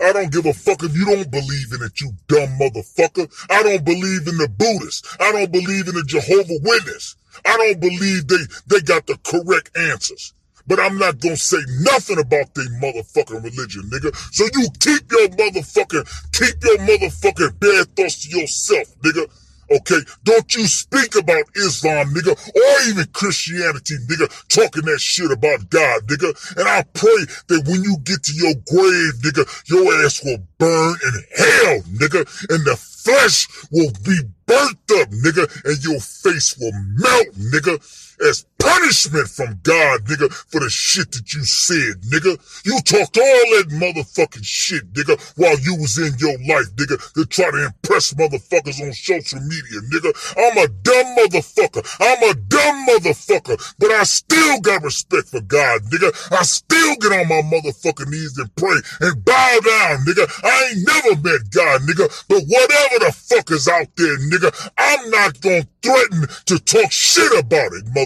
I 0.00 0.12
don't 0.12 0.30
give 0.30 0.44
a 0.44 0.52
fuck 0.52 0.82
if 0.82 0.94
you 0.94 1.06
don't 1.06 1.30
believe 1.30 1.72
in 1.72 1.82
it, 1.82 2.00
you 2.00 2.12
dumb 2.28 2.59
motherfucker. 2.59 3.32
I 3.50 3.62
don't 3.62 3.85
believe 3.85 4.28
in 4.28 4.37
the 4.37 4.48
Buddhists. 4.48 5.16
I 5.18 5.32
don't 5.32 5.50
believe 5.50 5.88
in 5.88 5.94
the 5.94 6.04
Jehovah 6.06 6.61
Witness. 6.62 7.16
I 7.44 7.56
don't 7.56 7.80
believe 7.80 8.28
they, 8.28 8.44
they 8.66 8.80
got 8.80 9.06
the 9.06 9.18
correct 9.24 9.76
answers. 9.76 10.35
But 10.66 10.80
I'm 10.80 10.98
not 10.98 11.20
gonna 11.20 11.37
say 11.37 11.59
nothing 11.80 12.18
about 12.18 12.52
their 12.54 12.68
motherfucking 12.80 13.42
religion, 13.42 13.88
nigga. 13.88 14.14
So 14.32 14.44
you 14.54 14.68
keep 14.80 15.11
your 15.11 15.28
motherfucking, 15.28 16.32
keep 16.32 16.62
your 16.64 16.78
motherfucking 16.78 17.61
bad 17.61 17.96
thoughts 17.96 18.24
to 18.24 18.38
yourself, 18.38 18.98
nigga. 19.00 19.30
Okay, 19.70 19.98
don't 20.24 20.55
you 20.55 20.66
speak 20.66 21.16
about 21.16 21.44
Islam, 21.57 22.14
nigga, 22.14 22.33
or 22.55 22.88
even 22.88 23.07
Christianity, 23.12 23.96
nigga, 24.09 24.29
talking 24.48 24.85
that 24.85 25.00
shit 25.00 25.31
about 25.31 25.68
God, 25.70 26.02
nigga. 26.07 26.31
And 26.57 26.68
I 26.68 26.83
pray 26.94 27.26
that 27.48 27.64
when 27.66 27.83
you 27.83 27.96
get 28.05 28.22
to 28.24 28.33
your 28.35 28.55
grave, 28.70 29.14
nigga, 29.22 29.44
your 29.68 30.05
ass 30.05 30.22
will 30.24 30.38
burn 30.59 30.96
in 31.02 31.24
hell, 31.37 31.81
nigga, 31.98 32.22
and 32.50 32.64
the 32.64 32.76
flesh 32.76 33.48
will 33.72 33.90
be 34.05 34.18
burnt 34.46 34.79
up, 35.00 35.11
nigga, 35.11 35.46
and 35.64 35.83
your 35.85 36.00
face 36.00 36.57
will 36.59 36.72
melt, 36.72 37.35
nigga, 37.35 37.79
as 38.20 38.46
punishment 38.66 39.29
from 39.29 39.59
God, 39.62 40.05
nigga, 40.07 40.33
for 40.33 40.61
the 40.61 40.70
shit 40.70 41.12
that 41.12 41.33
you 41.33 41.44
said, 41.44 42.02
nigga. 42.11 42.35
You 42.64 42.79
talked 42.83 43.16
all 43.16 43.46
that 43.55 43.68
motherfucking 43.70 44.44
shit, 44.44 44.92
nigga, 44.92 45.14
while 45.37 45.59
you 45.61 45.76
was 45.76 45.98
in 45.98 46.18
your 46.18 46.37
life, 46.48 46.66
nigga, 46.76 46.98
to 47.14 47.24
try 47.26 47.50
to 47.50 47.66
impress 47.66 48.12
motherfuckers 48.14 48.81
on 48.83 48.92
social 48.92 49.40
media, 49.40 49.79
nigga. 49.92 50.11
I'm 50.37 50.59
a 50.59 50.68
dumb 50.83 51.16
motherfucker. 51.16 51.85
I'm 52.00 52.31
a 52.31 52.35
dumb 52.35 52.87
motherfucker, 52.88 53.74
but 53.79 53.90
I 53.90 54.02
still 54.05 54.61
got 54.61 54.83
respect 54.83 55.29
for 55.29 55.40
God, 55.42 55.83
nigga. 55.92 56.11
I 56.33 56.42
still 56.42 56.96
get 56.96 57.12
on 57.12 57.29
my 57.29 57.42
motherfucking 57.46 58.11
knees 58.11 58.37
and 58.38 58.55
pray 58.57 58.76
and 59.00 59.24
bow 59.24 59.61
down, 59.64 60.05
nigga. 60.07 60.26
I 60.42 60.72
ain't 60.72 60.87
never 60.87 61.22
met 61.22 61.50
God, 61.50 61.83
nigga, 61.83 62.09
but 62.29 62.42
whatever 62.48 63.05
the 63.07 63.12
fuck 63.14 63.50
is 63.50 63.68
out 63.68 63.88
there, 63.96 64.18
nigga, 64.18 64.50
I'm 64.79 65.11
not 65.11 65.40
gonna 65.40 65.66
threaten 65.83 66.26
to 66.46 66.59
talk 66.59 66.90
shit 66.90 67.33
about 67.38 67.72
it, 67.72 67.85
motherfucker. 67.94 68.06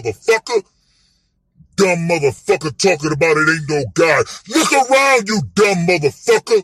Dumb 1.75 2.07
motherfucker 2.07 2.77
talking 2.77 3.11
about 3.11 3.37
it 3.37 3.49
ain't 3.49 3.69
no 3.69 3.83
God. 3.93 4.25
Look 4.49 4.71
around, 4.71 5.27
you 5.27 5.41
dumb 5.55 5.87
motherfucker. 5.87 6.63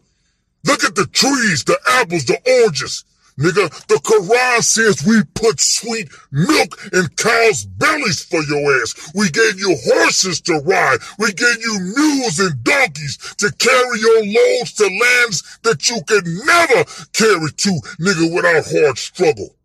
Look 0.66 0.84
at 0.84 0.96
the 0.96 1.08
trees, 1.08 1.64
the 1.64 1.80
apples, 1.88 2.26
the 2.26 2.40
oranges. 2.62 3.04
Nigga, 3.40 3.70
the 3.86 3.96
Quran 3.96 4.64
says 4.64 5.06
we 5.06 5.24
put 5.36 5.60
sweet 5.60 6.10
milk 6.32 6.76
in 6.92 7.08
cows' 7.18 7.66
bellies 7.66 8.24
for 8.24 8.42
your 8.44 8.82
ass. 8.82 9.12
We 9.14 9.30
gave 9.30 9.60
you 9.60 9.78
horses 9.86 10.42
to 10.42 10.60
ride. 10.66 10.98
We 11.20 11.34
gave 11.34 11.62
you 11.62 11.80
mules 11.96 12.40
and 12.40 12.64
donkeys 12.64 13.18
to 13.38 13.52
carry 13.60 14.00
your 14.00 14.26
loads 14.26 14.74
to 14.74 14.86
lands 14.86 15.60
that 15.62 15.88
you 15.88 16.02
could 16.08 16.26
never 16.26 16.84
carry 17.14 17.52
to, 17.52 17.80
nigga, 18.02 18.36
without 18.36 18.66
hard 18.66 18.98
struggle. 18.98 19.57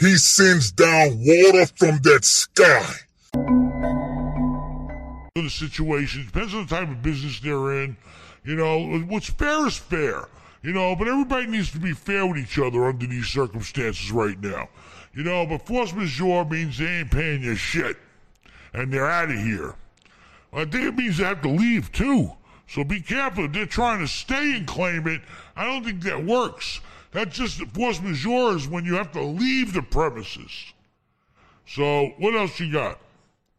He 0.00 0.16
sends 0.16 0.72
down 0.72 1.18
water 1.18 1.66
from 1.76 1.98
that 2.04 2.24
sky. 2.24 2.94
the 5.34 5.50
situation. 5.50 6.24
Depends 6.24 6.54
on 6.54 6.62
the 6.66 6.74
type 6.74 6.88
of 6.88 7.02
business 7.02 7.38
they're 7.40 7.82
in. 7.82 7.98
You 8.42 8.56
know, 8.56 8.98
what's 9.00 9.28
fair 9.28 9.66
is 9.66 9.76
fair. 9.76 10.26
You 10.62 10.72
know, 10.72 10.96
but 10.96 11.06
everybody 11.06 11.46
needs 11.46 11.70
to 11.72 11.78
be 11.78 11.92
fair 11.92 12.26
with 12.26 12.38
each 12.38 12.58
other 12.58 12.86
under 12.86 13.06
these 13.06 13.28
circumstances 13.28 14.10
right 14.10 14.40
now. 14.40 14.70
You 15.14 15.22
know, 15.22 15.44
but 15.46 15.66
force 15.66 15.92
majeure 15.92 16.46
means 16.46 16.78
they 16.78 16.86
ain't 16.86 17.10
paying 17.10 17.42
you 17.42 17.54
shit. 17.54 17.98
And 18.72 18.90
they're 18.90 19.10
out 19.10 19.30
of 19.30 19.36
here. 19.36 19.74
I 20.52 20.64
think 20.64 20.84
it 20.86 20.94
means 20.94 21.18
they 21.18 21.24
have 21.24 21.42
to 21.42 21.50
leave 21.50 21.92
too. 21.92 22.32
So 22.68 22.84
be 22.84 23.00
careful. 23.00 23.44
If 23.44 23.52
they're 23.52 23.66
trying 23.66 23.98
to 23.98 24.08
stay 24.08 24.56
and 24.56 24.66
claim 24.66 25.06
it, 25.08 25.20
I 25.56 25.66
don't 25.66 25.84
think 25.84 26.02
that 26.04 26.24
works. 26.24 26.80
That's 27.12 27.36
just 27.36 27.58
the 27.58 27.66
force 27.66 28.00
majeure 28.00 28.56
is 28.56 28.68
when 28.68 28.84
you 28.84 28.94
have 28.94 29.10
to 29.12 29.22
leave 29.22 29.72
the 29.72 29.82
premises. 29.82 30.72
So 31.66 32.12
what 32.18 32.34
else 32.34 32.58
you 32.60 32.72
got? 32.72 33.00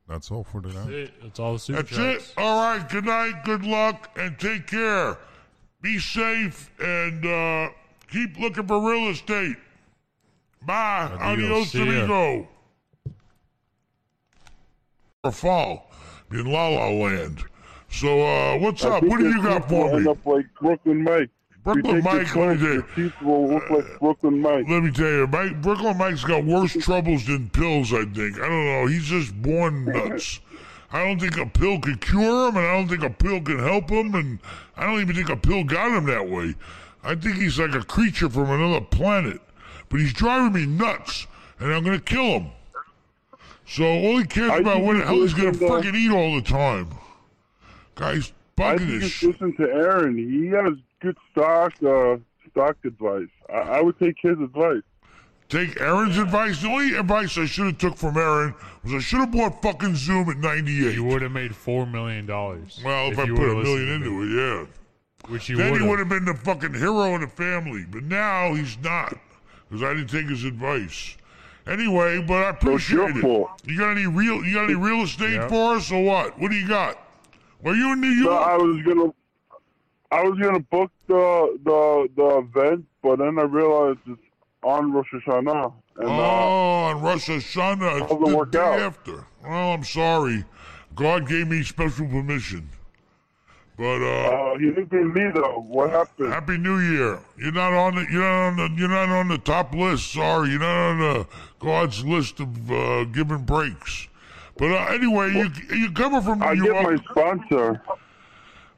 That's 0.07 0.31
all 0.31 0.43
for 0.43 0.61
That's 0.61 0.87
it. 0.87 1.13
That's 1.21 1.39
all 1.39 1.53
the 1.53 1.59
super 1.59 1.81
That's 1.83 1.95
chats. 1.95 2.29
it. 2.31 2.33
All 2.37 2.59
right. 2.59 2.87
Good 2.89 3.05
night. 3.05 3.43
Good 3.45 3.63
luck, 3.65 4.09
and 4.17 4.37
take 4.37 4.67
care. 4.67 5.17
Be 5.81 5.99
safe 5.99 6.69
and 6.79 7.25
uh, 7.25 7.69
keep 8.09 8.37
looking 8.37 8.67
for 8.67 8.79
real 8.89 9.09
estate. 9.09 9.55
Bye. 10.65 11.09
Adios. 11.19 11.21
Adios, 11.21 11.71
See 11.71 11.85
ya. 11.85 11.91
amigo. 12.03 12.47
Or 15.23 15.31
fall 15.31 15.91
in 16.31 16.45
La 16.51 16.67
La 16.67 16.89
Land. 16.89 17.43
So, 17.89 18.21
uh, 18.21 18.57
what's 18.59 18.83
up? 18.83 19.03
What 19.03 19.19
do 19.19 19.29
you 19.29 19.41
got 19.41 19.67
for 19.67 19.99
me? 19.99 20.07
up 20.09 20.25
like 20.25 20.45
Brooklyn 20.59 21.03
Mike. 21.03 21.29
Brooklyn 21.63 22.03
Mike, 22.03 22.33
your 22.33 22.47
what 22.47 22.55
is 22.55 22.61
pills, 22.61 22.63
it? 22.63 22.97
Your 22.97 23.09
teeth 23.09 23.21
will 23.21 23.47
look 23.47 23.69
like 23.69 23.99
Brooklyn 23.99 24.39
Mike. 24.41 24.65
Let 24.67 24.83
me 24.83 24.91
tell 24.91 25.05
you, 25.07 25.27
Mike, 25.27 25.61
Brooklyn 25.61 25.97
Mike's 25.97 26.23
got 26.23 26.43
worse 26.43 26.73
troubles 26.73 27.25
than 27.27 27.49
pills, 27.51 27.93
I 27.93 28.03
think. 28.05 28.35
I 28.39 28.47
don't 28.47 28.65
know. 28.65 28.85
He's 28.87 29.05
just 29.05 29.39
born 29.41 29.85
nuts. 29.85 30.39
I 30.91 31.05
don't 31.05 31.19
think 31.19 31.37
a 31.37 31.45
pill 31.45 31.79
can 31.79 31.97
cure 31.99 32.49
him, 32.49 32.57
and 32.57 32.65
I 32.65 32.73
don't 32.73 32.87
think 32.87 33.03
a 33.03 33.09
pill 33.09 33.41
can 33.41 33.59
help 33.59 33.89
him, 33.89 34.15
and 34.15 34.39
I 34.75 34.85
don't 34.85 34.99
even 35.01 35.15
think 35.15 35.29
a 35.29 35.37
pill 35.37 35.63
got 35.63 35.91
him 35.95 36.05
that 36.07 36.27
way. 36.27 36.55
I 37.03 37.15
think 37.15 37.37
he's 37.37 37.59
like 37.59 37.73
a 37.75 37.83
creature 37.83 38.29
from 38.29 38.49
another 38.49 38.81
planet. 38.81 39.39
But 39.89 39.99
he's 39.99 40.13
driving 40.13 40.53
me 40.53 40.65
nuts. 40.65 41.27
and 41.59 41.71
I'm 41.73 41.83
gonna 41.83 41.99
kill 41.99 42.39
him. 42.39 42.47
So 43.67 43.83
all 43.85 44.17
he 44.17 44.25
cares 44.25 44.49
I 44.51 44.57
about 44.57 44.81
what 44.81 44.97
the 44.97 45.03
hell 45.05 45.21
he's 45.21 45.33
gonna 45.33 45.49
listen 45.51 45.67
to- 45.67 45.73
uh, 45.73 45.77
fucking 45.81 45.95
eat 45.95 46.11
all 46.11 46.35
the 46.35 46.41
time. 46.41 46.87
Guys, 47.95 48.33
I 48.57 48.61
bugging 48.61 48.77
think 48.89 49.01
this. 49.01 49.23
listen 49.23 49.55
to 49.57 49.63
Aaron. 49.71 50.17
He 50.17 50.47
has 50.47 50.73
good 51.01 51.17
stock 51.31 51.73
uh, 51.83 52.17
stock 52.51 52.77
advice. 52.85 53.27
I, 53.49 53.53
I 53.53 53.81
would 53.81 53.97
take 53.99 54.15
his 54.21 54.39
advice. 54.39 54.81
Take 55.49 55.81
Aaron's 55.81 56.17
advice. 56.17 56.61
The 56.61 56.69
only 56.69 56.95
advice 56.95 57.37
I 57.37 57.45
should 57.45 57.65
have 57.65 57.77
took 57.77 57.97
from 57.97 58.15
Aaron 58.17 58.55
was 58.85 58.93
I 58.93 58.99
should 58.99 59.19
have 59.19 59.31
bought 59.33 59.61
fucking 59.61 59.95
Zoom 59.95 60.29
at 60.29 60.37
98. 60.37 60.93
You 60.95 61.03
would 61.03 61.21
have 61.21 61.31
made 61.33 61.53
four 61.53 61.85
million 61.85 62.25
dollars. 62.25 62.79
Well, 62.85 63.11
if, 63.11 63.19
I 63.19 63.25
put 63.27 63.49
a 63.49 63.55
million 63.61 63.89
into 63.89 64.21
it, 64.23 64.35
yeah. 64.37 64.65
Which 65.29 65.49
you 65.49 65.57
then 65.57 65.67
he 65.67 65.71
would've. 65.73 65.87
would 65.89 65.99
have 65.99 66.09
been 66.09 66.25
the 66.25 66.33
fucking 66.35 66.73
hero 66.73 67.15
of 67.15 67.21
the 67.21 67.27
family. 67.27 67.85
But 67.89 68.03
now 68.03 68.53
he's 68.53 68.77
not 68.79 69.13
because 69.69 69.83
I 69.83 69.93
didn't 69.93 70.07
take 70.09 70.27
his 70.29 70.45
advice. 70.45 71.17
Anyway, 71.67 72.21
but 72.25 72.33
I 72.43 72.57
So 72.61 72.75
it's 72.75 72.89
your 72.89 73.03
appreciate 73.09 73.17
it. 73.17 73.21
fault. 73.21 73.49
You 73.65 73.77
got 73.77 73.91
any 73.91 74.07
real? 74.07 74.43
You 74.45 74.53
got 74.55 74.63
any 74.63 74.75
real 74.75 75.03
estate 75.03 75.33
Yep. 75.33 75.49
for 75.49 75.75
us 75.75 75.91
or 75.91 76.01
what? 76.03 76.39
What 76.39 76.49
do 76.49 76.55
you 76.57 76.67
got? 76.67 76.97
Well, 77.61 77.75
you 77.75 77.91
in 77.93 77.99
New 78.01 78.15
So 78.23 78.31
York? 78.31 78.47
I 78.47 78.57
was 78.57 78.81
gonna, 78.83 79.13
I 80.11 80.23
was 80.23 80.37
gonna 80.39 80.59
book 80.59 80.91
the 81.07 81.57
the 81.63 82.09
the 82.15 82.37
event, 82.39 82.85
but 83.01 83.19
then 83.19 83.39
I 83.39 83.43
realized 83.43 83.99
it's 84.07 84.21
on 84.61 84.91
Rosh 84.91 85.07
Hashanah, 85.13 85.73
and 85.97 86.09
oh, 86.09 86.11
uh, 86.11 86.91
on 86.91 87.01
Rosh 87.01 87.29
Hashanah, 87.29 88.01
it's 88.01 88.09
the 88.09 88.35
work 88.35 88.51
day 88.51 88.59
out. 88.59 88.79
after. 88.79 89.25
Well, 89.43 89.73
I'm 89.73 89.83
sorry. 89.83 90.43
God 90.95 91.27
gave 91.27 91.47
me 91.47 91.63
special 91.63 92.07
permission. 92.07 92.69
But 93.77 94.01
uh, 94.01 94.51
uh, 94.53 94.57
he 94.59 94.65
didn't 94.65 94.91
give 94.91 95.15
me 95.15 95.31
though. 95.33 95.65
What 95.67 95.89
happened? 95.91 96.31
Happy 96.31 96.57
New 96.57 96.79
Year. 96.79 97.19
You're 97.37 97.53
not 97.53 97.73
on 97.73 97.95
the 97.95 98.05
you're 98.11 98.21
not 98.21 98.47
on 98.47 98.55
the 98.57 98.69
you're 98.77 98.89
not 98.89 99.09
on 99.09 99.27
the 99.29 99.37
top 99.37 99.73
list. 99.73 100.11
Sorry, 100.11 100.49
you're 100.49 100.59
not 100.59 100.91
on 100.91 100.99
the 100.99 101.27
God's 101.59 102.03
list 102.03 102.39
of 102.41 102.71
uh, 102.71 103.05
giving 103.05 103.43
breaks. 103.43 104.07
But 104.57 104.71
uh, 104.71 104.93
anyway, 104.93 105.31
you 105.33 105.49
you 105.75 105.91
coming 105.93 106.21
from 106.21 106.39
New 106.39 106.45
I 106.45 106.55
get 106.55 106.83
my 106.83 106.95
sponsor. 107.09 107.81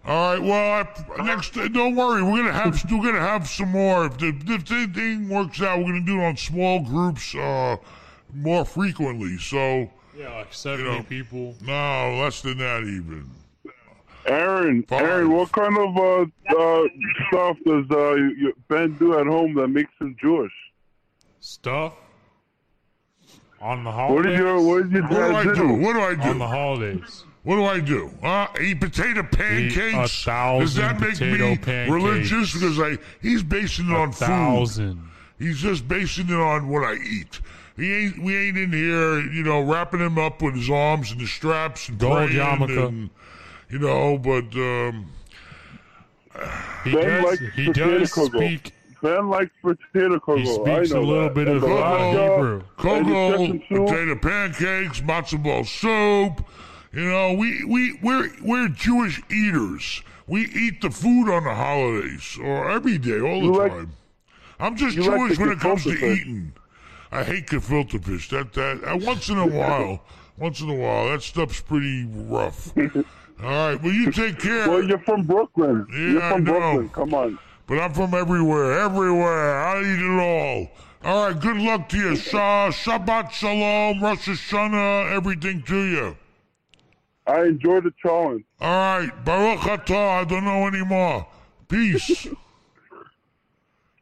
All 0.05 0.33
right. 0.33 0.41
Well, 0.41 0.85
I, 1.17 1.23
next 1.23 1.53
don't 1.53 1.95
worry. 1.95 2.21
We're 2.23 2.37
gonna 2.43 2.51
have 2.51 2.83
we're 2.91 3.03
gonna 3.03 3.19
have 3.19 3.47
some 3.47 3.69
more. 3.69 4.05
If 4.07 4.17
the 4.17 4.27
if 4.47 4.65
the 4.65 4.87
thing 4.87 5.29
works 5.29 5.61
out, 5.61 5.79
we're 5.79 5.85
gonna 5.93 6.01
do 6.05 6.19
it 6.19 6.25
on 6.25 6.35
small 6.37 6.81
groups 6.81 7.33
uh, 7.35 7.77
more 8.33 8.65
frequently. 8.65 9.37
So 9.37 9.89
Yeah, 10.17 10.35
like 10.37 10.53
seventy 10.53 10.89
know, 10.89 11.03
people. 11.03 11.55
no, 11.61 12.19
less 12.21 12.41
than 12.41 12.57
that 12.57 12.81
even. 12.83 13.29
Aaron, 14.25 14.83
Five. 14.83 15.01
Aaron, 15.01 15.31
what 15.31 15.51
kind 15.51 15.77
of 15.77 15.97
uh, 15.97 16.21
uh, 16.57 16.83
stuff 17.27 17.57
does 17.65 17.85
uh, 17.91 18.13
you- 18.15 18.53
Ben 18.69 18.93
do 18.93 19.17
at 19.19 19.27
home 19.27 19.53
that 19.55 19.67
makes 19.67 19.91
him 19.99 20.15
Jewish? 20.21 20.51
Stuff 21.41 21.93
on 23.61 23.83
the 23.83 23.89
What 23.89 23.95
holidays. 23.95 24.31
did 24.31 24.39
your 24.39 24.61
What 24.61 24.83
did 24.89 24.91
your 24.93 25.03
What 25.03 25.09
do 25.29 25.35
I 25.35 25.43
dad 25.43 25.55
do? 25.55 25.73
What 25.73 25.93
do 25.93 25.99
I 25.99 26.29
on 26.29 26.39
the 26.39 26.47
holidays. 26.47 27.23
What 27.43 27.55
do 27.57 27.65
I 27.65 27.79
do? 27.81 28.09
Uh, 28.23 28.47
eat 28.61 28.79
potato 28.79 29.21
pancakes. 29.23 30.23
thousand 30.23 30.61
Does 30.65 30.75
that 30.75 30.99
make 30.99 31.11
potato 31.11 31.49
me 31.49 31.57
pancakes. 31.57 31.91
religious? 31.91 32.53
Because 32.53 32.79
I 32.79 32.97
he's 33.21 33.43
basing 33.43 33.89
it 33.89 33.93
A 33.93 33.97
on 33.97 34.11
food. 34.13 34.97
He's 35.39 35.59
just 35.59 35.87
basing 35.87 36.27
it 36.29 36.33
on 36.39 36.69
what 36.69 36.83
I 36.83 36.93
eat. 36.95 37.41
He 37.75 37.91
ain't. 37.93 38.19
We 38.23 38.37
ain't 38.37 38.57
in 38.57 38.71
here, 38.71 39.19
you 39.19 39.43
know, 39.43 39.61
wrapping 39.61 39.99
him 39.99 40.17
up 40.17 40.41
with 40.41 40.55
his 40.55 40.69
arms 40.69 41.11
and 41.11 41.19
the 41.19 41.25
straps 41.27 41.89
and 41.89 41.97
Gold 41.99 42.29
praying 42.29 42.31
yarmulke. 42.39 42.87
and 42.87 43.09
you 43.69 43.79
know. 43.79 44.17
But 44.17 44.55
um, 44.55 45.11
He 46.85 46.93
Ben 46.93 47.23
does. 47.23 47.23
likes 47.41 47.55
He 47.55 47.65
potato 47.67 47.99
does 47.99 48.11
kugel. 48.11 48.35
speak. 48.37 48.71
Ben 49.01 49.27
likes 49.29 49.51
potato 49.61 50.19
kugel. 50.19 50.37
He 50.39 50.45
speaks 50.45 50.91
I 50.91 50.95
know 50.95 51.01
a 51.01 51.05
little 51.05 51.23
that. 51.23 51.33
bit 51.33 51.47
And 51.47 51.55
of 51.57 51.61
the 51.61 51.67
vodka, 51.67 52.21
Hebrew. 52.35 52.53
and 52.53 52.61
the 52.61 52.81
Kogel, 52.83 53.37
chicken 53.37 53.63
soup. 53.67 53.87
potato 53.87 54.15
pancakes, 54.15 55.01
matzo 55.01 55.43
ball 55.43 55.63
soup. 55.65 56.45
You 56.93 57.09
know, 57.09 57.33
we 57.33 57.63
we 57.65 57.99
we're 58.03 58.29
we're 58.43 58.67
Jewish 58.69 59.21
eaters. 59.31 60.03
We 60.27 60.43
eat 60.45 60.81
the 60.81 60.89
food 60.91 61.29
on 61.29 61.43
the 61.43 61.53
holidays 61.55 62.37
or 62.41 62.69
every 62.69 62.97
day, 62.97 63.19
all 63.19 63.41
You 63.43 63.51
the 63.51 63.57
like- 63.57 63.71
time. 63.71 63.91
I'm 64.59 64.75
just 64.77 64.95
you 64.95 65.03
like 65.03 65.17
Jewish 65.19 65.39
when 65.39 65.49
it 65.49 65.59
comes 65.59 65.83
to 65.83 65.95
fish. 65.95 66.21
eating. 66.21 66.53
I 67.11 67.23
hate 67.23 67.47
gefilte 67.47 68.01
fish. 68.03 68.29
That 68.29 68.53
that 68.53 68.83
uh, 68.83 68.97
once 69.01 69.29
in 69.29 69.37
a 69.39 69.47
while, 69.47 70.03
once 70.37 70.61
in 70.61 70.69
a 70.69 70.75
while, 70.75 71.09
that 71.09 71.23
stuff's 71.23 71.59
pretty 71.61 72.05
rough. 72.05 72.71
All 72.77 73.49
right, 73.49 73.81
well 73.81 73.91
you 73.91 74.11
take 74.11 74.39
care. 74.39 74.69
Well, 74.69 74.83
you're 74.83 74.99
from 74.99 75.23
Brooklyn. 75.23 75.87
Yeah, 75.91 75.97
you're 75.97 76.21
I 76.21 76.31
from 76.33 76.43
know. 76.43 76.51
Brooklyn. 76.59 76.89
Come 76.89 77.13
on. 77.15 77.39
But 77.65 77.79
I'm 77.79 77.93
from 77.93 78.13
everywhere, 78.13 78.79
everywhere. 78.79 79.59
I 79.59 79.79
eat 79.81 79.99
it 79.99 80.19
all. 80.19 80.67
All 81.03 81.27
right, 81.27 81.39
good 81.41 81.57
luck 81.57 81.89
to 81.89 81.97
you. 81.97 82.15
Shah, 82.29 82.69
Shabbat 82.69 83.31
Shalom, 83.31 84.01
Rosh 84.01 84.27
Hashanah, 84.29 85.11
everything 85.11 85.63
to 85.63 85.81
you. 85.81 86.17
I 87.25 87.43
enjoy 87.43 87.81
the 87.81 87.93
challenge. 88.01 88.43
All 88.59 88.99
right, 88.99 89.25
Baruch 89.25 89.61
Atah, 89.61 90.21
I 90.21 90.23
don't 90.25 90.43
know 90.43 90.67
anymore. 90.67 91.27
Peace. 91.69 92.27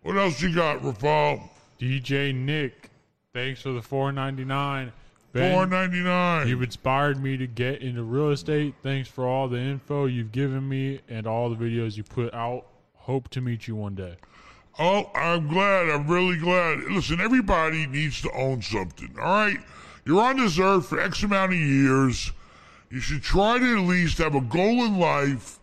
what 0.02 0.18
else 0.18 0.42
you 0.42 0.54
got, 0.54 0.80
Rafal? 0.80 1.50
DJ 1.80 2.34
Nick, 2.34 2.90
thanks 3.34 3.62
for 3.62 3.72
the 3.72 3.82
four 3.82 4.12
ninety 4.12 4.46
nine. 4.46 4.92
Four 5.34 5.66
ninety 5.66 6.02
nine. 6.02 6.48
You've 6.48 6.64
inspired 6.64 7.22
me 7.22 7.38
to 7.38 7.48
get 7.48 7.82
into 7.82 8.04
real 8.04 8.32
estate. 8.32 8.74
Thanks 8.84 9.08
for 9.08 9.26
all 9.26 9.48
the 9.48 9.58
info 9.58 10.06
you've 10.06 10.32
given 10.32 10.68
me 10.68 11.02
and 11.08 11.26
all 11.26 11.50
the 11.50 11.56
videos 11.56 11.96
you 11.96 12.04
put 12.04 12.34
out. 12.34 12.66
Hope 12.96 13.30
to 13.30 13.42
meet 13.42 13.68
you 13.68 13.76
one 13.76 13.96
day. 13.96 14.16
Oh, 14.78 15.10
I'm 15.16 15.48
glad. 15.48 15.90
I'm 15.90 16.08
really 16.08 16.38
glad. 16.38 16.80
Listen, 16.84 17.20
everybody 17.20 17.88
needs 17.88 18.22
to 18.22 18.32
own 18.32 18.62
something. 18.62 19.16
All 19.20 19.46
right, 19.46 19.60
you're 20.06 20.22
on 20.22 20.38
this 20.38 20.60
earth 20.60 20.88
for 20.88 21.00
X 21.00 21.24
amount 21.24 21.54
of 21.54 21.60
years. 21.60 22.32
You 22.92 23.00
should 23.00 23.24
try 23.24 23.58
to 23.58 23.78
at 23.78 23.88
least 23.88 24.18
have 24.18 24.36
a 24.36 24.42
goal 24.42 24.86
in 24.86 25.00
life 25.00 25.60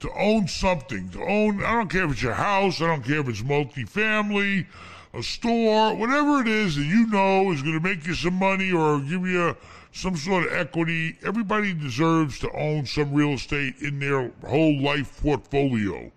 to 0.00 0.10
own 0.12 0.48
something. 0.48 1.08
To 1.10 1.22
own, 1.22 1.64
I 1.64 1.72
don't 1.72 1.88
care 1.88 2.04
if 2.04 2.12
it's 2.12 2.22
your 2.22 2.34
house. 2.34 2.80
I 2.80 2.88
don't 2.88 3.04
care 3.04 3.20
if 3.20 3.28
it's 3.28 3.42
multifamily, 3.42 4.66
a 5.14 5.22
store, 5.22 5.94
whatever 5.94 6.40
it 6.40 6.48
is 6.48 6.76
that 6.76 6.84
you 6.84 7.06
know 7.06 7.52
is 7.52 7.62
going 7.62 7.80
to 7.80 7.88
make 7.88 8.06
you 8.06 8.14
some 8.14 8.34
money 8.34 8.72
or 8.72 8.98
give 9.00 9.26
you 9.26 9.56
some 9.92 10.16
sort 10.16 10.46
of 10.46 10.52
equity. 10.52 11.16
Everybody 11.24 11.72
deserves 11.72 12.38
to 12.40 12.50
own 12.50 12.86
some 12.86 13.12
real 13.12 13.34
estate 13.34 13.76
in 13.80 14.00
their 14.00 14.32
whole 14.44 14.80
life 14.80 15.22
portfolio 15.22 16.10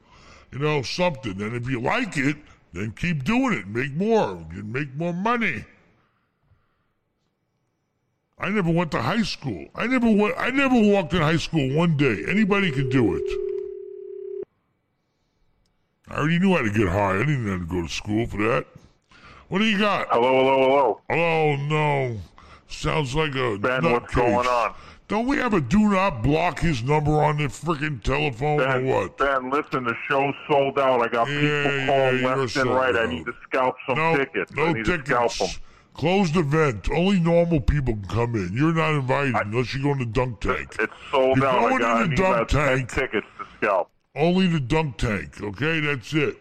you 0.55 0.61
know, 0.61 0.81
something. 0.81 1.41
And 1.41 1.53
if 1.53 1.69
you 1.69 1.81
like 1.81 2.17
it, 2.17 2.37
then 2.73 2.91
keep 2.91 3.23
doing 3.25 3.53
it. 3.53 3.67
Make 3.67 3.93
more. 3.93 4.45
You 4.55 4.63
make 4.63 4.95
more 4.95 5.13
money. 5.13 5.65
I 8.37 8.49
never 8.49 8.69
went 8.69 8.91
to 8.91 9.01
high 9.01 9.23
school. 9.23 9.67
I 9.75 9.87
never 9.87 10.11
went. 10.11 10.35
I 10.37 10.49
never 10.49 10.75
walked 10.79 11.13
in 11.13 11.21
high 11.21 11.37
school 11.37 11.73
one 11.75 11.95
day. 11.95 12.23
Anybody 12.27 12.71
can 12.71 12.89
do 12.89 13.15
it. 13.15 13.23
I 16.09 16.15
already 16.17 16.39
knew 16.39 16.51
how 16.55 16.61
to 16.63 16.69
get 16.71 16.87
high. 16.89 17.15
I 17.15 17.19
didn't 17.19 17.47
have 17.47 17.61
to 17.61 17.65
go 17.65 17.81
to 17.81 17.89
school 17.89 18.27
for 18.27 18.37
that. 18.37 18.65
What 19.47 19.59
do 19.59 19.65
you 19.65 19.77
got? 19.79 20.07
Hello, 20.09 20.37
hello, 20.43 20.59
hello. 20.67 21.01
Oh 21.09 21.55
no! 21.67 22.17
Sounds 22.67 23.15
like 23.15 23.35
a 23.35 23.57
Ben, 23.57 23.83
what's 23.91 24.13
nutcase. 24.13 24.15
going 24.15 24.47
on? 24.47 24.73
Don't 25.07 25.27
we 25.27 25.37
have 25.37 25.53
a 25.53 25.61
do 25.61 25.89
not 25.89 26.23
block 26.23 26.59
his 26.59 26.81
number 26.83 27.11
on 27.23 27.37
the 27.37 27.43
freaking 27.45 28.01
telephone 28.01 28.59
or 28.59 28.65
Ben, 28.65 28.85
what? 28.87 29.17
Ben, 29.17 29.49
listen, 29.51 29.83
the 29.83 29.95
show's 30.09 30.33
sold 30.49 30.77
out. 30.79 31.01
I 31.01 31.07
got 31.07 31.29
Yeah, 31.29 31.63
people 31.63 31.85
calling 31.85 32.19
you're 32.21 32.35
left 32.37 32.55
and 32.57 32.69
right. 32.71 32.95
I 32.95 33.05
need 33.05 33.25
to 33.25 33.33
scalp 33.43 33.75
some 33.87 33.97
no, 33.97 34.17
tickets. 34.17 34.51
No 34.53 34.65
I 34.65 34.73
need 34.73 34.85
to 34.85 35.03
scalp 35.05 35.31
tickets. 35.31 35.53
them. 35.57 35.63
Closed 35.95 36.35
event. 36.35 36.89
Only 36.91 37.19
normal 37.19 37.61
people 37.61 37.93
can 37.93 38.05
come 38.07 38.35
in. 38.35 38.51
You're 38.53 38.73
not 38.73 38.95
invited 38.95 39.35
unless 39.35 39.73
you 39.73 39.81
go 39.81 39.91
in 39.93 39.99
the 39.99 40.05
dunk 40.05 40.41
tank. 40.41 40.75
It's 40.79 40.93
sold 41.09 41.37
You're 41.37 41.47
out. 41.47 41.59
I 41.65 41.69
going 41.69 41.83
I 41.83 42.03
in 42.03 42.09
the 42.09 42.15
dunk 42.17 42.49
tank. 42.49 42.91
tickets 42.91 43.27
to 43.39 43.45
scalp. 43.57 43.89
Only 44.15 44.47
the 44.47 44.59
dunk 44.59 44.97
tank. 44.97 45.41
Okay, 45.41 45.79
that's 45.79 46.13
it. 46.13 46.37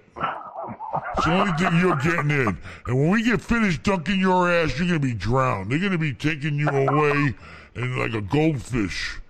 It's 1.17 1.27
the 1.27 1.33
only 1.33 1.53
thing 1.53 1.79
you're 1.79 1.97
getting 1.97 2.31
in. 2.31 2.59
And 2.87 2.99
when 2.99 3.11
we 3.11 3.23
get 3.23 3.41
finished 3.41 3.85
dunking 3.85 4.19
your 4.19 4.51
ass, 4.51 4.77
you're 4.79 4.89
gonna 4.89 4.99
be 4.99 5.15
drowned. 5.15 5.71
They're 5.71 5.79
gonna 5.79 5.99
be 5.99 6.13
taking 6.13 6.57
you 6.57 6.69
away 6.69 7.35
and 7.77 7.97
like 7.97 8.15
a 8.15 8.21
goldfish. 8.21 9.21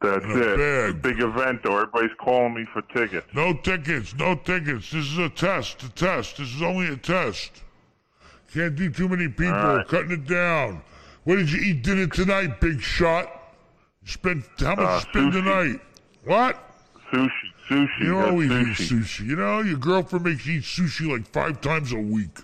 That's 0.00 0.24
it. 0.24 0.58
bag. 0.58 1.02
big 1.02 1.20
event, 1.22 1.62
though. 1.62 1.76
Everybody's 1.78 2.16
calling 2.18 2.54
me 2.54 2.66
for 2.72 2.82
tickets. 2.82 3.26
No 3.34 3.54
tickets, 3.54 4.14
no 4.16 4.34
tickets. 4.34 4.90
This 4.90 5.06
is 5.06 5.18
a 5.18 5.28
test, 5.28 5.82
a 5.84 5.88
test. 5.90 6.38
This 6.38 6.54
is 6.54 6.62
only 6.62 6.88
a 6.88 6.96
test. 6.96 7.62
Can't 8.52 8.74
do 8.76 8.90
too 8.90 9.08
many 9.08 9.28
people. 9.28 9.52
Right. 9.52 9.86
Cutting 9.88 10.12
it 10.12 10.26
down. 10.26 10.82
What 11.24 11.36
did 11.36 11.50
you 11.50 11.60
eat 11.60 11.82
dinner 11.82 12.06
tonight, 12.06 12.60
big 12.60 12.80
shot? 12.80 13.26
You 14.04 14.12
spent 14.12 14.44
how 14.58 14.76
much 14.76 14.78
Uh, 14.78 14.94
you 14.94 15.00
spend 15.00 15.32
tonight? 15.32 15.80
What? 16.24 16.62
Sushi, 17.12 17.30
sushi. 17.68 18.00
You 18.00 18.18
always 18.18 18.50
sushi. 18.50 18.70
eat 18.70 18.76
sushi. 18.76 19.26
You 19.26 19.36
know, 19.36 19.60
your 19.60 19.78
girlfriend 19.78 20.24
makes 20.24 20.46
you 20.46 20.58
eat 20.58 20.62
sushi 20.64 21.10
like 21.10 21.26
five 21.32 21.60
times 21.60 21.92
a 21.92 21.96
week. 21.98 22.38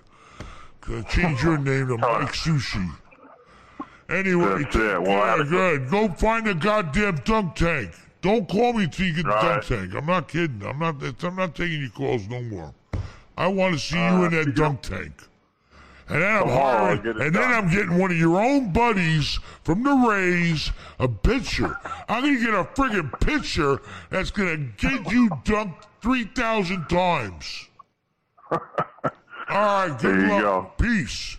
Change 1.10 1.42
your 1.44 1.58
name 1.70 1.86
to 1.88 1.96
Mike 1.96 2.32
Sushi. 2.32 2.90
Anyway, 4.08 4.64
That's 4.64 4.76
it. 4.76 5.02
Well, 5.02 5.38
yeah, 5.38 5.44
good. 5.48 5.88
Go 5.90 6.08
find 6.08 6.48
a 6.48 6.54
goddamn 6.54 7.16
dunk 7.24 7.54
tank. 7.54 7.92
Don't 8.20 8.48
call 8.48 8.72
me 8.72 8.86
till 8.88 9.06
you 9.06 9.14
get 9.14 9.24
the 9.24 9.30
dunk 9.30 9.64
tank. 9.64 9.94
I'm 9.94 10.06
not 10.06 10.28
kidding. 10.28 10.62
I'm 10.66 10.78
not. 10.80 10.96
I'm 11.22 11.36
not 11.36 11.54
taking 11.54 11.80
your 11.82 11.90
calls 11.90 12.28
no 12.28 12.42
more. 12.42 12.74
I 13.38 13.46
want 13.46 13.74
to 13.74 13.78
see 13.80 13.96
you 13.96 14.02
Uh, 14.02 14.24
in 14.24 14.30
that 14.32 14.54
dunk 14.54 14.82
tank. 14.82 15.12
And 16.12 16.20
then 16.20 16.30
I'm 16.30 16.40
Tomorrow 16.42 16.60
I'll 16.60 16.84
hiring, 16.84 17.02
get 17.02 17.16
it 17.16 17.22
and 17.22 17.34
then. 17.34 17.42
I'm 17.52 17.70
getting 17.70 17.96
one 17.98 18.10
of 18.10 18.16
your 18.18 18.38
own 18.38 18.70
buddies 18.70 19.38
from 19.64 19.82
the 19.82 19.94
Rays 19.94 20.70
a 20.98 21.08
pitcher. 21.08 21.78
I'm 22.06 22.22
gonna 22.22 22.38
get 22.38 22.50
a 22.54 22.64
friggin' 22.64 23.18
pitcher 23.20 23.80
that's 24.10 24.30
gonna 24.30 24.58
get 24.76 25.10
you 25.10 25.30
dunked 25.46 25.84
three 26.02 26.24
thousand 26.24 26.86
times. 26.90 27.68
All 28.50 28.58
right, 29.48 29.88
good 29.98 30.00
There 30.18 30.20
you 30.26 30.28
luck. 30.32 30.42
go. 30.42 30.72
Peace. 30.84 31.38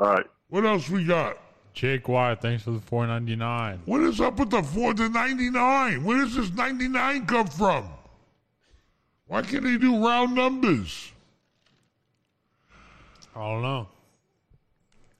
All 0.00 0.08
right. 0.14 0.26
What 0.48 0.64
else 0.66 0.88
we 0.90 1.04
got? 1.04 1.38
Jake 1.72 2.08
White, 2.08 2.40
thanks 2.42 2.64
for 2.64 2.72
the 2.72 2.80
four 2.80 3.06
ninety 3.06 3.36
nine. 3.36 3.80
What 3.84 4.00
is 4.00 4.20
up 4.20 4.40
with 4.40 4.50
the 4.50 4.62
four 4.64 4.92
to 4.94 5.08
ninety 5.08 5.50
nine? 5.50 6.02
Where 6.02 6.18
does 6.18 6.34
this 6.34 6.50
ninety 6.52 6.88
nine 6.88 7.26
come 7.26 7.46
from? 7.46 7.88
Why 9.28 9.42
can't 9.42 9.62
they 9.62 9.78
do 9.78 10.04
round 10.04 10.34
numbers? 10.34 11.11
I 13.34 13.38
don't 13.40 13.62
know. 13.62 13.88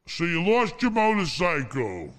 So 0.07 0.25
you 0.25 0.43
lost 0.45 0.81
your 0.83 0.91
motorcycle. 0.91 2.13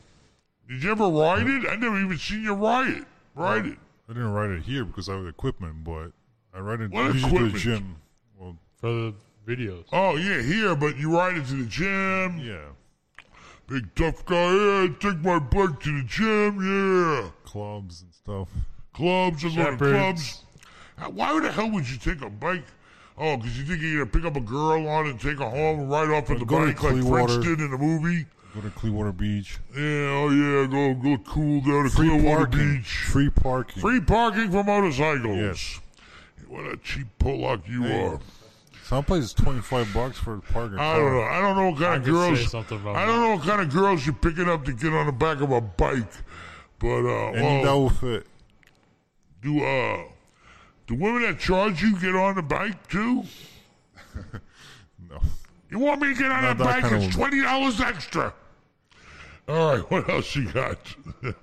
Did 0.67 0.83
you 0.83 0.91
ever 0.91 1.07
ride 1.07 1.47
it? 1.47 1.67
I 1.69 1.75
never 1.75 1.99
even 1.99 2.17
seen 2.17 2.43
you 2.43 2.53
ride 2.53 2.89
it. 2.89 3.03
Ride 3.35 3.65
it. 3.67 3.77
I 4.09 4.13
didn't 4.13 4.31
ride 4.33 4.51
it 4.51 4.63
here 4.63 4.85
because 4.85 5.09
I 5.09 5.13
have 5.15 5.27
equipment, 5.27 5.83
but 5.83 6.11
I 6.53 6.59
ride 6.59 6.81
it 6.81 6.91
What 6.91 7.13
usually 7.13 7.19
to 7.19 7.27
equipment? 7.27 7.53
the 7.53 7.59
gym. 7.59 7.95
Well, 8.39 8.57
For 8.77 8.87
the 8.89 9.13
videos. 9.45 9.85
Oh 9.91 10.15
yeah, 10.15 10.41
here, 10.41 10.75
but 10.75 10.97
you 10.97 11.15
ride 11.15 11.37
it 11.37 11.45
to 11.47 11.53
the 11.55 11.65
gym. 11.65 12.39
yeah, 12.39 12.69
Big 13.67 13.93
tough 13.95 14.25
guy. 14.25 14.53
Yeah, 14.53 14.87
take 14.99 15.19
my 15.19 15.39
bike 15.39 15.79
to 15.81 15.97
the 16.01 16.03
gym. 16.07 16.59
Yeah. 16.61 17.29
clubs 17.45 18.01
and 18.01 18.13
stuff. 18.13 18.49
Clubs 18.93 19.43
and 19.43 19.55
go 19.55 19.63
to 19.65 19.71
Shephard's. 19.71 19.91
clubs. 19.93 20.43
Uh, 20.99 21.09
Why 21.09 21.39
the 21.39 21.51
hell 21.51 21.69
would 21.71 21.89
you 21.89 21.97
take 21.97 22.21
a 22.21 22.29
bike? 22.29 22.63
Oh, 23.17 23.37
because 23.37 23.57
you 23.59 23.65
think 23.65 23.81
you're 23.81 24.05
gonna 24.05 24.11
pick 24.19 24.25
up 24.25 24.35
a 24.35 24.41
girl 24.45 24.87
on 24.87 25.05
and 25.07 25.19
take 25.19 25.37
her 25.37 25.49
home 25.49 25.81
and 25.81 25.91
ride 25.91 26.09
off 26.09 26.29
on 26.31 26.39
the 26.39 26.45
Go 26.45 26.59
to 26.59 26.65
bike 26.73 26.81
like 26.83 26.93
Clearwater. 26.93 27.27
French 27.33 27.45
did 27.45 27.61
in 27.61 27.71
the 27.71 27.77
movie? 27.77 28.25
Go 28.55 28.61
to 28.61 28.69
Clearwater 28.71 29.11
Beach. 29.11 29.57
Yeah, 29.75 29.81
oh 29.81 30.29
yeah, 30.29 30.67
go 30.67 30.93
go 30.95 31.17
cool 31.23 31.61
down 31.61 31.83
to 31.85 31.89
Free 31.89 32.07
Clearwater 32.09 32.45
parking. 32.45 32.75
Beach. 32.77 32.87
Free 33.07 33.29
parking. 33.29 33.81
Free 33.81 33.99
parking 34.01 34.51
for 34.51 34.63
motorcycles. 34.63 35.37
Yes. 35.37 35.79
What 36.47 36.65
a 36.71 36.77
cheap 36.77 37.07
Pollock 37.19 37.61
you 37.67 37.83
Hey, 37.83 38.05
are. 38.05 38.19
Some 38.83 39.03
places 39.05 39.33
twenty 39.33 39.61
five 39.61 39.91
bucks 39.93 40.17
for 40.19 40.35
a 40.35 40.41
parking. 40.41 40.77
I 40.79 40.97
don't 40.97 41.13
know. 41.13 41.21
I 41.23 41.39
don't 41.41 41.55
know 41.55 41.69
what 41.71 41.79
kind 41.79 41.85
I 41.93 41.95
of 41.95 42.03
could 42.03 42.13
say 42.13 42.35
girls. 42.35 42.51
something 42.51 42.79
about 42.79 42.95
I 42.95 43.05
don't 43.05 43.21
know 43.21 43.35
what 43.35 43.43
kind 43.45 43.61
of 43.61 43.71
girls 43.71 44.05
you're 44.05 44.13
picking 44.15 44.49
up 44.49 44.65
to 44.65 44.73
get 44.73 44.91
on 44.93 45.05
the 45.07 45.11
back 45.11 45.39
of 45.41 45.51
a 45.51 45.61
bike. 45.61 46.11
But 46.79 47.05
uh, 47.05 47.31
Any 47.31 47.63
that 47.63 47.63
well, 47.63 47.81
will 47.83 47.89
fit. 47.89 48.27
do 49.41 49.63
uh, 49.63 50.03
the 50.87 50.95
women 50.95 51.21
that 51.23 51.39
charge 51.39 51.81
you 51.81 51.99
get 51.99 52.15
on 52.15 52.35
the 52.35 52.41
bike 52.41 52.87
too? 52.89 53.23
No. 55.09 55.19
You 55.69 55.79
want 55.79 56.01
me 56.01 56.13
to 56.13 56.19
get 56.19 56.31
on 56.31 56.43
Not 56.43 56.57
the 56.57 56.63
that 56.63 56.81
bike? 56.81 56.81
kind 56.83 56.95
of 56.95 57.03
It's 57.03 57.15
woman. 57.17 57.29
twenty 57.31 57.41
dollars 57.43 57.81
extra. 57.81 58.33
All 59.49 59.73
right, 59.77 59.91
what 59.91 60.09
else 60.09 60.35
you 60.35 60.49
got? 60.51 60.77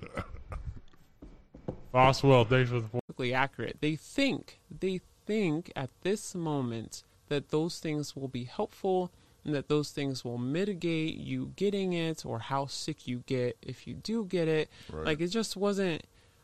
Boswell, 1.91 2.45
thanks 2.45 2.69
for 2.69 2.79
the 2.79 2.87
four. 2.87 3.01
Perfectly 3.07 3.33
accurate. 3.33 3.77
They 3.81 3.95
think, 3.95 4.59
they 4.79 5.01
think 5.25 5.71
at 5.75 5.89
this 6.03 6.33
moment 6.33 7.03
that 7.29 7.49
those 7.49 7.79
things 7.79 8.15
will 8.15 8.27
be 8.27 8.45
helpful 8.45 9.11
and 9.43 9.53
that 9.53 9.67
those 9.69 9.91
things 9.91 10.23
will 10.23 10.37
mitigate 10.37 11.15
you 11.15 11.51
getting 11.55 11.93
it 11.93 12.25
or 12.25 12.39
how 12.39 12.65
sick 12.67 13.07
you 13.07 13.23
get 13.25 13.57
if 13.61 13.85
you 13.87 13.93
do 13.93 14.25
get 14.25 14.47
it. 14.47 14.69
Like 14.91 15.19
it 15.21 15.27
just 15.27 15.57
wasn't. 15.57 16.03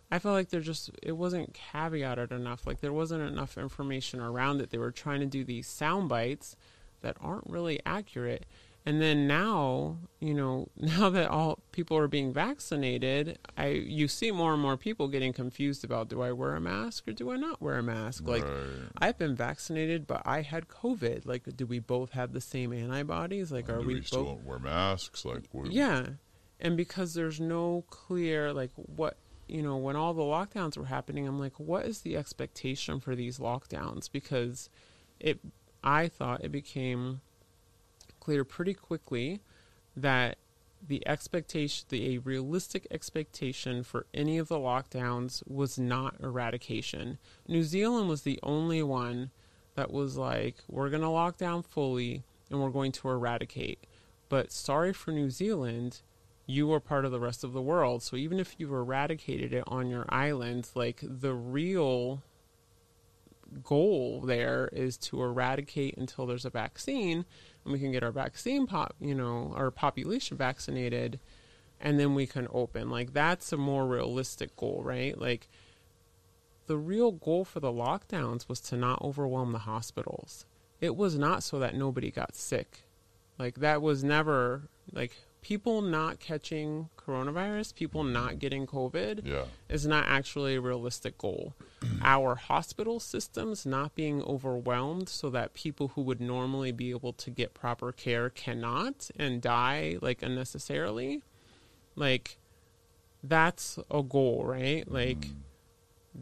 I 0.10 0.20
felt 0.20 0.34
like 0.34 0.50
there 0.50 0.62
just 0.62 0.90
it 1.04 1.14
wasn't 1.14 1.54
caveated 1.74 2.32
enough. 2.32 2.66
Like 2.66 2.80
there 2.80 2.94
wasn't 2.94 3.30
enough 3.30 3.58
information 3.58 4.20
around 4.20 4.62
it. 4.62 4.70
They 4.70 4.78
were 4.78 4.92
trying 4.92 5.20
to 5.20 5.26
do 5.26 5.44
these 5.44 5.68
sound 5.68 6.10
bites 6.10 6.56
that 7.02 7.18
aren't 7.22 7.48
really 7.48 7.80
accurate. 7.86 8.46
And 8.86 9.02
then 9.02 9.28
now, 9.28 9.98
you 10.22 10.34
know, 10.34 10.70
now 10.78 11.10
that 11.10 11.30
all 11.30 11.60
people 11.74 11.98
are 11.98 12.08
being 12.08 12.32
vaccinated, 12.32 13.38
I 13.58 13.68
you 13.68 14.08
see 14.08 14.32
more 14.32 14.54
and 14.54 14.62
more 14.62 14.78
people 14.78 15.10
getting 15.10 15.34
confused 15.34 15.84
about 15.84 16.08
do 16.08 16.22
I 16.22 16.32
wear 16.32 16.56
a 16.56 16.62
mask 16.62 17.06
or 17.10 17.12
do 17.12 17.30
I 17.32 17.36
not 17.36 17.62
wear 17.62 17.78
a 17.78 17.84
mask? 17.84 18.26
Like 18.26 18.46
I've 18.98 19.18
been 19.18 19.36
vaccinated, 19.36 20.08
but 20.08 20.22
I 20.26 20.42
had 20.42 20.70
COVID. 20.70 21.26
Like, 21.26 21.44
do 21.58 21.66
we 21.66 21.80
both 21.80 22.12
have 22.12 22.32
the 22.32 22.40
same 22.40 22.72
antibodies? 22.72 23.52
Like, 23.52 23.70
are 23.70 23.82
Do 23.82 23.88
we, 23.88 23.96
we 23.96 24.02
still 24.04 24.24
both? 24.24 24.44
wear 24.46 24.60
masks? 24.60 25.26
Like, 25.26 25.44
Yeah, 25.70 26.06
and 26.62 26.78
because 26.78 27.14
there's 27.14 27.42
no 27.42 27.84
clear 27.90 28.54
like 28.54 28.72
what 28.76 29.18
you 29.48 29.62
know 29.62 29.78
when 29.78 29.96
all 29.96 30.14
the 30.14 30.22
lockdowns 30.22 30.78
were 30.78 30.86
happening, 30.86 31.28
I'm 31.28 31.40
like, 31.40 31.60
what 31.60 31.86
is 31.86 32.02
the 32.02 32.18
expectation 32.18 33.00
for 33.00 33.16
these 33.16 33.40
lockdowns? 33.40 34.12
Because 34.12 34.70
it, 35.20 35.40
I 35.84 36.08
thought 36.08 36.44
it 36.44 36.52
became 36.52 37.22
clear 38.20 38.44
pretty 38.44 38.74
quickly 38.74 39.42
that 39.96 40.38
the 40.86 41.06
expectation, 41.08 41.86
the 41.90 42.16
a 42.16 42.18
realistic 42.20 42.86
expectation 42.92 43.84
for 43.84 44.06
any 44.14 44.38
of 44.38 44.48
the 44.48 44.58
lockdowns 44.58 45.42
was 45.48 45.78
not 45.80 46.16
eradication. 46.22 47.18
New 47.48 47.64
Zealand 47.64 48.08
was 48.08 48.22
the 48.22 48.40
only 48.44 48.84
one 48.84 49.32
that 49.76 49.92
was 49.92 50.18
like, 50.18 50.58
we're 50.68 50.90
going 50.90 51.02
to 51.02 51.10
lock 51.10 51.38
down 51.38 51.64
fully 51.64 52.24
and 52.50 52.62
we're 52.62 52.70
going 52.70 52.92
to 52.92 53.10
eradicate. 53.10 53.86
But 54.30 54.52
sorry 54.52 54.94
for 54.94 55.12
New 55.12 55.30
Zealand, 55.30 56.02
you 56.48 56.72
are 56.72 56.80
part 56.80 57.06
of 57.06 57.12
the 57.12 57.20
rest 57.20 57.44
of 57.44 57.54
the 57.54 57.62
world. 57.62 58.02
So 58.02 58.16
even 58.16 58.40
if 58.40 58.56
you've 58.58 58.72
eradicated 58.72 59.54
it 59.54 59.66
on 59.68 59.90
your 59.90 60.06
island, 60.10 60.70
like 60.74 61.02
the 61.04 61.34
real 61.34 62.24
goal 63.64 64.22
there 64.22 64.70
is 64.72 64.98
to 64.98 65.22
eradicate 65.22 65.98
until 65.98 66.26
there's 66.26 66.46
a 66.46 66.50
vaccine 66.50 67.26
and 67.64 67.74
we 67.74 67.80
can 67.80 67.92
get 67.92 68.04
our 68.04 68.12
vaccine 68.12 68.66
pop, 68.66 68.96
you 69.00 69.14
know, 69.14 69.54
our 69.56 69.70
population 69.70 70.38
vaccinated 70.38 71.20
and 71.82 72.00
then 72.00 72.16
we 72.16 72.26
can 72.26 72.48
open. 72.52 72.90
Like 72.90 73.12
that's 73.14 73.52
a 73.52 73.58
more 73.58 73.86
realistic 73.86 74.56
goal, 74.56 74.82
right? 74.84 75.20
Like 75.20 75.50
the 76.68 76.78
real 76.78 77.12
goal 77.12 77.44
for 77.44 77.60
the 77.60 77.72
lockdowns 77.72 78.48
was 78.48 78.62
to 78.62 78.78
not 78.78 79.02
overwhelm 79.02 79.52
the 79.52 79.60
hospitals. 79.60 80.46
It 80.80 80.96
was 80.96 81.18
not 81.18 81.44
so 81.44 81.60
that 81.60 81.76
nobody 81.76 82.10
got 82.10 82.36
sick. 82.36 82.84
Like 83.38 83.56
that 83.56 83.82
was 83.82 84.02
never 84.02 84.70
like 84.94 85.14
people 85.42 85.82
not 85.82 86.20
catching 86.20 86.90
coronavirus, 86.98 87.74
people 87.76 88.04
not 88.04 88.38
getting 88.40 88.68
COVID 88.68 89.26
Yeah. 89.26 89.46
is 89.70 89.88
not 89.88 90.06
actually 90.08 90.56
a 90.56 90.62
realistic 90.62 91.18
goal. 91.18 91.54
Our 92.02 92.36
hospital 92.36 93.00
systems 93.00 93.66
not 93.66 93.96
being 93.96 94.22
overwhelmed 94.24 95.08
so 95.08 95.30
that 95.30 95.54
people 95.54 95.90
who 95.90 96.02
would 96.02 96.20
normally 96.20 96.72
be 96.72 96.90
able 96.90 97.14
to 97.14 97.30
get 97.30 97.54
proper 97.54 97.92
care 97.92 98.30
cannot 98.30 99.10
and 99.16 99.42
die 99.42 99.98
like 100.02 100.22
unnecessarily. 100.22 101.24
Like 101.96 102.38
that's 103.24 103.80
a 103.90 104.04
goal, 104.04 104.44
right? 104.46 104.86
Mm. 104.88 104.94
Like 104.94 105.28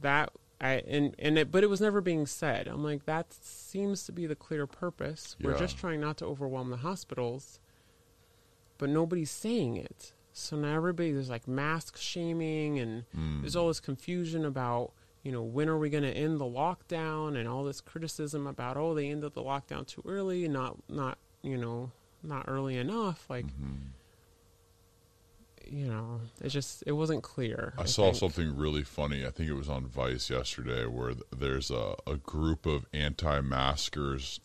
that 0.02 0.30
I 0.62 0.84
and 0.88 1.16
and 1.20 1.38
it 1.38 1.52
but 1.52 1.64
it 1.64 1.70
was 1.70 1.82
never 1.82 2.00
being 2.02 2.26
said. 2.26 2.68
I'm 2.68 2.84
like 2.84 3.06
that 3.06 3.34
seems 3.34 4.06
to 4.06 4.12
be 4.12 4.26
the 4.26 4.36
clear 4.36 4.68
purpose. 4.68 5.36
We're 5.42 5.52
Yeah. 5.54 5.58
just 5.60 5.78
trying 5.78 6.00
not 6.00 6.18
to 6.18 6.26
overwhelm 6.26 6.70
the 6.70 6.78
hospitals. 6.78 7.60
But 8.78 8.90
nobody's 8.90 9.32
saying 9.32 9.78
it. 9.78 10.14
So 10.34 10.58
now 10.58 10.76
everybody 10.76 11.14
there's 11.14 11.30
like 11.30 11.48
mask 11.48 11.96
shaming 11.98 12.78
and 12.80 13.04
hmm. 13.14 13.42
there's 13.42 13.56
all 13.56 13.70
this 13.70 13.80
confusion 13.80 14.44
about, 14.44 14.92
you 15.24 15.32
know, 15.32 15.42
when 15.42 15.70
are 15.70 15.78
we 15.78 15.90
going 15.90 16.04
to 16.04 16.12
end 16.12 16.42
the 16.42 16.46
lockdown 16.46 17.38
and 17.38 17.48
all 17.48 17.64
this 17.64 17.80
criticism 17.80 18.46
about 18.46 18.76
oh 18.76 18.94
they 18.94 19.10
ended 19.10 19.34
the 19.34 19.42
lockdown 19.42 19.88
too 19.88 20.04
early, 20.06 20.48
not 20.50 20.76
not, 20.90 21.18
you 21.42 21.58
know, 21.58 21.92
not 22.22 22.46
early 22.50 22.76
enough 22.76 23.30
like 23.30 23.46
mm-hmm. 23.46 23.76
you 25.72 25.88
know, 25.88 26.20
it 26.44 26.50
just 26.50 26.84
it 26.86 26.92
wasn't 26.92 27.24
clear. 27.24 27.74
I 27.78 27.86
saw 27.86 28.12
think. 28.12 28.18
something 28.18 28.58
really 28.58 28.84
funny. 28.84 29.26
I 29.26 29.30
think 29.30 29.50
it 29.50 29.54
was 29.56 29.70
on 29.70 29.86
Vice 29.88 30.30
yesterday, 30.30 30.86
where 30.86 31.14
th- 31.14 31.24
there's 31.34 31.72
a, 31.72 31.96
a 32.06 32.18
group 32.18 32.66
of 32.66 32.86
anti-maskers 32.94 34.42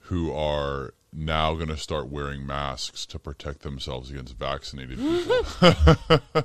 who 0.00 0.32
are 0.32 0.92
now 1.14 1.54
going 1.54 1.68
to 1.68 1.76
start 1.76 2.08
wearing 2.08 2.46
masks 2.46 3.06
to 3.06 3.18
protect 3.18 3.62
themselves 3.62 4.10
against 4.10 4.36
vaccinated 4.36 4.98
people. 4.98 6.44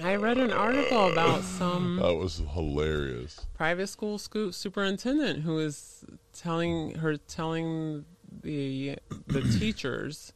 I 0.00 0.16
read 0.16 0.38
an 0.38 0.52
article 0.52 1.10
about 1.10 1.42
some 1.44 1.96
that 1.96 2.14
was 2.14 2.42
hilarious. 2.52 3.46
private 3.54 3.86
school 3.86 4.18
scoop 4.18 4.52
superintendent 4.52 5.42
who 5.42 5.54
was 5.54 6.04
telling 6.32 6.96
her 6.96 7.16
telling 7.16 8.04
the 8.42 8.96
the 9.28 9.42
teachers 9.58 10.32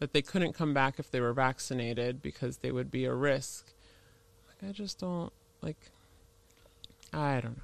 that 0.00 0.12
they 0.12 0.22
couldn't 0.22 0.54
come 0.54 0.74
back 0.74 0.98
if 0.98 1.10
they 1.10 1.20
were 1.20 1.32
vaccinated 1.32 2.22
because 2.22 2.58
they 2.58 2.72
would 2.72 2.90
be 2.90 3.04
a 3.04 3.14
risk. 3.14 3.72
Like 4.48 4.70
I 4.70 4.72
just 4.72 4.98
don't 4.98 5.32
like 5.60 5.90
I 7.12 7.40
don't 7.40 7.56
know. 7.58 7.62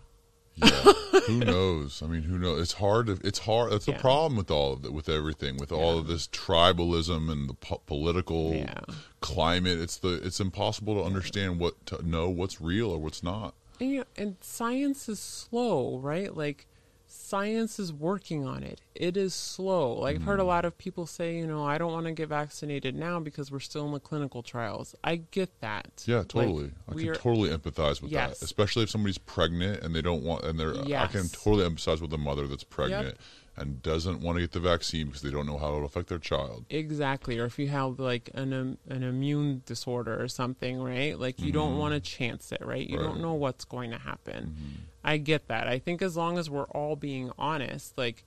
Yeah. 0.63 0.93
who 1.27 1.39
knows? 1.45 2.03
I 2.03 2.07
mean, 2.07 2.23
who 2.23 2.39
knows? 2.39 2.61
It's 2.63 2.73
hard. 2.75 3.07
To, 3.07 3.19
it's 3.25 3.41
hard. 3.41 3.73
That's 3.73 3.87
the 3.87 3.93
problem 3.95 4.37
with 4.37 4.51
all 4.51 4.73
of 4.75 4.85
it, 4.85 4.93
with 4.93 5.09
everything, 5.09 5.57
with 5.57 5.73
all 5.73 5.99
of 5.99 6.07
this 6.07 6.27
tribalism 6.29 7.31
and 7.31 7.49
the 7.49 7.55
po- 7.55 7.83
political 7.87 8.55
Yeah. 8.55 8.81
climate. 9.21 9.79
It's 9.81 9.97
the. 9.97 10.21
It's 10.25 10.41
impossible 10.41 10.95
to 10.95 11.03
understand 11.03 11.59
what 11.61 11.85
to 11.87 12.07
know 12.07 12.29
what's 12.29 12.61
real 12.61 12.91
or 12.91 12.99
what's 12.99 13.23
not. 13.23 13.55
And, 13.81 13.91
you 13.91 13.99
know, 13.99 14.05
and 14.17 14.37
science 14.41 15.09
is 15.09 15.21
slow, 15.21 15.99
right? 15.99 16.35
Like 16.37 16.67
science 17.11 17.79
is 17.79 17.93
working 17.93 18.47
on 18.47 18.63
it. 18.63 18.81
It 18.95 19.17
is 19.17 19.33
slow. 19.35 19.95
Like 19.95 20.17
I've 20.17 20.23
heard 20.23 20.41
a 20.41 20.43
Mm. 20.43 20.47
lot 20.47 20.65
of 20.65 20.77
people 20.77 21.07
say, 21.07 21.37
you 21.37 21.47
know, 21.47 21.65
I 21.65 21.79
don't 21.79 21.93
want 21.93 22.07
to 22.07 22.13
get 22.13 22.29
vaccinated 22.29 22.95
now 22.95 23.19
because 23.19 23.51
we're 23.51 23.61
still 23.61 23.87
in 23.87 23.93
the 23.93 24.01
clinical 24.01 24.43
trials. 24.43 24.95
I 25.03 25.17
get 25.17 25.59
that. 25.61 26.05
Yeah, 26.07 26.19
Like, 26.19 26.29
totally. 26.29 26.71
I 26.89 26.93
can 26.95 27.09
are- 27.09 27.15
totally 27.15 27.51
empathize 27.51 28.03
with 28.03 28.13
Yes. 28.13 28.39
that, 28.41 28.45
especially 28.45 28.83
if 28.83 28.91
somebody's 28.91 29.19
pregnant 29.19 29.83
and 29.83 29.95
they 29.95 30.03
don't 30.03 30.23
want, 30.23 30.45
and 30.45 30.61
they're. 30.61 30.75
Yes. 30.87 31.09
I 31.09 31.13
can 31.13 31.29
totally 31.31 31.65
empathize 31.69 32.01
with 32.03 32.13
a 32.13 32.19
mother 32.19 32.47
that's 32.47 32.65
pregnant 32.65 33.17
and 33.57 33.83
doesn't 33.83 34.21
want 34.21 34.37
to 34.37 34.41
get 34.41 34.53
the 34.53 34.61
vaccine 34.61 35.07
because 35.07 35.23
they 35.23 35.31
don't 35.31 35.47
know 35.47 35.59
how 35.59 35.69
it'll 35.75 35.87
affect 35.87 36.09
their 36.09 36.19
child. 36.19 36.65
Exactly. 36.71 37.39
Or 37.41 37.47
if 37.47 37.59
you 37.59 37.69
have 37.69 37.99
like 37.99 38.31
an 38.35 38.53
um, 38.53 38.79
an 38.89 39.03
immune 39.03 39.63
disorder 39.67 40.21
or 40.23 40.29
something, 40.29 40.81
right? 40.81 41.19
Like 41.19 41.41
you 41.41 41.51
don't 41.53 41.75
Mhm. 41.75 41.79
want 41.79 41.95
to 41.95 42.01
chance 42.01 42.53
it, 42.53 42.61
right? 42.65 42.89
You 42.89 42.99
Right. 42.99 43.05
don't 43.05 43.21
know 43.21 43.35
what's 43.35 43.65
going 43.65 43.91
to 43.91 43.99
happen. 43.99 44.55
Mm-hmm. 44.59 44.83
I 45.05 45.17
get 45.19 45.49
that. 45.49 45.67
I 45.69 45.79
think 45.79 46.03
as 46.03 46.17
long 46.17 46.39
as 46.39 46.51
we're 46.51 46.65
all 46.65 46.97
being 46.97 47.31
honest, 47.39 47.97
like 47.97 48.25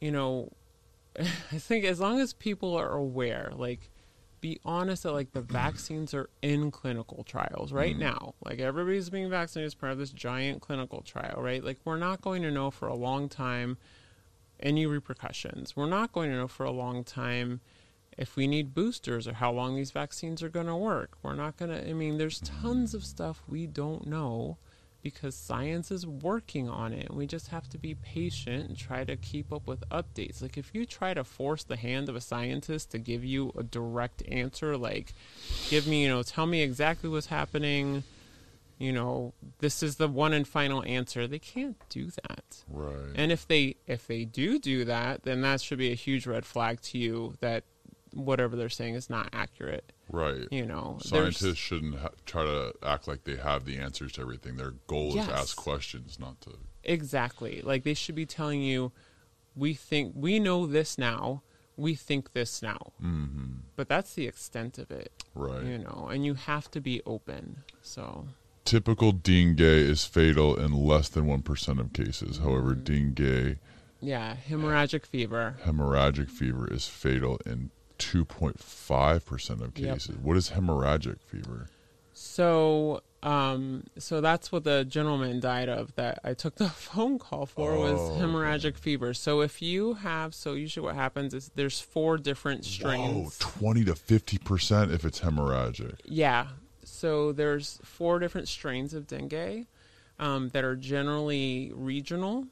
you 0.00 0.10
know, 0.10 0.52
I 1.18 1.58
think 1.58 1.84
as 1.84 2.00
long 2.00 2.20
as 2.20 2.32
people 2.32 2.74
are 2.76 2.92
aware, 2.92 3.52
like 3.54 3.90
be 4.40 4.58
honest 4.64 5.02
that 5.02 5.12
like 5.12 5.32
the 5.32 5.42
vaccines 5.42 6.14
are 6.14 6.30
in 6.40 6.70
clinical 6.70 7.24
trials 7.24 7.72
right 7.72 7.94
Mhm. 7.94 8.00
now. 8.00 8.34
Like 8.42 8.58
everybody's 8.58 9.10
being 9.10 9.28
vaccinated 9.28 9.66
as 9.66 9.74
part 9.74 9.92
of 9.92 9.98
this 9.98 10.12
giant 10.12 10.62
clinical 10.62 11.02
trial, 11.02 11.42
right? 11.42 11.62
Like 11.62 11.78
we're 11.84 11.98
not 11.98 12.22
going 12.22 12.40
to 12.42 12.50
know 12.50 12.70
for 12.70 12.88
a 12.88 12.94
long 12.94 13.28
time 13.28 13.76
any 14.58 14.86
repercussions. 14.86 15.76
We're 15.76 15.86
not 15.88 16.12
going 16.12 16.30
to 16.30 16.36
know 16.36 16.48
for 16.48 16.64
a 16.64 16.70
long 16.70 17.04
time 17.04 17.60
if 18.16 18.34
we 18.36 18.46
need 18.46 18.74
boosters 18.74 19.28
or 19.28 19.34
how 19.34 19.52
long 19.52 19.76
these 19.76 19.90
vaccines 19.90 20.42
are 20.42 20.48
going 20.48 20.66
to 20.66 20.76
work. 20.76 21.18
We're 21.22 21.34
not 21.34 21.56
going 21.58 21.70
to, 21.70 21.88
I 21.88 21.92
mean, 21.92 22.16
there's 22.16 22.40
tons 22.40 22.94
of 22.94 23.04
stuff 23.04 23.42
we 23.46 23.66
don't 23.66 24.06
know 24.06 24.56
because 25.02 25.34
science 25.34 25.90
is 25.90 26.06
working 26.06 26.68
on 26.68 26.92
it. 26.92 27.08
And 27.08 27.18
we 27.18 27.26
just 27.26 27.48
have 27.48 27.68
to 27.70 27.78
be 27.78 27.94
patient 27.94 28.68
and 28.68 28.76
try 28.76 29.04
to 29.04 29.16
keep 29.16 29.52
up 29.52 29.66
with 29.66 29.88
updates. 29.90 30.42
Like, 30.42 30.58
if 30.58 30.70
you 30.74 30.84
try 30.86 31.14
to 31.14 31.24
force 31.24 31.64
the 31.64 31.76
hand 31.76 32.08
of 32.08 32.16
a 32.16 32.20
scientist 32.20 32.90
to 32.90 32.98
give 32.98 33.24
you 33.24 33.52
a 33.56 33.62
direct 33.62 34.22
answer, 34.28 34.76
like, 34.76 35.14
give 35.68 35.86
me, 35.86 36.02
you 36.02 36.08
know, 36.08 36.22
tell 36.22 36.46
me 36.46 36.62
exactly 36.62 37.08
what's 37.08 37.26
happening. 37.26 38.04
You 38.78 38.92
know, 38.92 39.34
this 39.58 39.82
is 39.82 39.96
the 39.96 40.08
one 40.08 40.32
and 40.32 40.48
final 40.48 40.82
answer. 40.84 41.26
They 41.26 41.38
can't 41.38 41.76
do 41.90 42.06
that. 42.06 42.64
Right. 42.68 43.12
And 43.14 43.30
if 43.30 43.46
they 43.46 43.76
if 43.86 44.06
they 44.06 44.24
do 44.24 44.58
do 44.58 44.86
that, 44.86 45.24
then 45.24 45.42
that 45.42 45.60
should 45.60 45.76
be 45.76 45.92
a 45.92 45.94
huge 45.94 46.26
red 46.26 46.46
flag 46.46 46.80
to 46.82 46.98
you 46.98 47.34
that 47.40 47.64
whatever 48.14 48.56
they're 48.56 48.70
saying 48.70 48.94
is 48.94 49.10
not 49.10 49.28
accurate. 49.34 49.92
Right. 50.10 50.48
You 50.50 50.66
know, 50.66 50.98
scientists 51.00 51.56
shouldn't 51.58 51.98
ha- 51.98 52.08
try 52.26 52.44
to 52.44 52.72
act 52.82 53.06
like 53.08 53.24
they 53.24 53.36
have 53.36 53.64
the 53.64 53.78
answers 53.78 54.12
to 54.12 54.22
everything. 54.22 54.56
Their 54.56 54.72
goal 54.86 55.16
is 55.16 55.26
to 55.26 55.32
ask 55.32 55.56
questions, 55.56 56.18
not 56.18 56.40
to. 56.42 56.50
Exactly. 56.84 57.60
Like 57.62 57.84
they 57.84 57.94
should 57.94 58.14
be 58.14 58.26
telling 58.26 58.62
you, 58.62 58.92
we 59.54 59.74
think 59.74 60.12
we 60.16 60.38
know 60.40 60.66
this 60.66 60.98
now. 60.98 61.42
We 61.76 61.94
think 61.94 62.32
this 62.32 62.60
now. 62.62 62.92
Mm-hmm. 63.02 63.46
But 63.76 63.88
that's 63.88 64.14
the 64.14 64.26
extent 64.26 64.78
of 64.78 64.90
it. 64.90 65.12
Right. 65.34 65.62
You 65.64 65.78
know, 65.78 66.08
and 66.12 66.24
you 66.26 66.34
have 66.34 66.70
to 66.72 66.80
be 66.80 67.00
open. 67.06 67.62
So 67.82 68.26
Typical 68.66 69.12
dengue 69.12 69.60
is 69.60 70.04
fatal 70.04 70.54
in 70.56 70.72
less 70.72 71.08
than 71.08 71.24
1% 71.26 71.80
of 71.80 71.92
cases. 71.92 72.38
However, 72.38 72.74
Mm-hmm. 72.74 73.14
dengue 73.14 73.58
yeah, 74.02 74.34
hemorrhagic 74.48 75.04
fever. 75.06 75.56
hemorrhagic 75.64 76.30
fever 76.30 76.66
is 76.72 76.86
fatal 76.88 77.38
in 77.44 77.70
2.5% 78.00 79.62
of 79.62 79.78
Yep. 79.78 79.94
cases. 79.94 80.16
What 80.16 80.36
is 80.36 80.50
hemorrhagic 80.50 81.20
fever? 81.20 81.68
So, 82.12 83.02
um, 83.22 83.84
so 83.98 84.20
that's 84.20 84.50
what 84.50 84.64
the 84.64 84.84
gentleman 84.84 85.40
died 85.40 85.68
of 85.68 85.94
that 85.94 86.18
I 86.24 86.34
took 86.34 86.56
the 86.56 86.68
phone 86.70 87.18
call 87.18 87.46
for 87.46 87.78
was 87.78 87.98
Oh, 88.00 88.16
hemorrhagic 88.20 88.76
fever. 88.76 89.14
So 89.14 89.40
if 89.40 89.62
you 89.62 89.94
have, 89.94 90.34
so 90.34 90.54
usually 90.54 90.84
what 90.84 90.96
happens 90.96 91.32
is 91.34 91.50
there's 91.54 91.80
four 91.80 92.18
different 92.18 92.64
strains. 92.64 93.38
Whoa, 93.40 93.50
20 93.60 93.84
to 93.84 93.92
50% 93.94 94.92
if 94.92 95.04
it's 95.04 95.20
hemorrhagic. 95.20 96.00
Yeah. 96.04 96.48
So 96.84 97.32
there's 97.32 97.78
four 97.84 98.18
different 98.18 98.48
strains 98.48 98.94
of 98.94 99.06
dengue 99.06 99.66
um, 100.18 100.48
that 100.50 100.64
are 100.64 100.76
generally 100.76 101.72
regional. 101.74 102.46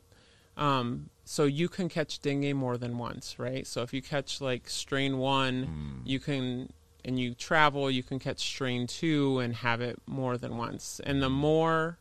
Um, 0.59 1.11
so 1.25 1.45
you 1.45 1.69
can 1.69 1.89
catch 1.89 2.21
dengue 2.21 2.55
more 2.55 2.77
than 2.77 2.99
once, 2.99 3.39
right? 3.39 3.67
So 3.67 3.83
if 3.83 3.93
you 3.95 4.03
catch 4.03 4.41
like 4.41 4.69
strain 4.69 5.19
one, 5.19 6.03
you 6.05 6.19
can, 6.19 6.73
and 7.05 7.19
you 7.19 7.35
travel, 7.35 7.91
you 7.91 8.03
can 8.03 8.19
catch 8.19 8.41
strain 8.41 8.87
two 8.87 9.39
and 9.39 9.55
have 9.55 9.81
it 9.81 10.01
more 10.07 10.37
than 10.37 10.57
once. 10.57 11.01
And 11.05 11.23
the 11.23 11.31
more, 11.31 11.99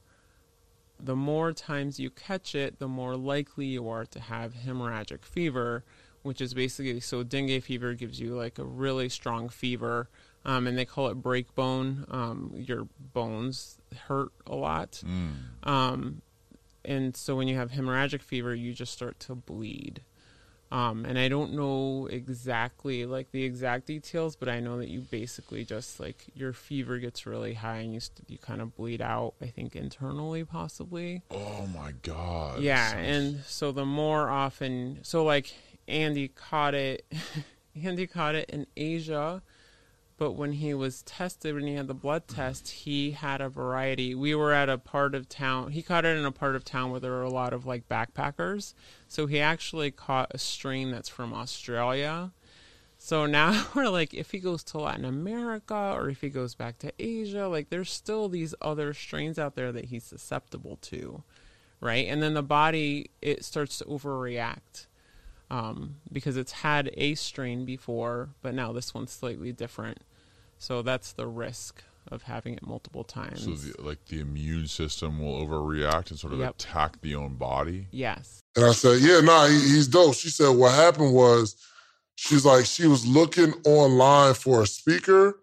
the 0.99 1.15
more 1.15 1.53
times 1.53 1.99
you 1.99 2.09
catch 2.09 2.55
it, 2.55 2.79
the 2.79 2.87
more 2.87 3.15
likely 3.15 3.67
you 3.67 3.87
are 3.87 4.05
to 4.05 4.19
have 4.19 4.53
hemorrhagic 4.55 5.23
fever, 5.23 5.83
which 6.23 6.41
is 6.41 6.53
basically 6.53 6.99
so 6.99 7.21
dengue 7.23 7.61
fever 7.61 7.93
gives 7.93 8.19
you 8.19 8.35
like 8.35 8.57
a 8.57 8.63
really 8.65 9.07
strong 9.09 9.49
fever, 9.49 10.09
um, 10.45 10.65
and 10.65 10.77
they 10.77 10.85
call 10.85 11.09
it 11.09 11.15
break 11.15 11.53
bone. 11.53 12.05
Um, 12.09 12.51
your 12.55 12.87
bones 13.13 13.77
hurt 14.07 14.31
a 14.47 14.55
lot. 14.55 15.03
Um, 15.63 16.21
and 16.85 17.15
so 17.15 17.35
when 17.35 17.47
you 17.47 17.55
have 17.55 17.71
hemorrhagic 17.71 18.21
fever, 18.21 18.53
you 18.55 18.73
just 18.73 18.93
start 18.93 19.19
to 19.21 19.35
bleed. 19.35 20.01
Um, 20.69 21.05
and 21.05 21.17
I 21.17 21.29
don't 21.29 21.53
know 21.53 22.07
exactly 22.07 23.05
like 23.05 23.31
the 23.31 23.43
exact 23.43 23.85
details, 23.85 24.35
but 24.35 24.49
I 24.49 24.59
know 24.59 24.77
that 24.79 24.89
you 24.89 24.99
basically 24.99 25.63
just 25.63 25.97
like 25.99 26.25
your 26.35 26.51
fever 26.51 26.97
gets 26.97 27.25
really 27.25 27.53
high 27.53 27.77
and 27.77 27.93
you 27.93 28.01
st- 28.01 28.29
you 28.29 28.37
kind 28.37 28.61
of 28.61 28.75
bleed 28.75 29.01
out. 29.01 29.35
I 29.41 29.45
think 29.47 29.77
internally, 29.77 30.43
possibly. 30.43 31.23
Oh 31.31 31.67
my 31.73 31.93
God. 32.01 32.59
Yeah, 32.59 32.97
and 32.97 33.39
so 33.45 33.71
the 33.71 33.85
more 33.85 34.29
often, 34.29 34.99
so 35.03 35.23
like 35.23 35.53
Andy 35.87 36.27
caught 36.27 36.73
it, 36.73 37.05
Andy 37.81 38.05
caught 38.05 38.35
it 38.35 38.49
in 38.49 38.67
Asia, 38.75 39.41
but 40.17 40.31
when 40.31 40.53
he 40.53 40.73
was 40.73 41.03
tested, 41.03 41.53
when 41.53 41.67
he 41.67 41.75
had 41.75 41.87
the 41.87 41.93
blood 41.93 42.27
test, 42.27 42.69
he 42.69 43.11
had 43.11 43.39
a 43.39 43.49
variety. 43.49 44.15
We 44.15 44.33
were 44.33 44.51
at 44.51 44.67
a 44.67 44.79
part 44.79 45.13
of 45.13 45.29
town. 45.29 45.71
He 45.71 45.83
caught 45.83 46.05
it 46.05 46.17
in 46.17 46.25
a 46.25 46.31
part 46.31 46.55
of 46.55 46.65
town 46.65 46.89
where 46.89 46.99
there 46.99 47.11
were 47.11 47.21
a 47.21 47.29
lot 47.29 47.53
of 47.53 47.67
like 47.67 47.87
backpackers. 47.87 48.73
So 49.07 49.27
he 49.27 49.39
actually 49.39 49.91
caught 49.91 50.31
a 50.33 50.39
strain 50.39 50.89
that's 50.89 51.07
from 51.07 51.33
Australia. 51.33 52.31
So 52.97 53.27
now 53.27 53.67
we're 53.75 53.89
like, 53.89 54.15
if 54.15 54.31
he 54.31 54.39
goes 54.39 54.63
to 54.65 54.79
Latin 54.79 55.05
America 55.05 55.93
or 55.95 56.09
if 56.09 56.21
he 56.21 56.29
goes 56.29 56.55
back 56.55 56.79
to 56.79 56.91
Asia, 56.97 57.47
like 57.47 57.69
there's 57.69 57.91
still 57.91 58.27
these 58.27 58.55
other 58.59 58.95
strains 58.95 59.37
out 59.37 59.55
there 59.55 59.71
that 59.71 59.85
he's 59.85 60.03
susceptible 60.03 60.77
to, 60.81 61.21
right? 61.79 62.07
And 62.07 62.23
then 62.23 62.33
the 62.33 62.41
body 62.41 63.11
it 63.21 63.45
starts 63.45 63.77
to 63.77 63.85
overreact 63.85 64.86
um, 65.49 65.95
because 66.11 66.37
it's 66.37 66.51
had 66.51 66.91
a 66.95 67.15
strain 67.15 67.65
before, 67.65 68.29
but 68.41 68.53
now 68.53 68.71
this 68.73 68.93
one's 68.93 69.11
slightly 69.11 69.51
different. 69.51 69.99
So 70.57 70.81
that's 70.81 71.11
the 71.13 71.27
risk 71.27 71.83
of 72.11 72.23
having 72.23 72.53
it 72.55 72.65
multiple 72.65 73.03
times. 73.03 73.43
So, 73.43 73.51
the, 73.51 73.81
like, 73.81 74.05
the 74.07 74.19
immune 74.19 74.67
system 74.67 75.19
will 75.19 75.45
overreact 75.45 76.09
and 76.09 76.19
sort 76.19 76.33
of 76.33 76.39
Yep. 76.39 76.55
attack 76.55 77.01
the 77.01 77.15
own 77.15 77.35
body? 77.35 77.87
yes. 77.91 78.39
And 78.55 78.65
I 78.65 78.71
said, 78.71 79.01
yeah, 79.01 79.19
nah, 79.19 79.45
he, 79.45 79.53
he's 79.53 79.87
dope. 79.87 80.15
She 80.15 80.29
said, 80.29 80.49
what 80.49 80.73
happened 80.73 81.13
was, 81.13 81.55
she's 82.15 82.43
like, 82.43 82.65
she 82.65 82.87
was 82.87 83.05
looking 83.05 83.53
online 83.65 84.33
for 84.33 84.63
a 84.63 84.65
speaker 84.65 85.37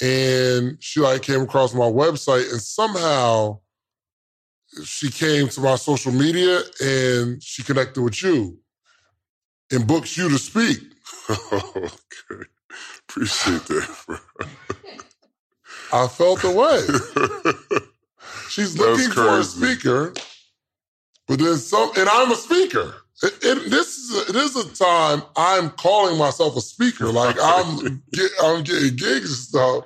and 0.00 0.76
she 0.80 1.00
like 1.00 1.22
came 1.22 1.40
across 1.40 1.74
my 1.74 1.80
website 1.80 2.48
and 2.52 2.62
somehow 2.62 3.58
she 4.84 5.10
came 5.10 5.48
to 5.48 5.60
my 5.60 5.74
social 5.74 6.12
media 6.12 6.60
and 6.80 7.42
she 7.42 7.64
connected 7.64 8.00
with 8.00 8.22
you 8.22 8.56
and 9.72 9.86
books 9.86 10.16
you 10.16 10.28
to 10.30 10.38
speak. 10.38 10.80
okay. 11.30 12.44
Appreciate 13.08 13.66
that, 13.66 13.96
bro. 14.06 14.18
I 15.92 16.08
felt 16.08 16.42
the 16.42 16.50
way. 16.50 16.82
She's 18.48 18.74
That's 18.74 18.86
looking 18.86 19.10
for 19.12 19.40
a 19.40 19.44
speaker, 19.44 20.14
but 21.28 21.38
then 21.40 21.56
some, 21.56 21.92
and 21.96 22.08
I'm 22.08 22.32
a 22.32 22.36
speaker. 22.36 22.94
It, 23.22 23.34
it- 23.42 23.70
this 23.70 23.98
is 23.98 24.28
a, 24.30 24.32
this 24.32 24.56
is 24.56 24.66
a 24.72 24.76
time 24.84 25.22
I'm 25.36 25.70
calling 25.70 26.18
myself 26.18 26.56
a 26.56 26.60
speaker. 26.60 27.08
Like 27.12 27.36
I'm 27.42 28.02
get, 28.12 28.30
I'm 28.42 28.64
getting 28.64 28.96
gigs 28.96 29.30
and 29.30 29.38
stuff. 29.38 29.84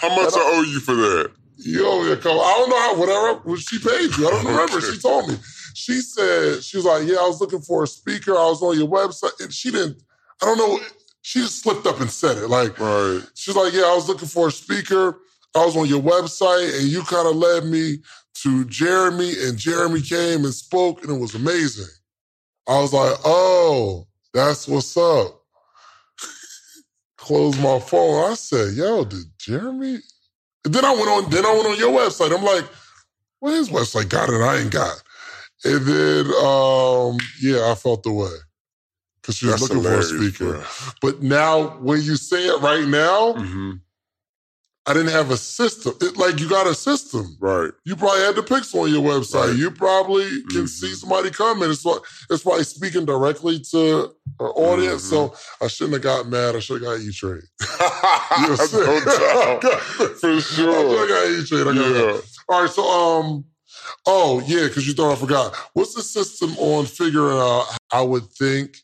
How 0.00 0.10
much 0.16 0.34
I 0.34 0.40
owe 0.40 0.62
you 0.62 0.80
for 0.80 0.94
that? 0.96 1.32
You 1.58 1.86
owe 1.88 2.02
me 2.04 2.12
a 2.12 2.16
couple. 2.16 2.40
I 2.42 2.52
don't 2.58 2.70
know 2.70 2.80
how 2.80 2.96
whatever 2.98 3.40
what 3.44 3.60
she 3.60 3.78
paid 3.78 4.16
you. 4.16 4.28
I 4.28 4.30
don't 4.30 4.46
remember. 4.46 4.80
She 4.80 4.98
told 5.00 5.28
me. 5.30 5.36
She 5.74 6.00
said 6.02 6.64
she 6.64 6.78
was 6.78 6.86
like, 6.86 7.08
"Yeah, 7.08 7.18
I 7.18 7.28
was 7.28 7.40
looking 7.40 7.62
for 7.62 7.84
a 7.84 7.88
speaker. 7.88 8.32
I 8.32 8.46
was 8.48 8.62
on 8.62 8.78
your 8.78 8.88
website." 8.88 9.40
And 9.40 9.54
she 9.54 9.72
didn't. 9.72 10.02
I 10.42 10.46
don't 10.46 10.58
know. 10.58 10.80
She 11.22 11.40
just 11.40 11.62
slipped 11.62 11.86
up 11.86 12.00
and 12.00 12.10
said 12.10 12.38
it. 12.38 12.48
Like 12.48 12.78
Right. 12.80 13.22
she's 13.34 13.56
like, 13.56 13.74
"Yeah, 13.74 13.84
I 13.84 13.96
was 13.96 14.08
looking 14.08 14.28
for 14.28 14.48
a 14.48 14.52
speaker. 14.52 15.20
I 15.56 15.66
was 15.66 15.76
on 15.76 15.88
your 15.88 16.02
website, 16.02 16.78
and 16.80 16.88
you 16.88 17.02
kind 17.04 17.28
of 17.28 17.36
led 17.36 17.66
me 17.66 17.98
to 18.42 18.66
Jeremy, 18.66 19.34
and 19.44 19.58
Jeremy 19.58 20.02
came 20.02 20.44
and 20.46 20.54
spoke, 20.54 21.02
and 21.04 21.12
it 21.16 21.20
was 21.20 21.36
amazing." 21.36 21.92
I 22.68 22.80
was 22.80 22.92
like, 22.94 23.16
"Oh, 23.24 24.06
that's 24.34 24.68
what's 24.68 24.96
up." 24.96 25.42
Closed 27.18 27.60
my 27.62 27.80
phone. 27.80 28.30
I 28.30 28.34
said, 28.34 28.74
"Yo, 28.74 29.04
did 29.04 29.26
Jeremy?" 29.38 30.00
And 30.64 30.74
then 30.74 30.84
I 30.86 30.92
went 30.94 31.08
on. 31.08 31.30
Then 31.30 31.46
I 31.46 31.54
went 31.54 31.66
on 31.68 31.78
your 31.78 31.92
website. 31.92 32.36
I'm 32.36 32.44
like, 32.44 32.66
"Well, 33.40 33.54
his 33.54 33.70
website 33.70 34.08
got 34.10 34.30
it. 34.30 34.42
I 34.42 34.58
ain't 34.58 34.72
got." 34.72 35.02
And 35.64 35.84
then, 35.86 36.26
um, 36.44 37.18
yeah, 37.40 37.70
I 37.70 37.74
felt 37.74 38.02
the 38.02 38.12
way 38.12 38.30
because 39.22 39.36
she 39.36 39.46
was 39.46 39.60
That's 39.60 39.62
looking 39.72 39.82
for 39.82 39.98
a 39.98 40.02
speaker. 40.02 40.52
bro. 40.52 40.64
But 41.00 41.22
now, 41.22 41.78
when 41.78 42.02
you 42.02 42.16
say 42.16 42.46
it 42.46 42.60
right 42.60 42.86
now, 42.86 43.32
Mm-hmm. 43.34 43.70
I 44.86 44.92
didn't 44.92 45.12
have 45.12 45.30
a 45.30 45.38
system. 45.38 45.94
It, 46.02 46.18
like 46.18 46.38
you 46.38 46.46
got 46.46 46.66
a 46.66 46.74
system, 46.74 47.38
right? 47.40 47.70
You 47.86 47.96
probably 47.96 48.20
had 48.20 48.34
the 48.36 48.42
pixel 48.42 48.82
on 48.82 48.92
your 48.92 49.00
website. 49.02 49.34
Right. 49.40 49.48
Mm-hmm. 49.52 49.58
You 49.60 49.70
probably 49.70 50.42
can 50.50 50.68
see 50.68 50.92
somebody 50.92 51.30
coming. 51.30 51.70
It's 51.70 51.82
what 51.86 52.02
it's 52.28 52.42
probably 52.42 52.64
speaking 52.64 53.06
directly 53.06 53.60
to 53.70 54.14
our 54.38 54.52
audience. 54.54 55.02
So 55.04 55.28
Mm-hmm. 55.30 55.64
I 55.64 55.68
shouldn't 55.68 55.94
have 55.94 56.02
got 56.02 56.28
mad. 56.28 56.54
I 56.54 56.58
should 56.58 56.82
have 56.82 56.90
got 56.98 57.00
E 57.00 57.10
Trade. 57.12 57.44
no 58.42 59.00
doubt. 59.06 59.62
For 60.20 60.40
sure. 60.42 61.02
I 61.02 61.08
got 61.08 61.28
E 61.30 61.46
Trade. 61.46 61.66
I 61.66 61.74
got 61.74 61.76
Yeah. 62.14 62.20
All 62.50 62.60
right. 62.60 62.70
So 62.70 62.82
um, 62.86 63.44
oh 64.06 64.42
yeah, 64.46 64.66
because 64.68 64.86
you 64.86 64.94
thought 64.94 65.12
I 65.12 65.16
forgot. 65.16 65.54
What's 65.74 65.94
the 65.94 66.02
system 66.02 66.56
on 66.58 66.86
figuring 66.86 67.38
out? 67.38 67.66
I 67.92 68.02
would 68.02 68.30
think. 68.32 68.76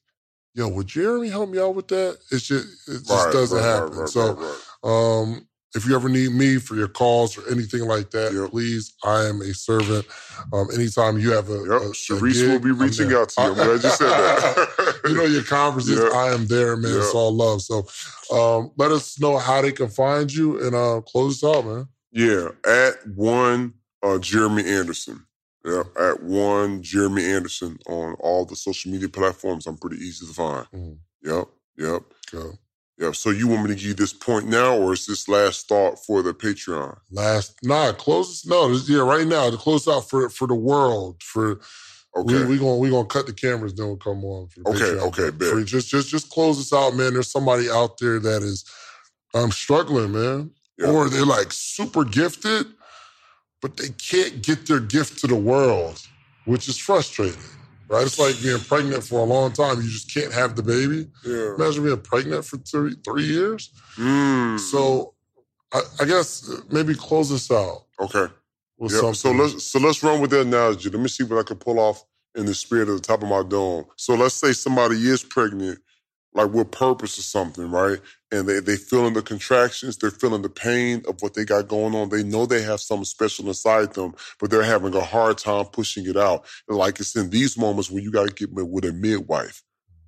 Yo, 0.55 0.67
would 0.67 0.89
Jeremy 0.89 1.29
help 1.29 1.49
me 1.49 1.61
out 1.61 1.77
with 1.77 1.89
that? 1.89 2.19
It's 2.33 2.47
just 2.47 2.89
it 2.89 3.05
just 3.07 3.11
Right, 3.11 3.33
doesn't 3.33 3.57
right, 3.57 3.65
happen. 3.65 3.99
right, 3.99 4.09
so 4.09 4.57
um 4.83 5.47
if 5.75 5.87
you 5.87 5.95
ever 5.95 6.09
need 6.09 6.33
me 6.33 6.57
for 6.57 6.75
your 6.75 6.89
calls 6.89 7.39
or 7.39 7.49
anything 7.49 7.87
like 7.87 8.11
that, 8.11 8.49
please, 8.51 8.93
I 9.05 9.27
am 9.27 9.41
a 9.41 9.55
servant. 9.55 10.05
Um, 10.53 10.69
anytime 10.75 11.19
you 11.19 11.31
have 11.31 11.49
a, 11.49 11.55
a, 11.55 11.77
a 11.77 11.91
Sharice 11.93 12.33
gig, 12.33 12.49
will 12.51 12.59
be 12.59 12.73
reaching 12.73 13.13
out 13.13 13.29
to 13.31 13.43
you. 13.43 13.49
I'm 13.51 13.55
glad 13.55 13.85
you 13.85 13.91
said 13.91 14.09
that. 14.09 15.01
you 15.05 15.15
know 15.15 15.25
your 15.27 15.45
conferences. 15.45 16.01
Yeah. 16.01 16.19
I 16.19 16.35
am 16.35 16.47
there, 16.49 16.77
man. 16.77 16.97
It's 16.97 17.15
all 17.15 17.33
love. 17.33 17.63
So, 17.63 17.87
um, 18.33 18.73
let 18.79 18.91
us 18.91 19.21
know 19.21 19.39
how 19.39 19.63
they 19.63 19.71
can 19.73 19.89
find 19.89 20.33
you 20.33 20.61
and 20.61 20.75
uh, 20.75 21.03
close 21.03 21.41
this 21.41 21.49
out, 21.49 21.65
man. 21.65 21.87
Yeah, 22.11 22.49
at 22.67 23.07
one 23.15 23.75
uh, 24.03 24.19
Jeremy 24.19 24.65
Anderson. 24.67 25.27
Yeah, 25.65 25.83
at 25.99 26.23
one 26.23 26.83
Jeremy 26.83 27.23
Anderson 27.25 27.79
on 27.87 28.15
all 28.21 28.47
the 28.47 28.57
social 28.57 28.91
media 28.91 29.11
platforms. 29.11 29.67
I'm 29.67 29.77
pretty 29.77 29.97
easy 30.03 30.27
to 30.27 30.33
find. 30.33 30.67
Mm. 30.75 30.99
Yep, 31.23 31.45
yep, 31.77 32.03
yep. 32.99 33.15
So 33.15 33.29
you 33.29 33.47
want 33.47 33.65
me 33.65 33.69
to 33.69 33.75
give 33.75 33.85
you 33.85 33.95
this 33.95 34.15
point 34.15 34.47
now, 34.49 34.75
or 34.79 34.95
is 34.95 35.05
this 35.05 35.29
last 35.29 35.69
thought 35.69 36.03
for 36.03 36.23
the 36.23 36.33
Patreon? 36.33 36.97
Last, 37.11 37.59
nah, 37.63 37.93
close 37.93 38.29
this. 38.29 38.47
No, 38.47 38.73
this, 38.73 38.89
yeah, 38.89 39.01
right 39.01 39.27
now 39.27 39.51
to 39.51 39.59
close 39.59 39.87
out 39.87 40.09
for 40.09 40.31
for 40.31 40.47
the 40.49 40.55
world. 40.55 41.23
For 41.23 41.61
Okay. 42.17 42.43
we 42.43 42.45
we 42.53 42.59
gonna 42.59 42.77
we 42.79 42.89
gonna 42.91 43.07
cut 43.07 43.27
the 43.27 43.33
cameras. 43.35 43.75
Then 43.75 43.87
we'll 43.89 43.97
come 43.99 44.25
on. 44.25 44.49
For 44.49 44.63
Okay, 44.71 44.79
Patreon. 44.81 45.09
okay, 45.09 45.31
bet. 45.31 45.49
for- 45.51 45.63
just 45.63 45.89
just 45.91 46.09
just 46.09 46.31
close 46.31 46.57
this 46.57 46.73
out, 46.73 46.97
man. 46.97 47.13
There's 47.13 47.31
somebody 47.31 47.69
out 47.71 47.99
there 47.99 48.19
that 48.19 48.43
is 48.43 48.65
um 49.35 49.51
struggling, 49.53 50.13
man, 50.13 50.51
or 50.85 51.11
they're 51.11 51.27
like 51.27 51.53
super 51.53 52.03
gifted, 52.05 52.67
but 53.61 53.77
they 53.77 53.89
can't 53.91 54.43
get 54.43 54.67
their 54.67 54.81
gift 54.81 55.19
to 55.21 55.27
the 55.27 55.37
world, 55.37 56.01
which 56.45 56.69
is 56.69 56.79
frustrating. 56.79 57.41
Right? 57.89 58.07
It's 58.07 58.19
like 58.19 58.41
being 58.41 58.61
pregnant 58.61 59.03
for 59.03 59.21
a 59.21 59.25
long 59.25 59.53
time. 59.53 59.79
You 59.83 59.89
just 59.89 60.15
can't 60.15 60.33
have 60.33 60.55
the 60.55 60.63
baby. 60.63 61.09
Yeah. 61.25 61.55
Imagine 61.57 61.85
being 61.85 62.01
pregnant 62.01 62.45
for 62.45 62.57
three 62.59 62.95
three 63.05 63.25
years. 63.25 63.71
Mm. 63.97 64.61
So, 64.61 65.15
I, 65.73 65.81
I 66.01 66.05
guess 66.05 66.51
maybe 66.71 66.95
close 66.95 67.31
this 67.31 67.51
out. 67.51 67.87
Okay. 68.01 68.33
With 68.79 68.93
Yep. 68.93 69.15
So 69.17 69.33
let's 69.33 69.65
so 69.65 69.79
let's 69.81 70.03
run 70.03 70.21
with 70.21 70.31
that 70.31 70.43
analogy. 70.43 70.89
Let 70.89 71.01
me 71.01 71.09
see 71.09 71.25
what 71.25 71.41
I 71.41 71.43
can 71.43 71.57
pull 71.57 71.81
off 71.81 72.05
in 72.37 72.47
the 72.47 72.55
spirit 72.55 72.89
of 72.89 72.95
the 72.95 73.01
top 73.01 73.23
of 73.23 73.29
my 73.29 73.43
dome. 73.43 73.85
So 73.97 74.15
let's 74.15 74.35
say 74.35 74.53
somebody 74.53 74.97
is 74.97 75.23
pregnant, 75.25 75.81
like 76.35 76.53
with 76.53 76.71
purpose 76.71 77.19
or 77.19 77.23
something, 77.23 77.71
right? 77.71 77.99
And 78.31 78.49
they 78.49 78.61
they 78.61 78.77
feeling 78.77 79.15
the 79.15 79.23
contractions, 79.23 79.97
they're 79.97 80.11
feeling 80.11 80.43
the 80.43 80.49
pain 80.49 81.03
of 81.09 81.21
what 81.21 81.35
they 81.35 81.45
got 81.45 81.69
going 81.69 81.95
on. 81.95 82.09
They 82.09 82.23
know 82.23 82.47
they 82.47 82.63
have 82.63 82.81
something 82.81 83.05
special 83.05 83.49
inside 83.49 83.95
them, 83.95 84.15
but 84.39 84.51
they're 84.51 84.63
having 84.63 84.95
a 84.95 85.01
hard 85.01 85.39
time 85.39 85.67
pushing 85.67 86.07
it 86.07 86.17
out. 86.17 86.47
Like 86.69 87.01
it's 87.01 87.17
in 87.17 87.31
these 87.31 87.59
moments 87.59 87.91
where 87.91 88.03
you 88.03 88.11
got 88.11 88.29
to 88.29 88.35
get 88.35 88.53
with 88.53 88.67
with 88.67 88.85
a 88.85 88.93
midwife, 88.93 89.63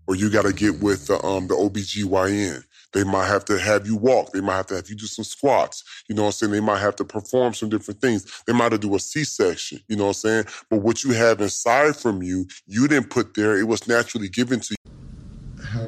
or 0.06 0.14
you 0.14 0.30
got 0.30 0.44
to 0.44 0.52
get 0.52 0.80
with 0.80 1.06
the 1.08 1.22
um 1.24 1.48
the 1.48 1.54
OBGYN. 1.54 2.64
They 2.92 3.04
might 3.04 3.26
have 3.26 3.44
to 3.46 3.58
have 3.58 3.86
you 3.86 3.96
walk. 3.96 4.32
They 4.32 4.42
might 4.42 4.56
have 4.56 4.66
to 4.66 4.76
have 4.76 4.88
you 4.88 4.94
do 4.96 5.06
some 5.06 5.24
squats. 5.24 5.82
You 6.08 6.14
know 6.14 6.22
what 6.22 6.28
I'm 6.28 6.32
saying? 6.32 6.52
They 6.52 6.60
might 6.60 6.80
have 6.80 6.96
to 6.96 7.04
perform 7.04 7.54
some 7.54 7.70
different 7.70 8.00
things. 8.02 8.42
They 8.46 8.52
might 8.52 8.64
have 8.64 8.72
to 8.72 8.78
do 8.78 8.94
a 8.94 8.98
C-section. 8.98 9.80
You 9.88 9.96
know 9.96 10.04
what 10.04 10.10
I'm 10.10 10.14
saying? 10.14 10.44
But 10.68 10.82
what 10.82 11.02
you 11.02 11.12
have 11.12 11.40
inside 11.40 11.96
from 11.96 12.22
you, 12.22 12.46
you 12.66 12.86
didn't 12.88 13.08
put 13.08 13.34
there. 13.34 13.58
It 13.58 13.66
was 13.66 13.88
naturally 13.88 14.28
given 14.28 14.60
to 14.60 14.76
you. 14.84 14.91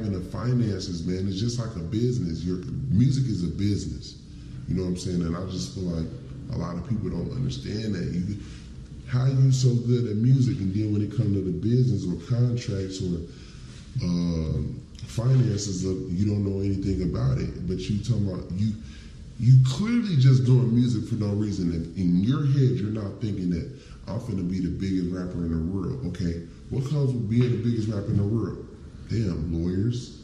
Having 0.05 0.19
the 0.19 0.29
finances, 0.29 1.05
man, 1.05 1.27
it's 1.27 1.39
just 1.39 1.59
like 1.59 1.75
a 1.75 1.79
business. 1.79 2.43
Your 2.43 2.57
music 2.89 3.25
is 3.25 3.43
a 3.43 3.47
business. 3.47 4.21
You 4.67 4.75
know 4.75 4.83
what 4.83 4.89
I'm 4.89 4.97
saying? 4.97 5.21
And 5.21 5.35
I 5.35 5.45
just 5.49 5.75
feel 5.75 5.83
like 5.83 6.07
a 6.53 6.57
lot 6.57 6.75
of 6.75 6.87
people 6.87 7.09
don't 7.09 7.31
understand 7.31 7.95
that. 7.95 8.03
You, 8.03 8.37
how 9.07 9.25
you 9.25 9.51
so 9.51 9.73
good 9.87 10.07
at 10.09 10.15
music, 10.15 10.57
and 10.57 10.73
then 10.73 10.91
when 10.93 11.01
it 11.01 11.15
comes 11.15 11.33
to 11.33 11.41
the 11.41 11.51
business 11.51 12.05
or 12.05 12.17
contracts 12.25 13.01
or 13.01 13.21
um, 14.03 14.81
finances, 15.05 15.85
uh, 15.85 15.89
you 16.09 16.25
don't 16.25 16.43
know 16.43 16.59
anything 16.61 17.03
about 17.03 17.37
it. 17.37 17.67
But 17.67 17.77
you 17.79 18.03
talking 18.03 18.27
about 18.27 18.51
you, 18.53 18.73
you 19.39 19.57
clearly 19.67 20.17
just 20.17 20.45
doing 20.45 20.73
music 20.73 21.07
for 21.07 21.15
no 21.15 21.33
reason. 21.33 21.71
And 21.71 21.97
in 21.97 22.23
your 22.23 22.45
head, 22.45 22.81
you're 22.81 22.89
not 22.89 23.21
thinking 23.21 23.51
that 23.51 23.69
I'm 24.07 24.19
gonna 24.25 24.41
be 24.41 24.59
the 24.59 24.73
biggest 24.73 25.13
rapper 25.13 25.45
in 25.45 25.53
the 25.53 25.71
world. 25.71 26.05
Okay, 26.07 26.41
what 26.71 26.89
comes 26.89 27.13
with 27.13 27.29
being 27.29 27.51
the 27.51 27.63
biggest 27.63 27.87
rapper 27.89 28.09
in 28.09 28.17
the 28.17 28.23
world? 28.23 28.64
Damn, 29.09 29.53
lawyers, 29.53 30.23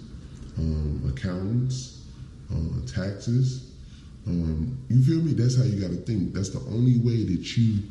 um, 0.57 1.13
accountants, 1.15 2.05
uh, 2.51 2.85
taxes. 2.87 3.71
Um, 4.27 4.77
you 4.89 5.03
feel 5.03 5.21
me? 5.21 5.33
That's 5.33 5.57
how 5.57 5.63
you 5.63 5.79
got 5.79 5.91
to 5.91 5.97
think. 5.97 6.33
That's 6.33 6.49
the 6.49 6.59
only 6.71 6.99
way 6.99 7.23
that 7.23 7.57
you 7.57 7.83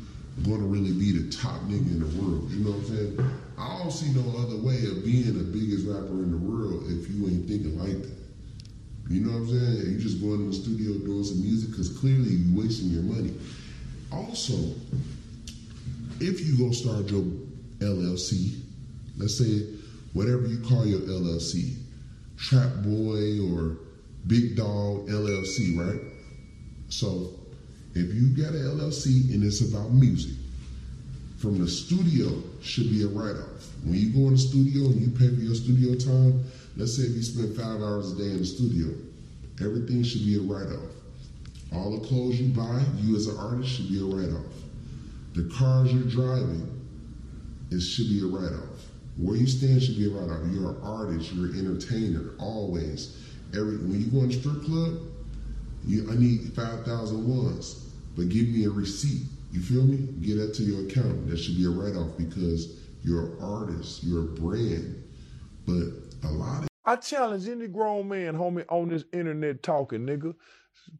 to 0.61 0.67
really 0.67 0.93
be 0.93 1.11
the 1.11 1.29
top 1.31 1.61
nigga 1.63 1.91
in 1.91 1.99
the 1.99 2.21
world. 2.21 2.49
You 2.51 2.63
know 2.63 2.71
what 2.71 2.79
I'm 2.79 2.85
saying? 2.85 3.31
I 3.57 3.77
don't 3.77 3.91
see 3.91 4.11
no 4.13 4.25
other 4.37 4.57
way 4.57 4.85
of 4.85 5.03
being 5.03 5.37
the 5.37 5.43
biggest 5.43 5.85
rapper 5.85 6.23
in 6.23 6.31
the 6.31 6.37
world 6.37 6.85
if 6.87 7.09
you 7.09 7.27
ain't 7.27 7.47
thinking 7.47 7.77
like 7.77 8.01
that. 8.01 8.17
You 9.09 9.21
know 9.21 9.31
what 9.31 9.49
I'm 9.49 9.49
saying? 9.49 9.91
You 9.91 9.99
just 9.99 10.21
going 10.21 10.41
in 10.41 10.47
the 10.47 10.55
studio 10.55 10.97
doing 10.99 11.23
some 11.23 11.41
music 11.41 11.71
because 11.71 11.89
clearly 11.97 12.29
you 12.29 12.57
wasting 12.57 12.89
your 12.89 13.03
money. 13.03 13.33
Also, 14.11 14.55
if 16.19 16.45
you 16.45 16.57
go 16.57 16.71
start 16.71 17.09
your 17.09 17.23
LLC, 17.79 18.59
let's 19.17 19.37
say 19.37 19.67
whatever 20.13 20.45
you 20.45 20.59
call 20.59 20.85
your 20.85 21.01
LLC, 21.01 21.75
Trap 22.37 22.69
Boy 22.83 23.39
or 23.51 23.77
Big 24.27 24.55
Dog 24.55 25.07
LLC, 25.07 25.77
right? 25.77 26.01
So 26.89 27.31
if 27.93 28.13
you 28.13 28.29
got 28.29 28.53
an 28.53 28.63
LLC 28.63 29.33
and 29.33 29.43
it's 29.43 29.61
about 29.61 29.91
music, 29.91 30.37
from 31.37 31.59
the 31.59 31.67
studio 31.67 32.31
should 32.61 32.89
be 32.89 33.03
a 33.03 33.07
write-off. 33.07 33.67
When 33.83 33.95
you 33.95 34.11
go 34.13 34.27
in 34.27 34.33
the 34.33 34.37
studio 34.37 34.85
and 34.85 35.01
you 35.01 35.09
pay 35.09 35.27
for 35.33 35.41
your 35.41 35.55
studio 35.55 35.95
time, 35.95 36.43
let's 36.77 36.95
say 36.95 37.03
if 37.03 37.15
you 37.15 37.23
spend 37.23 37.55
five 37.55 37.81
hours 37.81 38.11
a 38.11 38.15
day 38.15 38.29
in 38.29 38.37
the 38.37 38.45
studio, 38.45 38.93
everything 39.59 40.03
should 40.03 40.23
be 40.23 40.37
a 40.37 40.41
write-off. 40.41 40.91
All 41.73 41.97
the 41.97 42.05
clothes 42.05 42.39
you 42.39 42.53
buy, 42.53 42.83
you 42.97 43.15
as 43.15 43.27
an 43.27 43.37
artist 43.37 43.71
should 43.71 43.89
be 43.89 43.99
a 43.99 44.05
write-off. 44.05 44.53
The 45.33 45.51
cars 45.57 45.91
you're 45.91 46.03
driving, 46.03 46.67
it 47.71 47.79
should 47.79 48.09
be 48.09 48.21
a 48.21 48.27
write-off. 48.27 48.70
Where 49.17 49.35
you 49.35 49.47
stand 49.47 49.83
should 49.83 49.97
be 49.97 50.07
a 50.07 50.09
write-off. 50.09 50.41
You're 50.51 50.71
an 50.71 50.81
artist, 50.81 51.33
you're 51.33 51.47
an 51.47 51.59
entertainer, 51.59 52.31
always. 52.39 53.17
Every 53.53 53.77
when 53.77 54.01
you 54.01 54.07
go 54.07 54.19
in 54.19 54.29
the 54.29 54.33
strip 54.33 54.63
club, 54.63 54.99
you, 55.85 56.09
I 56.11 56.15
need 56.15 56.53
5,000 56.53 57.27
ones, 57.27 57.89
but 58.15 58.29
give 58.29 58.47
me 58.47 58.65
a 58.65 58.69
receipt. 58.69 59.23
You 59.51 59.61
feel 59.61 59.83
me? 59.83 59.97
Get 60.21 60.37
that 60.37 60.53
to 60.55 60.63
your 60.63 60.87
account. 60.87 61.29
That 61.29 61.37
should 61.37 61.57
be 61.57 61.65
a 61.65 61.69
write 61.69 61.95
off 61.95 62.17
because 62.17 62.79
you're 63.03 63.25
an 63.25 63.37
artist, 63.41 64.03
you're 64.03 64.21
a 64.21 64.27
brand. 64.27 65.03
But 65.65 66.27
a 66.27 66.31
lot 66.31 66.63
of 66.63 66.69
I 66.83 66.95
challenge 66.95 67.47
any 67.47 67.67
grown 67.67 68.07
man, 68.07 68.35
homie, 68.35 68.65
on 68.69 68.89
this 68.89 69.03
internet 69.13 69.61
talking, 69.61 70.05
nigga. 70.05 70.33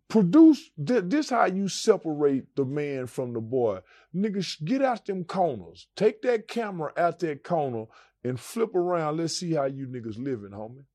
Produce 0.07 0.71
thi- 0.77 1.01
this 1.01 1.29
how 1.29 1.45
you 1.45 1.67
separate 1.67 2.55
the 2.55 2.65
man 2.65 3.07
from 3.07 3.33
the 3.33 3.39
boy. 3.39 3.79
Niggas, 4.15 4.63
get 4.63 4.81
out 4.81 5.05
them 5.05 5.23
corners. 5.23 5.87
Take 5.95 6.21
that 6.23 6.47
camera 6.47 6.91
out 6.97 7.19
that 7.19 7.43
corner 7.43 7.85
and 8.23 8.39
flip 8.39 8.75
around. 8.75 9.17
Let's 9.17 9.37
see 9.37 9.53
how 9.53 9.65
you 9.65 9.87
niggas 9.87 10.21
living, 10.21 10.51
homie. 10.51 10.85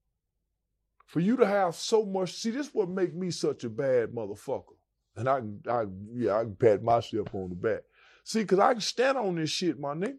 For 1.06 1.20
you 1.20 1.36
to 1.36 1.46
have 1.46 1.74
so 1.74 2.04
much, 2.04 2.34
see, 2.34 2.50
this 2.50 2.74
what 2.74 2.88
make 2.88 3.14
me 3.14 3.30
such 3.30 3.64
a 3.64 3.70
bad 3.70 4.10
motherfucker. 4.10 4.74
And 5.16 5.28
I 5.28 5.40
I, 5.70 5.86
yeah, 6.12 6.36
I 6.36 6.42
can 6.42 6.56
pat 6.56 6.82
myself 6.82 7.34
on 7.34 7.48
the 7.48 7.54
back. 7.54 7.82
See, 8.24 8.44
cause 8.44 8.58
I 8.58 8.72
can 8.72 8.80
stand 8.80 9.16
on 9.16 9.36
this 9.36 9.50
shit, 9.50 9.78
my 9.78 9.94
nigga. 9.94 10.18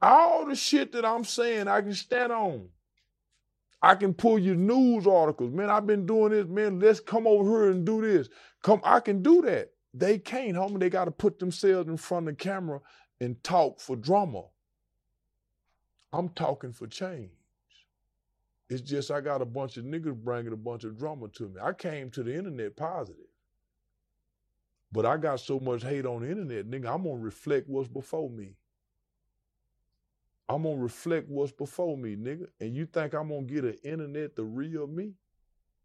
All 0.00 0.46
the 0.46 0.54
shit 0.54 0.92
that 0.92 1.04
I'm 1.04 1.24
saying, 1.24 1.66
I 1.66 1.80
can 1.80 1.94
stand 1.94 2.30
on. 2.30 2.68
I 3.86 3.94
can 3.94 4.14
pull 4.14 4.36
you 4.36 4.56
news 4.56 5.06
articles. 5.06 5.52
Man, 5.52 5.70
I've 5.70 5.86
been 5.86 6.06
doing 6.06 6.32
this. 6.32 6.48
Man, 6.48 6.80
let's 6.80 6.98
come 6.98 7.24
over 7.24 7.48
here 7.48 7.70
and 7.70 7.86
do 7.86 8.00
this. 8.00 8.28
Come, 8.64 8.80
I 8.82 8.98
can 8.98 9.22
do 9.22 9.42
that. 9.42 9.70
They 9.94 10.18
can't, 10.18 10.56
homie. 10.56 10.80
They 10.80 10.90
got 10.90 11.04
to 11.04 11.12
put 11.12 11.38
themselves 11.38 11.88
in 11.88 11.96
front 11.96 12.26
of 12.26 12.36
the 12.36 12.42
camera 12.42 12.80
and 13.20 13.40
talk 13.44 13.78
for 13.78 13.94
drama. 13.94 14.42
I'm 16.12 16.30
talking 16.30 16.72
for 16.72 16.88
change. 16.88 17.30
It's 18.68 18.80
just 18.80 19.12
I 19.12 19.20
got 19.20 19.40
a 19.40 19.46
bunch 19.46 19.76
of 19.76 19.84
niggas 19.84 20.16
bringing 20.16 20.52
a 20.52 20.56
bunch 20.56 20.82
of 20.82 20.98
drama 20.98 21.28
to 21.28 21.44
me. 21.44 21.60
I 21.62 21.72
came 21.72 22.10
to 22.10 22.24
the 22.24 22.34
internet 22.36 22.76
positive. 22.76 23.22
But 24.90 25.06
I 25.06 25.16
got 25.16 25.38
so 25.38 25.60
much 25.60 25.84
hate 25.84 26.06
on 26.06 26.22
the 26.22 26.30
internet, 26.30 26.68
nigga, 26.68 26.92
I'm 26.92 27.04
gonna 27.04 27.18
reflect 27.18 27.68
what's 27.68 27.88
before 27.88 28.30
me. 28.30 28.56
I'm 30.48 30.62
gonna 30.62 30.76
reflect 30.76 31.28
what's 31.28 31.52
before 31.52 31.96
me, 31.96 32.16
nigga. 32.16 32.46
And 32.60 32.74
you 32.74 32.86
think 32.86 33.14
I'm 33.14 33.28
gonna 33.28 33.42
get 33.42 33.64
an 33.64 33.76
internet 33.82 34.36
the 34.36 34.44
real 34.44 34.86
me? 34.86 35.12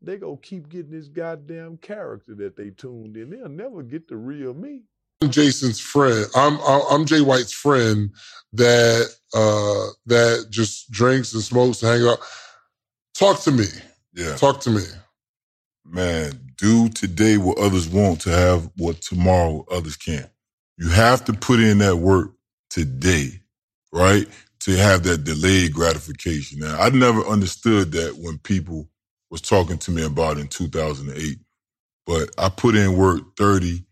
They 0.02 0.18
gonna 0.18 0.38
keep 0.38 0.70
getting 0.70 0.92
this 0.92 1.08
goddamn 1.08 1.78
character 1.78 2.36
that 2.36 2.56
they 2.56 2.72
tuned 2.72 3.18
in. 3.18 3.30
They'll 3.30 3.50
never 3.50 3.84
get 3.84 4.08
the 4.08 4.18
real 4.18 4.54
me. 4.54 4.82
I'm 5.22 5.30
Jason's 5.30 5.80
friend. 5.80 6.26
I'm 6.36 6.60
I'm 6.90 7.06
Jay 7.06 7.22
White's 7.22 7.54
friend 7.54 8.12
that 8.54 9.08
uh 9.34 9.88
that 10.08 10.48
just 10.50 10.92
drinks 10.92 11.34
and 11.34 11.44
smokes 11.44 11.84
and 11.84 11.92
hang 11.92 12.10
out. 12.10 12.20
Talk 13.14 13.42
to 13.42 13.52
me. 13.52 13.66
Yeah. 14.14 14.36
Talk 14.36 14.62
to 14.62 14.72
me. 14.72 14.84
Man, 15.86 16.54
do 16.58 16.90
today 16.90 17.38
what 17.38 17.60
others 17.60 17.88
want 17.88 18.22
to 18.22 18.30
have 18.30 18.70
what 18.78 19.02
tomorrow 19.02 19.66
others 19.70 19.98
can't. 19.98 20.30
You 20.78 20.90
have 20.90 21.26
to 21.26 21.34
put 21.34 21.60
in 21.60 21.80
that 21.80 21.98
work 21.98 22.32
today, 22.70 23.42
right? 23.92 24.28
To 24.62 24.78
have 24.78 25.04
that 25.04 25.24
delayed 25.24 25.74
gratification. 25.74 26.60
Now, 26.60 26.80
I 26.80 26.90
never 26.90 27.22
understood 27.22 27.92
that 27.94 28.18
when 28.20 28.38
people 28.40 28.90
was 29.32 29.42
talking 29.42 29.78
to 29.80 29.92
me 29.92 30.04
about 30.04 30.38
in 30.38 30.48
2008, 30.48 31.40
but 32.06 32.30
I 32.38 32.50
put 32.50 32.76
in 32.76 32.98
work 32.98 33.22
30, 33.38 33.86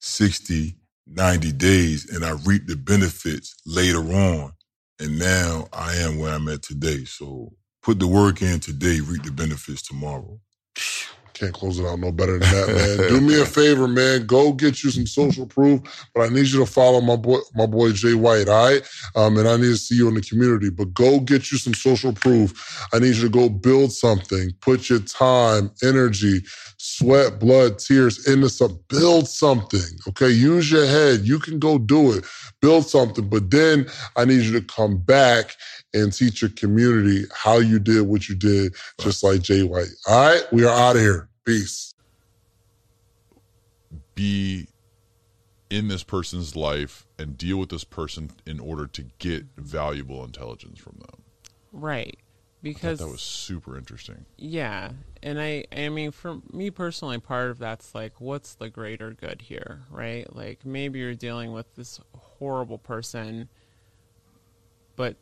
60, 0.00 0.76
90 1.06 1.52
days 1.52 2.10
and 2.10 2.24
I 2.24 2.32
reap 2.46 2.66
the 2.66 2.76
benefits 2.76 3.54
later 3.66 4.00
on. 4.00 4.52
And 5.00 5.18
now 5.18 5.68
I 5.72 5.94
am 5.96 6.18
where 6.18 6.34
I'm 6.34 6.48
at 6.48 6.62
today. 6.62 7.04
So 7.04 7.52
put 7.82 7.98
the 7.98 8.06
work 8.06 8.42
in 8.42 8.60
today, 8.60 9.00
reap 9.00 9.24
the 9.24 9.32
benefits 9.32 9.82
tomorrow. 9.82 10.40
Can't 11.36 11.52
close 11.52 11.78
it 11.78 11.84
out 11.84 11.98
no 11.98 12.12
better 12.12 12.38
than 12.38 12.50
that, 12.50 12.68
man. 12.98 13.08
Do 13.10 13.20
me 13.20 13.38
a 13.38 13.44
favor, 13.46 13.86
man. 13.86 14.24
Go 14.26 14.52
get 14.52 14.82
you 14.82 14.90
some 14.90 15.06
social 15.06 15.44
proof, 15.46 15.82
but 16.14 16.22
I 16.22 16.28
need 16.32 16.46
you 16.46 16.60
to 16.60 16.66
follow 16.66 17.02
my 17.02 17.16
boy, 17.16 17.38
my 17.54 17.66
boy 17.66 17.92
Jay 17.92 18.14
White, 18.14 18.48
all 18.48 18.66
right? 18.66 18.82
Um, 19.14 19.36
and 19.36 19.46
I 19.46 19.56
need 19.56 19.68
to 19.68 19.76
see 19.76 19.96
you 19.96 20.08
in 20.08 20.14
the 20.14 20.22
community. 20.22 20.70
But 20.70 20.94
go 20.94 21.20
get 21.20 21.52
you 21.52 21.58
some 21.58 21.74
social 21.74 22.14
proof. 22.14 22.88
I 22.94 23.00
need 23.00 23.16
you 23.16 23.22
to 23.24 23.28
go 23.28 23.50
build 23.50 23.92
something. 23.92 24.50
Put 24.62 24.88
your 24.88 25.00
time, 25.00 25.70
energy, 25.82 26.40
sweat, 26.78 27.38
blood, 27.38 27.78
tears 27.80 28.26
into 28.26 28.48
some. 28.48 28.80
Build 28.88 29.28
something, 29.28 29.98
okay? 30.08 30.30
Use 30.30 30.72
your 30.72 30.86
head. 30.86 31.20
You 31.20 31.38
can 31.38 31.58
go 31.58 31.76
do 31.76 32.12
it. 32.12 32.24
Build 32.62 32.86
something. 32.86 33.28
But 33.28 33.50
then 33.50 33.86
I 34.16 34.24
need 34.24 34.42
you 34.42 34.52
to 34.52 34.62
come 34.62 34.96
back 34.96 35.54
and 35.96 36.12
teach 36.12 36.42
your 36.42 36.50
community 36.50 37.24
how 37.34 37.58
you 37.58 37.78
did 37.78 38.02
what 38.02 38.28
you 38.28 38.34
did, 38.34 38.74
just 39.00 39.24
like 39.24 39.42
Jay 39.42 39.62
White. 39.62 39.88
All 40.06 40.28
right, 40.28 40.52
we 40.52 40.64
are 40.64 40.70
out 40.70 40.96
of 40.96 41.02
here. 41.02 41.28
Peace. 41.44 41.94
Be 44.14 44.66
in 45.70 45.88
this 45.88 46.02
person's 46.02 46.54
life 46.54 47.06
and 47.18 47.36
deal 47.36 47.58
with 47.58 47.70
this 47.70 47.84
person 47.84 48.30
in 48.46 48.60
order 48.60 48.86
to 48.86 49.04
get 49.18 49.44
valuable 49.56 50.24
intelligence 50.24 50.78
from 50.78 50.98
them. 51.00 51.22
Right. 51.72 52.16
I 52.18 52.22
Because 52.62 52.98
that 52.98 53.08
was 53.08 53.20
super 53.20 53.76
interesting. 53.76 54.24
Yeah, 54.38 54.90
and 55.22 55.40
I 55.40 55.64
I 55.70 55.88
mean 55.88 56.10
for 56.10 56.38
me 56.52 56.70
personally 56.70 57.18
part 57.18 57.50
of 57.50 57.58
that's 57.58 57.94
like 57.94 58.20
what's 58.20 58.54
the 58.54 58.68
greater 58.68 59.12
good 59.12 59.42
here, 59.42 59.82
right? 59.90 60.26
Like 60.34 60.64
maybe 60.64 60.98
you're 60.98 61.14
dealing 61.14 61.52
with 61.52 61.74
this 61.76 62.00
horrible 62.14 62.78
person 62.78 63.48
but 64.96 65.16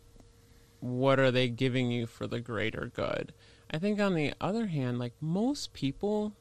what 0.85 1.19
are 1.19 1.31
they 1.31 1.49
giving 1.49 1.91
you 1.91 2.07
for 2.07 2.27
the 2.27 2.41
greater 2.41 2.91
good? 2.95 3.33
I 3.71 3.79
think 3.79 3.99
on 3.99 4.15
the 4.15 4.35
other 4.39 4.67
hand, 4.67 4.99
like 4.99 5.15
most 5.19 5.73
people 5.73 6.35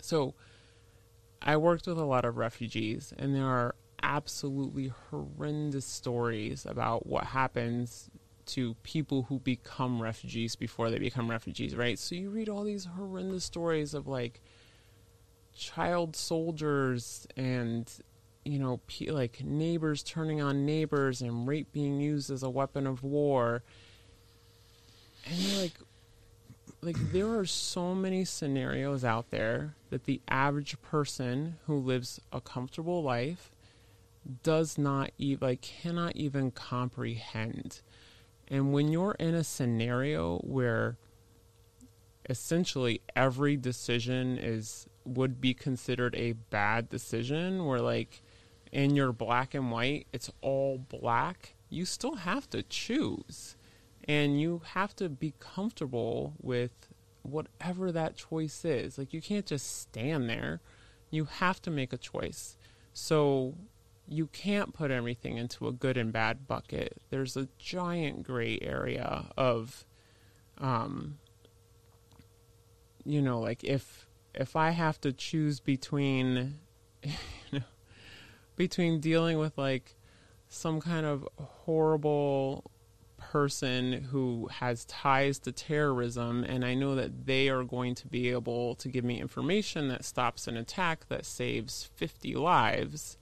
so 0.00 0.34
I 1.42 1.58
worked 1.58 1.86
with 1.86 1.98
a 1.98 2.04
lot 2.04 2.24
of 2.24 2.38
refugees 2.38 3.12
and 3.18 3.34
there 3.34 3.44
are 3.44 3.74
absolutely 4.02 4.90
horrendous 5.10 5.84
stories 5.84 6.64
about 6.64 7.06
what 7.06 7.24
happens 7.24 8.08
to 8.46 8.74
people 8.82 9.24
who 9.24 9.38
become 9.38 10.00
refugees 10.00 10.56
before 10.56 10.90
they 10.90 10.98
become 10.98 11.30
refugees, 11.30 11.76
right? 11.76 11.98
So 11.98 12.14
you 12.14 12.30
read 12.30 12.48
all 12.48 12.64
these 12.64 12.86
horrendous 12.86 13.44
stories 13.44 13.92
of 13.92 14.06
like 14.06 14.40
child 15.54 16.16
soldiers 16.16 17.26
and 17.36 17.92
you 18.44 18.58
know 18.58 18.80
pe- 18.86 19.10
like 19.10 19.42
neighbors 19.44 20.02
turning 20.02 20.40
on 20.40 20.64
neighbors 20.64 21.20
and 21.20 21.46
rape 21.46 21.72
being 21.72 22.00
used 22.00 22.30
as 22.30 22.42
a 22.42 22.50
weapon 22.50 22.86
of 22.86 23.02
war. 23.02 23.62
And 25.26 25.36
you're 25.38 25.60
like 25.62 25.74
like 26.82 27.12
there 27.12 27.38
are 27.38 27.44
so 27.44 27.94
many 27.94 28.24
scenarios 28.24 29.04
out 29.04 29.30
there 29.30 29.74
that 29.90 30.04
the 30.04 30.20
average 30.28 30.80
person 30.80 31.56
who 31.66 31.76
lives 31.76 32.20
a 32.32 32.40
comfortable 32.40 33.02
life 33.02 33.50
does 34.42 34.78
not 34.78 35.10
even 35.18 35.48
like 35.48 35.60
cannot 35.60 36.16
even 36.16 36.50
comprehend. 36.50 37.80
And 38.48 38.72
when 38.72 38.90
you're 38.90 39.16
in 39.18 39.34
a 39.34 39.44
scenario 39.44 40.38
where 40.38 40.96
essentially 42.28 43.00
every 43.14 43.56
decision 43.56 44.38
is 44.38 44.86
would 45.04 45.40
be 45.40 45.54
considered 45.54 46.14
a 46.14 46.32
bad 46.32 46.88
decision 46.88 47.66
where 47.66 47.80
like 47.80 48.22
in 48.72 48.94
your 48.94 49.12
black 49.12 49.54
and 49.54 49.70
white 49.70 50.06
it's 50.12 50.30
all 50.40 50.78
black, 50.78 51.54
you 51.68 51.84
still 51.84 52.16
have 52.16 52.48
to 52.50 52.62
choose. 52.62 53.56
And 54.04 54.40
you 54.40 54.62
have 54.72 54.96
to 54.96 55.08
be 55.08 55.34
comfortable 55.38 56.34
with 56.40 56.72
whatever 57.22 57.92
that 57.92 58.16
choice 58.16 58.64
is. 58.64 58.98
Like 58.98 59.12
you 59.12 59.20
can't 59.20 59.46
just 59.46 59.80
stand 59.80 60.28
there. 60.28 60.60
You 61.10 61.26
have 61.26 61.60
to 61.62 61.70
make 61.70 61.92
a 61.92 61.98
choice. 61.98 62.56
So 62.92 63.54
you 64.08 64.26
can't 64.26 64.72
put 64.72 64.90
everything 64.90 65.36
into 65.36 65.68
a 65.68 65.72
good 65.72 65.96
and 65.96 66.12
bad 66.12 66.48
bucket. 66.48 67.00
There's 67.10 67.36
a 67.36 67.48
giant 67.58 68.24
gray 68.24 68.58
area 68.60 69.26
of 69.36 69.84
um 70.58 71.18
you 73.04 73.22
know, 73.22 73.40
like 73.40 73.64
if 73.64 74.06
if 74.34 74.56
I 74.56 74.70
have 74.70 75.00
to 75.02 75.12
choose 75.12 75.60
between 75.60 76.58
you 77.02 77.12
know 77.52 77.60
between 78.60 79.00
dealing 79.00 79.38
with 79.38 79.56
like 79.56 79.96
some 80.50 80.82
kind 80.82 81.06
of 81.06 81.26
horrible 81.38 82.70
person 83.16 83.92
who 84.10 84.46
has 84.52 84.84
ties 84.84 85.38
to 85.38 85.50
terrorism 85.50 86.44
and 86.44 86.62
I 86.62 86.74
know 86.74 86.94
that 86.94 87.24
they 87.24 87.48
are 87.48 87.64
going 87.64 87.94
to 87.94 88.06
be 88.06 88.28
able 88.28 88.74
to 88.74 88.88
give 88.88 89.02
me 89.02 89.18
information 89.18 89.88
that 89.88 90.04
stops 90.04 90.46
an 90.46 90.58
attack 90.58 91.08
that 91.08 91.24
saves 91.24 91.88
50 91.94 92.34
lives 92.34 93.16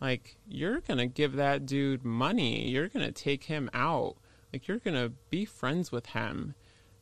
like 0.00 0.38
you're 0.48 0.80
going 0.80 0.96
to 0.96 1.06
give 1.06 1.34
that 1.34 1.66
dude 1.66 2.02
money. 2.02 2.66
You're 2.70 2.88
going 2.88 3.04
to 3.04 3.12
take 3.12 3.44
him 3.44 3.68
out. 3.74 4.16
Like 4.50 4.66
you're 4.66 4.78
going 4.78 4.96
to 4.96 5.12
be 5.28 5.44
friends 5.44 5.92
with 5.92 6.06
him 6.06 6.54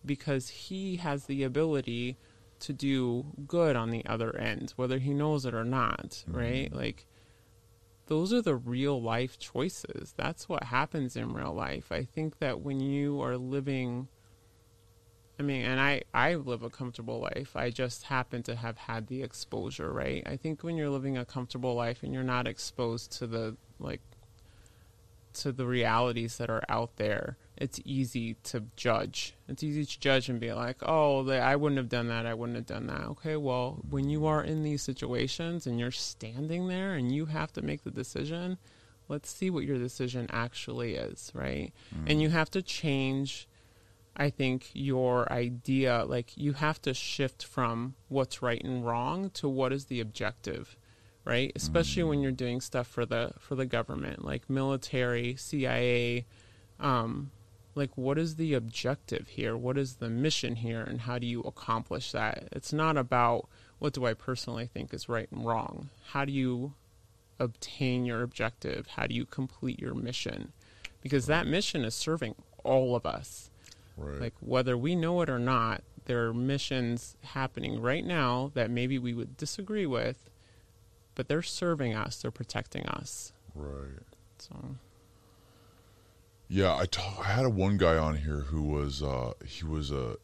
because 0.05 0.49
he 0.49 0.97
has 0.97 1.27
the 1.27 1.45
ability 1.45 2.17
to 2.59 2.73
do 2.73 3.25
good 3.47 3.77
on 3.77 3.91
the 3.91 4.05
other 4.05 4.37
end 4.37 4.73
whether 4.75 4.99
he 4.99 5.15
knows 5.15 5.47
it 5.47 5.55
or 5.55 5.63
not 5.63 6.25
mm-hmm. 6.29 6.37
right? 6.37 6.75
Like 6.75 7.07
those 8.09 8.33
are 8.33 8.43
the 8.43 8.57
real 8.57 9.01
life 9.01 9.39
choices. 9.39 10.15
That's 10.17 10.49
what 10.49 10.65
happens 10.65 11.15
in 11.15 11.33
real 11.33 11.55
life. 11.55 11.93
I 11.93 12.05
think 12.05 12.39
that 12.39 12.61
when 12.61 12.81
you 12.81 13.23
are 13.23 13.37
living 13.37 14.09
I 15.39 15.45
mean, 15.45 15.65
and 15.65 15.81
I 15.81 16.03
I 16.13 16.35
live 16.35 16.63
a 16.65 16.71
comfortable 16.71 17.21
life. 17.21 17.55
I 17.55 17.71
just 17.71 18.05
happen 18.05 18.43
to 18.45 18.57
have 18.57 18.77
had 18.77 19.07
the 19.07 19.23
exposure, 19.23 19.93
right? 19.93 20.23
I 20.27 20.37
think 20.37 20.65
when 20.65 20.77
you're 20.77 20.91
living 20.91 21.17
a 21.17 21.25
comfortable 21.25 21.75
life 21.75 22.03
and 22.03 22.13
you're 22.13 22.25
not 22.25 22.49
exposed 22.49 23.13
to 23.19 23.27
the 23.29 23.57
like 23.79 24.01
to 25.35 25.53
the 25.53 25.67
realities 25.67 26.39
that 26.39 26.51
are 26.51 26.65
out 26.69 26.97
there, 26.97 27.37
it's 27.61 27.81
easy 27.85 28.35
to 28.45 28.65
judge. 28.77 29.35
It's 29.49 29.63
easy 29.63 29.85
to 29.85 30.01
judge 30.01 30.29
and 30.29 30.41
be 30.41 30.53
like, 30.53 30.77
"Oh, 30.83 31.29
I 31.29 31.57
wouldn't 31.57 31.79
have 31.79 31.89
done 31.89 32.09
that. 32.09 32.27
I 32.27 32.35
wouldn't 32.35 32.57
have 32.57 32.67
done 32.67 32.87
that." 32.87 33.03
Okay, 33.09 33.37
well, 33.37 33.81
when 33.89 34.09
you 34.09 34.27
are 34.27 34.43
in 34.43 34.63
these 34.63 34.83
situations 34.83 35.67
and 35.67 35.79
you're 35.79 35.91
standing 35.91 36.69
there 36.69 36.95
and 36.95 37.13
you 37.13 37.27
have 37.27 37.53
to 37.55 37.63
make 37.63 37.83
the 37.85 37.91
decision, 37.91 38.59
let's 39.09 39.31
see 39.31 39.51
what 39.51 39.65
your 39.65 39.79
decision 39.79 40.27
actually 40.31 40.95
is, 40.95 41.31
right? 41.35 41.73
And 42.07 42.23
you 42.23 42.31
have 42.31 42.51
to 42.53 42.63
change 42.63 43.49
I 44.19 44.31
think 44.31 44.71
your 44.75 45.31
idea, 45.33 46.05
like 46.05 46.37
you 46.37 46.55
have 46.55 46.83
to 46.83 46.93
shift 46.93 47.45
from 47.45 47.95
what's 48.09 48.43
right 48.43 48.63
and 48.63 48.85
wrong 48.85 49.31
to 49.35 49.49
what 49.49 49.73
is 49.73 49.85
the 49.85 50.01
objective, 50.01 50.77
right? 51.25 51.53
Especially 51.55 52.03
when 52.03 52.21
you're 52.21 52.33
doing 52.33 52.61
stuff 52.61 52.89
for 52.89 53.07
the 53.07 53.33
for 53.39 53.55
the 53.55 53.65
government, 53.65 54.25
like 54.25 54.51
military, 54.51 55.37
CIA, 55.37 56.27
um, 56.81 57.31
like 57.75 57.91
what 57.97 58.19
is 58.19 58.37
the 58.37 58.55
objective 58.55 59.29
here? 59.29 59.57
What 59.57 59.79
is 59.79 59.97
the 59.97 60.09
mission 60.09 60.57
here, 60.57 60.83
and 60.83 61.03
how 61.03 61.19
do 61.19 61.27
you 61.27 61.41
accomplish 61.41 62.13
that? 62.13 62.49
It's 62.53 62.73
not 62.73 62.97
about 62.97 63.49
what 63.79 63.93
do 63.93 64.07
I 64.07 64.15
personally 64.15 64.67
think 64.67 64.93
is 64.93 65.09
right 65.09 65.31
and 65.31 65.45
wrong. 65.45 65.91
How 66.09 66.25
do 66.25 66.33
you 66.33 66.75
obtain 67.39 68.05
your 68.05 68.23
objective? 68.23 68.89
How 68.97 69.07
do 69.07 69.15
you 69.15 69.25
complete 69.25 69.79
your 69.79 69.95
mission? 69.95 70.53
Because 71.01 71.27
that 71.27 71.47
mission 71.47 71.85
is 71.85 71.95
serving 71.95 72.35
all 72.65 72.97
of 72.97 73.07
us. 73.07 73.51
Right. 73.97 74.21
Like 74.21 74.35
whether 74.41 74.77
we 74.77 74.97
know 74.97 75.21
it 75.23 75.31
or 75.31 75.39
not, 75.39 75.83
there 76.07 76.27
are 76.27 76.35
missions 76.35 77.17
happening 77.23 77.81
right 77.81 78.05
now 78.05 78.51
that 78.55 78.71
maybe 78.71 78.99
we 78.99 79.15
would 79.15 79.37
disagree 79.37 79.87
with, 79.87 80.29
but 81.15 81.29
they're 81.29 81.43
serving 81.43 81.95
us, 81.95 82.23
they're 82.23 82.31
protecting 82.31 82.87
us. 82.87 83.33
Right. 83.55 84.03
So 84.39 84.57
Yeah, 86.49 86.73
I 86.75 86.87
had 87.25 87.45
a 87.45 87.51
one 87.51 87.77
guy 87.77 87.97
on 87.99 88.17
here 88.17 88.41
who 88.41 88.63
was 88.63 89.03
uh, 89.03 89.35
he 89.45 89.65
was 89.65 89.91
a 89.91 90.17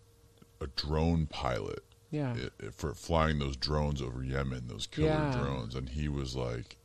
a 0.60 0.66
drone 0.68 1.26
pilot. 1.26 1.80
Yeah. 2.10 2.34
i- 2.34 2.66
i- 2.66 2.70
for 2.70 2.94
flying 2.94 3.40
those 3.40 3.56
drones 3.56 4.00
over 4.00 4.22
Yemen, 4.22 4.68
those 4.68 4.86
killer 4.86 5.08
Yeah. 5.08 5.32
drones, 5.36 5.74
and 5.74 5.88
he 5.88 6.08
was 6.08 6.36
like, 6.36 6.76